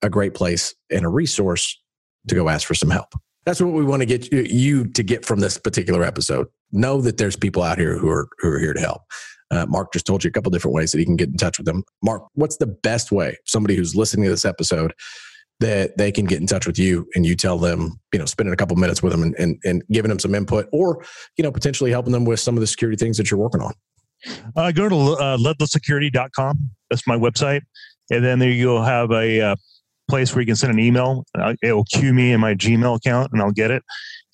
a 0.00 0.10
great 0.10 0.34
place 0.34 0.74
and 0.90 1.04
a 1.04 1.08
resource 1.08 1.80
to 2.28 2.34
go 2.34 2.48
ask 2.48 2.66
for 2.66 2.74
some 2.74 2.90
help. 2.90 3.14
That's 3.44 3.60
what 3.60 3.72
we 3.72 3.84
want 3.84 4.00
to 4.02 4.06
get 4.06 4.32
you 4.32 4.86
to 4.86 5.02
get 5.02 5.24
from 5.24 5.40
this 5.40 5.58
particular 5.58 6.04
episode. 6.04 6.46
Know 6.70 7.00
that 7.00 7.16
there's 7.16 7.36
people 7.36 7.62
out 7.62 7.78
here 7.78 7.98
who 7.98 8.08
are 8.08 8.28
who 8.38 8.48
are 8.52 8.58
here 8.58 8.72
to 8.72 8.80
help. 8.80 9.02
Uh, 9.50 9.66
Mark 9.66 9.92
just 9.92 10.06
told 10.06 10.24
you 10.24 10.28
a 10.28 10.32
couple 10.32 10.50
different 10.50 10.74
ways 10.74 10.92
that 10.92 10.98
he 10.98 11.04
can 11.04 11.16
get 11.16 11.28
in 11.28 11.36
touch 11.36 11.58
with 11.58 11.66
them. 11.66 11.82
Mark, 12.02 12.22
what's 12.34 12.56
the 12.56 12.66
best 12.66 13.12
way 13.12 13.36
somebody 13.44 13.76
who's 13.76 13.94
listening 13.94 14.24
to 14.24 14.30
this 14.30 14.46
episode 14.46 14.94
that 15.60 15.96
they 15.98 16.10
can 16.10 16.24
get 16.24 16.40
in 16.40 16.46
touch 16.46 16.66
with 16.66 16.78
you 16.78 17.06
and 17.14 17.26
you 17.26 17.36
tell 17.36 17.58
them, 17.58 18.00
you 18.12 18.18
know, 18.18 18.24
spending 18.24 18.52
a 18.52 18.56
couple 18.56 18.76
minutes 18.76 19.02
with 19.02 19.12
them 19.12 19.22
and, 19.22 19.34
and, 19.38 19.58
and 19.64 19.82
giving 19.92 20.08
them 20.08 20.18
some 20.18 20.34
input 20.34 20.66
or, 20.72 21.04
you 21.36 21.44
know, 21.44 21.52
potentially 21.52 21.90
helping 21.90 22.12
them 22.12 22.24
with 22.24 22.40
some 22.40 22.56
of 22.56 22.60
the 22.60 22.66
security 22.66 22.96
things 22.96 23.16
that 23.16 23.30
you're 23.30 23.38
working 23.38 23.60
on? 23.60 23.72
Uh, 24.56 24.72
go 24.72 24.88
to 24.88 24.96
uh. 24.96 25.36
That's 26.90 27.06
my 27.06 27.16
website. 27.16 27.60
And 28.10 28.24
then 28.24 28.38
there 28.38 28.50
you'll 28.50 28.82
have 28.82 29.10
a 29.10 29.40
uh, 29.40 29.56
place 30.12 30.34
where 30.34 30.42
you 30.42 30.46
can 30.46 30.56
send 30.56 30.70
an 30.70 30.78
email. 30.78 31.24
Uh, 31.38 31.54
it 31.62 31.72
will 31.72 31.84
cue 31.84 32.12
me 32.12 32.32
in 32.32 32.40
my 32.40 32.54
Gmail 32.54 32.98
account 32.98 33.32
and 33.32 33.40
I'll 33.40 33.50
get 33.50 33.70
it. 33.70 33.82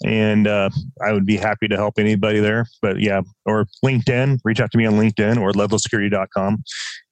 And 0.04 0.48
uh, 0.48 0.70
I 1.06 1.12
would 1.12 1.24
be 1.24 1.36
happy 1.36 1.68
to 1.68 1.76
help 1.76 2.00
anybody 2.00 2.40
there. 2.40 2.66
But 2.82 2.98
yeah, 2.98 3.20
or 3.46 3.64
LinkedIn, 3.84 4.40
reach 4.44 4.58
out 4.58 4.72
to 4.72 4.78
me 4.78 4.86
on 4.86 4.94
LinkedIn 4.94 5.40
or 5.40 5.52
ledlowsecurity.com 5.52 6.64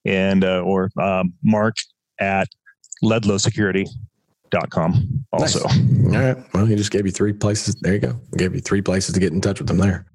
and 0.04 0.42
uh, 0.42 0.62
or 0.62 0.90
um, 1.00 1.32
Mark 1.44 1.76
at 2.18 2.48
ledlowsecurity.com 3.04 5.24
also. 5.32 5.68
Nice. 5.68 6.16
All 6.16 6.20
right. 6.20 6.36
Well, 6.52 6.66
he 6.66 6.74
just 6.74 6.90
gave 6.90 7.06
you 7.06 7.12
three 7.12 7.32
places. 7.32 7.76
There 7.76 7.94
you 7.94 8.00
go. 8.00 8.18
Gave 8.36 8.52
you 8.52 8.60
three 8.60 8.82
places 8.82 9.14
to 9.14 9.20
get 9.20 9.32
in 9.32 9.40
touch 9.40 9.60
with 9.60 9.68
them 9.68 9.78
there. 9.78 10.06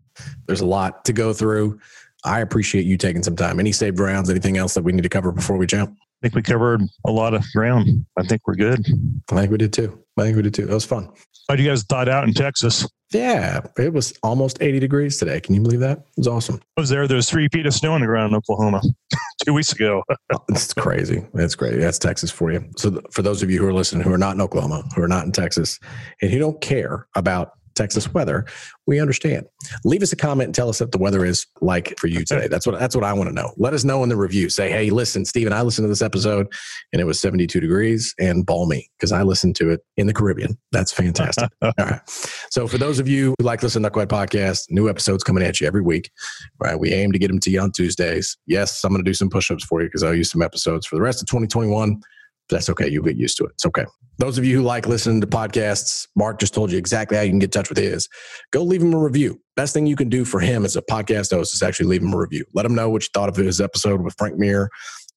There's 0.47 0.59
a 0.59 0.65
lot 0.65 1.05
to 1.05 1.13
go 1.13 1.31
through. 1.31 1.79
I 2.25 2.41
appreciate 2.41 2.85
you 2.85 2.97
taking 2.97 3.23
some 3.23 3.37
time. 3.37 3.61
Any 3.61 3.71
saved 3.71 3.97
rounds, 3.97 4.29
anything 4.29 4.57
else 4.57 4.73
that 4.73 4.83
we 4.83 4.91
need 4.91 5.03
to 5.03 5.09
cover 5.09 5.31
before 5.31 5.55
we 5.55 5.67
jump? 5.67 5.97
I 6.21 6.27
think 6.27 6.35
we 6.35 6.43
covered 6.43 6.81
a 7.05 7.11
lot 7.11 7.33
of 7.33 7.43
ground. 7.55 8.05
I 8.15 8.23
think 8.23 8.41
we're 8.45 8.53
good. 8.53 8.85
I 9.31 9.35
think 9.35 9.51
we 9.51 9.57
did 9.57 9.73
too. 9.73 10.03
I 10.19 10.23
think 10.23 10.35
we 10.35 10.43
did 10.43 10.53
too. 10.53 10.67
That 10.67 10.73
was 10.75 10.85
fun. 10.85 11.09
How'd 11.49 11.59
you 11.59 11.67
guys 11.67 11.81
thought 11.83 12.07
out 12.07 12.27
in 12.27 12.33
Texas? 12.35 12.87
Yeah, 13.11 13.61
it 13.77 13.91
was 13.91 14.13
almost 14.21 14.61
80 14.61 14.79
degrees 14.79 15.17
today. 15.17 15.41
Can 15.41 15.55
you 15.55 15.61
believe 15.61 15.79
that? 15.79 15.97
It 15.97 16.05
was 16.17 16.27
awesome. 16.27 16.61
I 16.77 16.81
was 16.81 16.89
there. 16.89 17.07
There's 17.07 17.27
three 17.27 17.47
feet 17.51 17.65
of 17.65 17.73
snow 17.73 17.93
on 17.93 18.01
the 18.01 18.07
ground 18.07 18.31
in 18.31 18.37
Oklahoma 18.37 18.81
two 19.43 19.53
weeks 19.53 19.73
ago. 19.73 20.03
it's 20.49 20.73
crazy. 20.75 21.25
That's 21.33 21.55
great. 21.55 21.79
That's 21.79 21.97
Texas 21.97 22.29
for 22.29 22.51
you. 22.51 22.69
So, 22.77 23.01
for 23.11 23.23
those 23.23 23.41
of 23.41 23.49
you 23.49 23.59
who 23.59 23.65
are 23.65 23.73
listening 23.73 24.03
who 24.03 24.13
are 24.13 24.17
not 24.17 24.35
in 24.35 24.41
Oklahoma, 24.41 24.83
who 24.95 25.01
are 25.01 25.07
not 25.07 25.25
in 25.25 25.31
Texas, 25.31 25.79
and 26.21 26.29
who 26.29 26.37
don't 26.37 26.61
care 26.61 27.07
about 27.15 27.53
Texas 27.75 28.13
weather, 28.13 28.45
we 28.87 28.99
understand. 28.99 29.45
Leave 29.83 30.01
us 30.01 30.11
a 30.11 30.15
comment 30.15 30.47
and 30.47 30.55
tell 30.55 30.69
us 30.69 30.79
what 30.79 30.91
the 30.91 30.97
weather 30.97 31.25
is 31.25 31.45
like 31.61 31.97
for 31.97 32.07
you 32.07 32.25
today. 32.25 32.47
That's 32.47 32.65
what 32.67 32.79
that's 32.79 32.95
what 32.95 33.05
I 33.05 33.13
want 33.13 33.29
to 33.29 33.35
know. 33.35 33.53
Let 33.57 33.73
us 33.73 33.83
know 33.83 34.03
in 34.03 34.09
the 34.09 34.17
review. 34.17 34.49
Say, 34.49 34.69
hey, 34.69 34.89
listen, 34.89 35.25
Stephen, 35.25 35.53
I 35.53 35.61
listened 35.61 35.85
to 35.85 35.89
this 35.89 36.01
episode 36.01 36.47
and 36.91 37.01
it 37.01 37.05
was 37.05 37.19
72 37.19 37.59
degrees 37.59 38.13
and 38.19 38.45
balmy 38.45 38.89
because 38.97 39.11
I 39.11 39.23
listened 39.23 39.55
to 39.57 39.69
it 39.69 39.81
in 39.97 40.07
the 40.07 40.13
Caribbean. 40.13 40.57
That's 40.71 40.91
fantastic. 40.91 41.49
All 41.61 41.71
right. 41.79 42.01
So 42.49 42.67
for 42.67 42.77
those 42.77 42.99
of 42.99 43.07
you 43.07 43.33
who 43.39 43.45
like 43.45 43.63
listen 43.63 43.83
to 43.83 43.89
Knucklehead 43.89 44.07
Podcast, 44.07 44.65
new 44.69 44.89
episodes 44.89 45.23
coming 45.23 45.43
at 45.43 45.59
you 45.59 45.67
every 45.67 45.81
week. 45.81 46.11
Right. 46.59 46.79
We 46.79 46.91
aim 46.93 47.11
to 47.11 47.19
get 47.19 47.27
them 47.27 47.39
to 47.39 47.49
you 47.49 47.61
on 47.61 47.71
Tuesdays. 47.71 48.37
Yes, 48.45 48.83
I'm 48.83 48.91
going 48.91 49.03
to 49.03 49.09
do 49.09 49.13
some 49.13 49.29
push-ups 49.29 49.63
for 49.63 49.81
you 49.81 49.87
because 49.87 50.03
I'll 50.03 50.15
use 50.15 50.31
some 50.31 50.41
episodes 50.41 50.85
for 50.85 50.95
the 50.95 51.01
rest 51.01 51.21
of 51.21 51.27
2021 51.27 52.01
that's 52.49 52.69
okay. 52.69 52.89
You'll 52.89 53.03
get 53.03 53.17
used 53.17 53.37
to 53.37 53.45
it. 53.45 53.51
It's 53.53 53.65
okay. 53.65 53.85
Those 54.17 54.37
of 54.37 54.45
you 54.45 54.57
who 54.57 54.63
like 54.63 54.85
listening 54.85 55.19
to 55.21 55.27
podcasts, 55.27 56.07
Mark 56.15 56.39
just 56.39 56.53
told 56.53 56.71
you 56.71 56.77
exactly 56.77 57.17
how 57.17 57.23
you 57.23 57.31
can 57.31 57.39
get 57.39 57.47
in 57.47 57.51
touch 57.51 57.69
with 57.69 57.79
his. 57.79 58.07
Go 58.51 58.61
leave 58.61 58.83
him 58.83 58.93
a 58.93 58.99
review. 58.99 59.41
Best 59.55 59.73
thing 59.73 59.87
you 59.87 59.95
can 59.95 60.09
do 60.09 60.25
for 60.25 60.39
him 60.39 60.63
as 60.63 60.75
a 60.75 60.81
podcast 60.83 61.31
host 61.31 61.53
is 61.53 61.63
actually 61.63 61.87
leave 61.87 62.03
him 62.03 62.13
a 62.13 62.17
review. 62.17 62.45
Let 62.53 62.65
him 62.65 62.75
know 62.75 62.89
what 62.89 63.01
you 63.01 63.09
thought 63.13 63.29
of 63.29 63.35
his 63.35 63.59
episode 63.59 64.01
with 64.01 64.13
Frank 64.19 64.37
Mir. 64.37 64.69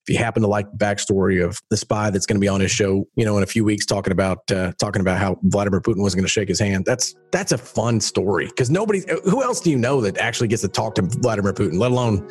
If 0.06 0.14
you 0.14 0.18
happen 0.18 0.42
to 0.42 0.48
like 0.48 0.70
the 0.70 0.78
backstory 0.78 1.44
of 1.44 1.60
the 1.70 1.76
spy 1.76 2.10
that's 2.10 2.24
going 2.26 2.36
to 2.36 2.40
be 2.40 2.48
on 2.48 2.60
his 2.60 2.70
show, 2.70 3.06
you 3.14 3.24
know, 3.26 3.36
in 3.36 3.42
a 3.42 3.46
few 3.46 3.64
weeks, 3.64 3.84
talking 3.84 4.12
about 4.12 4.50
uh, 4.50 4.72
talking 4.78 5.00
about 5.00 5.18
how 5.18 5.38
Vladimir 5.42 5.80
Putin 5.80 6.00
wasn't 6.00 6.20
going 6.20 6.26
to 6.26 6.32
shake 6.32 6.48
his 6.48 6.60
hand, 6.60 6.84
that's 6.86 7.14
that's 7.30 7.52
a 7.52 7.58
fun 7.58 8.00
story 8.00 8.46
because 8.46 8.70
nobody, 8.70 9.02
who 9.24 9.42
else 9.42 9.60
do 9.60 9.70
you 9.70 9.78
know 9.78 10.00
that 10.02 10.18
actually 10.18 10.48
gets 10.48 10.62
to 10.62 10.68
talk 10.68 10.94
to 10.94 11.02
Vladimir 11.02 11.52
Putin, 11.52 11.78
let 11.78 11.90
alone, 11.90 12.26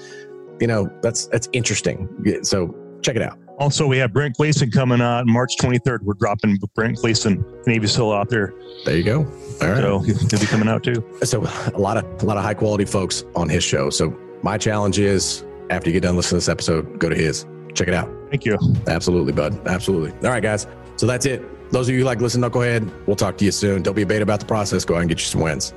you 0.60 0.68
know, 0.68 0.88
that's 1.02 1.28
that's 1.28 1.50
interesting. 1.52 2.08
So 2.44 2.76
check 3.04 3.16
it 3.16 3.22
out. 3.22 3.38
Also, 3.60 3.86
we 3.86 3.98
have 3.98 4.12
Brent 4.12 4.36
Gleason 4.36 4.72
coming 4.72 5.00
on 5.00 5.30
March 5.30 5.56
23rd. 5.62 6.02
We're 6.02 6.16
dropping 6.16 6.58
Brent 6.74 6.98
Gleason, 6.98 7.46
Navy 7.68 7.88
SEAL 7.88 8.12
out 8.12 8.30
there. 8.30 8.54
There 8.86 8.98
you 8.98 9.04
go. 9.04 9.20
All 9.20 9.70
right. 9.70 9.78
So 9.78 10.00
he'll 10.00 10.40
be 10.40 10.46
coming 10.48 10.68
out 10.68 10.84
too. 10.84 11.04
So 11.24 11.44
a 11.74 11.78
lot 11.78 11.98
of 11.98 12.24
a 12.24 12.26
lot 12.26 12.38
of 12.38 12.44
high 12.44 12.56
quality 12.56 12.86
folks 12.86 13.24
on 13.36 13.50
his 13.50 13.64
show. 13.64 13.90
So 13.90 14.18
my 14.42 14.58
challenge 14.58 14.98
is 14.98 15.46
after 15.70 15.90
you 15.90 15.94
get 15.94 16.04
done 16.04 16.16
listening 16.16 16.42
to 16.42 16.46
this 16.46 16.50
episode, 16.50 17.00
go 17.00 17.10
to 17.10 17.16
his. 17.16 17.46
Check 17.76 17.88
it 17.88 17.94
out. 17.94 18.12
Thank 18.30 18.46
you. 18.46 18.58
Absolutely, 18.88 19.34
bud. 19.34 19.68
Absolutely. 19.68 20.12
All 20.28 20.34
right, 20.34 20.44
guys. 20.44 20.68
So 20.96 21.06
that's 21.06 21.26
it. 21.26 21.44
Those 21.72 21.88
of 21.90 21.94
you 21.96 22.02
who 22.02 22.06
like 22.06 22.22
listen, 22.22 22.42
knucklehead, 22.42 22.92
we'll 23.08 23.16
talk 23.16 23.38
to 23.38 23.46
you 23.46 23.52
soon. 23.52 23.82
Don't 23.82 23.96
be 23.96 24.04
a 24.04 24.06
beta 24.06 24.24
about 24.24 24.40
the 24.40 24.46
process. 24.46 24.86
Go 24.86 24.96
out 24.96 25.02
and 25.02 25.10
get 25.10 25.20
you 25.20 25.26
some 25.26 25.42
wins. 25.42 25.74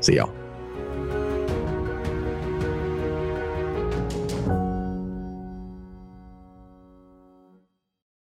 See 0.00 0.16
y'all. 0.16 0.32